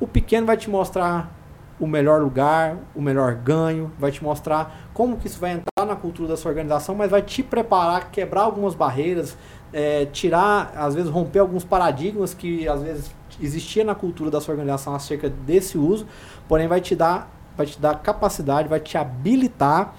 O 0.00 0.06
pequeno 0.06 0.46
vai 0.46 0.56
te 0.56 0.68
mostrar 0.68 1.32
o 1.78 1.86
melhor 1.86 2.20
lugar, 2.20 2.76
o 2.94 3.00
melhor 3.00 3.34
ganho, 3.34 3.90
vai 3.98 4.10
te 4.10 4.22
mostrar 4.22 4.88
como 4.92 5.16
que 5.16 5.26
isso 5.26 5.38
vai 5.38 5.52
entrar 5.52 5.86
na 5.86 5.94
cultura 5.94 6.30
da 6.30 6.36
sua 6.36 6.50
organização, 6.50 6.94
mas 6.94 7.10
vai 7.10 7.22
te 7.22 7.42
preparar, 7.42 8.10
quebrar 8.10 8.42
algumas 8.42 8.74
barreiras, 8.74 9.36
é, 9.72 10.06
tirar, 10.06 10.72
às 10.76 10.94
vezes 10.94 11.10
romper 11.10 11.40
alguns 11.40 11.64
paradigmas 11.64 12.32
que 12.34 12.66
às 12.68 12.82
vezes 12.82 13.10
existia 13.40 13.84
na 13.84 13.94
cultura 13.94 14.30
da 14.30 14.40
sua 14.40 14.52
organização 14.52 14.94
acerca 14.94 15.28
desse 15.28 15.76
uso, 15.76 16.06
porém 16.48 16.68
vai 16.68 16.80
te 16.80 16.94
dar 16.94 17.33
vai 17.56 17.66
te 17.66 17.80
dar 17.80 18.00
capacidade, 18.00 18.68
vai 18.68 18.80
te 18.80 18.96
habilitar 18.96 19.94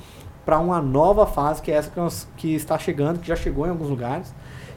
para 0.46 0.60
uma 0.60 0.82
nova 0.82 1.26
fase, 1.26 1.62
que 1.62 1.72
é 1.72 1.76
essa 1.76 1.90
que, 1.90 2.00
nós, 2.00 2.28
que 2.38 2.54
está 2.54 2.78
chegando, 2.78 3.20
que 3.20 3.28
já 3.28 3.36
chegou 3.36 3.66
em 3.66 3.70
alguns 3.70 3.90
lugares, 3.90 4.34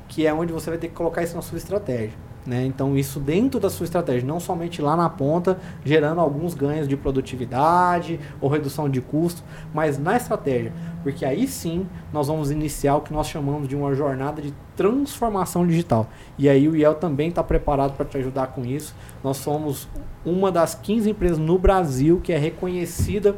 que 0.09 0.27
é 0.27 0.33
onde 0.33 0.53
você 0.53 0.71
vai 0.71 0.79
ter 0.79 0.89
que 0.89 0.95
colocar 0.95 1.23
isso 1.23 1.37
na 1.37 1.43
sua 1.43 1.59
estratégia. 1.59 2.17
Né? 2.47 2.65
Então, 2.65 2.97
isso 2.97 3.21
dentro 3.21 3.61
da 3.61 3.69
sua 3.69 3.85
estratégia, 3.85 4.27
não 4.27 4.41
somente 4.41 4.81
lá 4.81 4.97
na 4.97 5.11
ponta, 5.11 5.59
gerando 5.85 6.19
alguns 6.23 6.55
ganhos 6.55 6.89
de 6.89 6.97
produtividade 6.97 8.19
ou 8.41 8.49
redução 8.49 8.89
de 8.89 9.03
custo, 9.03 9.43
mas 9.75 9.99
na 9.99 10.17
estratégia. 10.17 10.73
Porque 11.03 11.27
aí 11.27 11.47
sim 11.47 11.87
nós 12.11 12.29
vamos 12.29 12.51
iniciar 12.51 12.97
o 12.97 13.03
que 13.03 13.13
nós 13.13 13.27
chamamos 13.27 13.69
de 13.69 13.77
uma 13.77 13.95
jornada 13.95 14.41
de 14.41 14.55
transformação 14.79 15.67
digital. 15.67 16.09
E 16.39 16.49
aí 16.49 16.69
o 16.69 16.77
IEL 16.77 16.95
também 16.95 17.31
está 17.31 17.43
preparado 17.43 17.97
para 17.97 18.07
te 18.07 18.17
ajudar 18.17 18.47
com 18.47 18.65
isso. 18.65 18.95
Nós 19.25 19.39
somos 19.39 19.89
uma 20.25 20.53
das 20.53 20.77
15 20.77 21.11
empresas 21.11 21.39
no 21.39 21.59
Brasil 21.59 22.21
que 22.23 22.33
é 22.33 22.39
reconhecida 22.39 23.37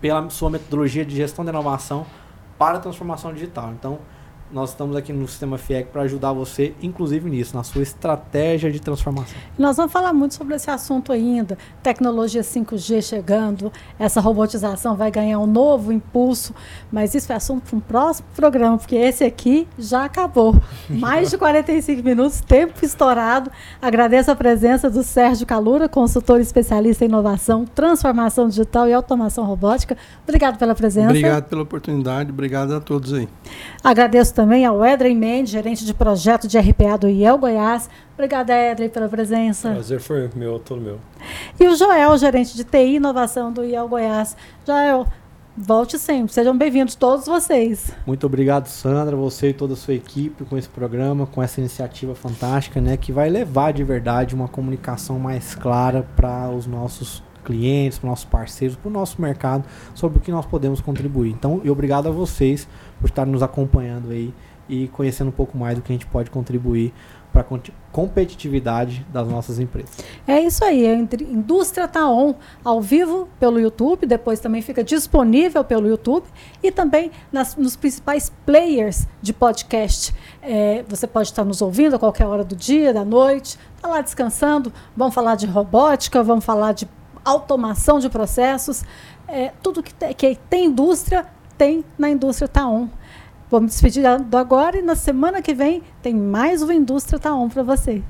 pela 0.00 0.30
sua 0.30 0.50
metodologia 0.50 1.04
de 1.04 1.16
gestão 1.16 1.44
de 1.44 1.50
inovação 1.50 2.06
para 2.56 2.78
a 2.78 2.80
transformação 2.80 3.34
digital. 3.34 3.72
Então, 3.72 3.98
nós 4.52 4.70
estamos 4.70 4.94
aqui 4.94 5.12
no 5.14 5.26
Sistema 5.26 5.56
FIEC 5.56 5.88
para 5.90 6.02
ajudar 6.02 6.32
você, 6.32 6.74
inclusive 6.82 7.28
nisso, 7.30 7.56
na 7.56 7.64
sua 7.64 7.82
estratégia 7.82 8.70
de 8.70 8.78
transformação. 8.80 9.34
Nós 9.58 9.78
vamos 9.78 9.90
falar 9.90 10.12
muito 10.12 10.34
sobre 10.34 10.54
esse 10.54 10.70
assunto 10.70 11.10
ainda. 11.10 11.56
Tecnologia 11.82 12.42
5G 12.42 13.02
chegando, 13.02 13.72
essa 13.98 14.20
robotização 14.20 14.94
vai 14.94 15.10
ganhar 15.10 15.38
um 15.38 15.46
novo 15.46 15.90
impulso, 15.90 16.54
mas 16.92 17.14
isso 17.14 17.32
é 17.32 17.36
assunto 17.36 17.62
para 17.62 17.76
um 17.76 17.80
próximo 17.80 18.28
programa, 18.36 18.76
porque 18.76 18.94
esse 18.94 19.24
aqui 19.24 19.66
já 19.78 20.04
acabou. 20.04 20.54
Mais 20.90 21.30
de 21.30 21.38
45 21.38 22.02
minutos, 22.02 22.40
tempo 22.42 22.84
estourado. 22.84 23.50
Agradeço 23.80 24.30
a 24.30 24.36
presença 24.36 24.90
do 24.90 25.02
Sérgio 25.02 25.46
Calura, 25.46 25.88
consultor 25.88 26.40
especialista 26.40 27.06
em 27.06 27.08
inovação, 27.08 27.64
transformação 27.64 28.48
digital 28.48 28.86
e 28.86 28.92
automação 28.92 29.46
robótica. 29.46 29.96
Obrigado 30.24 30.58
pela 30.58 30.74
presença. 30.74 31.08
Obrigado 31.08 31.44
pela 31.44 31.62
oportunidade, 31.62 32.30
obrigado 32.30 32.74
a 32.74 32.80
todos 32.80 33.14
aí. 33.14 33.26
Agradeço 33.82 34.34
também 34.34 34.41
ao 34.66 34.84
Edrey 34.84 35.14
Mendes, 35.14 35.52
gerente 35.52 35.84
de 35.84 35.94
projeto 35.94 36.48
de 36.48 36.58
RPA 36.58 36.98
do 36.98 37.08
IEL 37.08 37.38
Goiás. 37.38 37.88
Obrigada, 38.14 38.52
Edrey, 38.52 38.88
pela 38.88 39.08
presença. 39.08 39.70
Prazer 39.70 40.00
foi 40.00 40.28
meu, 40.34 40.58
todo 40.58 40.80
meu. 40.80 40.98
E 41.60 41.68
o 41.68 41.76
Joel, 41.76 42.18
gerente 42.18 42.56
de 42.56 42.64
TI 42.64 42.78
e 42.78 42.96
inovação 42.96 43.52
do 43.52 43.64
IEL 43.64 43.88
Goiás. 43.88 44.36
Joel, 44.66 45.06
volte 45.56 45.96
sempre. 45.96 46.32
Sejam 46.32 46.56
bem-vindos 46.58 46.96
todos 46.96 47.26
vocês. 47.26 47.92
Muito 48.04 48.26
obrigado, 48.26 48.66
Sandra, 48.66 49.14
você 49.14 49.50
e 49.50 49.52
toda 49.52 49.74
a 49.74 49.76
sua 49.76 49.94
equipe 49.94 50.44
com 50.44 50.58
esse 50.58 50.68
programa, 50.68 51.24
com 51.24 51.40
essa 51.40 51.60
iniciativa 51.60 52.14
fantástica, 52.14 52.80
né, 52.80 52.96
que 52.96 53.12
vai 53.12 53.30
levar 53.30 53.72
de 53.72 53.84
verdade 53.84 54.34
uma 54.34 54.48
comunicação 54.48 55.20
mais 55.20 55.54
clara 55.54 56.04
para 56.16 56.50
os 56.50 56.66
nossos 56.66 57.22
clientes, 57.44 57.98
para 57.98 58.10
nossos 58.10 58.24
parceiros, 58.24 58.76
para 58.76 58.88
o 58.88 58.92
nosso 58.92 59.20
mercado, 59.20 59.64
sobre 59.94 60.18
o 60.18 60.20
que 60.20 60.30
nós 60.30 60.46
podemos 60.46 60.80
contribuir. 60.80 61.30
Então, 61.30 61.60
e 61.64 61.70
obrigado 61.70 62.08
a 62.08 62.10
vocês 62.10 62.66
por 63.02 63.10
estar 63.10 63.26
nos 63.26 63.42
acompanhando 63.42 64.12
aí 64.12 64.32
e 64.68 64.86
conhecendo 64.88 65.28
um 65.28 65.32
pouco 65.32 65.58
mais 65.58 65.76
do 65.76 65.82
que 65.82 65.92
a 65.92 65.94
gente 65.94 66.06
pode 66.06 66.30
contribuir 66.30 66.94
para 67.32 67.42
a 67.42 67.44
competitividade 67.90 69.04
das 69.10 69.26
nossas 69.26 69.58
empresas. 69.58 69.96
É 70.26 70.38
isso 70.38 70.62
aí, 70.64 70.86
a 70.86 70.94
Indústria 70.94 71.88
Tá 71.88 72.06
On, 72.06 72.34
ao 72.62 72.80
vivo 72.80 73.26
pelo 73.40 73.58
YouTube, 73.58 74.06
depois 74.06 74.38
também 74.38 74.60
fica 74.60 74.84
disponível 74.84 75.64
pelo 75.64 75.88
YouTube 75.88 76.26
e 76.62 76.70
também 76.70 77.10
nas, 77.32 77.56
nos 77.56 77.74
principais 77.74 78.30
players 78.44 79.06
de 79.20 79.32
podcast. 79.32 80.14
É, 80.42 80.84
você 80.86 81.06
pode 81.06 81.28
estar 81.28 81.44
nos 81.44 81.62
ouvindo 81.62 81.96
a 81.96 81.98
qualquer 81.98 82.26
hora 82.26 82.44
do 82.44 82.54
dia, 82.54 82.92
da 82.92 83.04
noite, 83.04 83.58
está 83.76 83.88
lá 83.88 84.00
descansando, 84.02 84.72
vamos 84.94 85.14
falar 85.14 85.34
de 85.34 85.46
robótica, 85.46 86.22
vamos 86.22 86.44
falar 86.44 86.72
de 86.72 86.86
automação 87.24 87.98
de 87.98 88.10
processos, 88.10 88.84
é, 89.26 89.52
tudo 89.62 89.82
que, 89.82 89.94
te, 89.94 90.12
que 90.12 90.38
tem 90.50 90.66
indústria, 90.66 91.26
tem 91.56 91.84
na 91.98 92.10
indústria 92.10 92.48
Taon. 92.48 92.88
Vou 93.50 93.60
me 93.60 93.66
despedir 93.66 94.04
agora 94.06 94.78
e 94.78 94.82
na 94.82 94.94
semana 94.94 95.42
que 95.42 95.52
vem 95.52 95.82
tem 96.02 96.14
mais 96.14 96.62
uma 96.62 96.74
Indústria 96.74 97.18
Taon 97.18 97.48
para 97.48 97.62
você. 97.62 98.02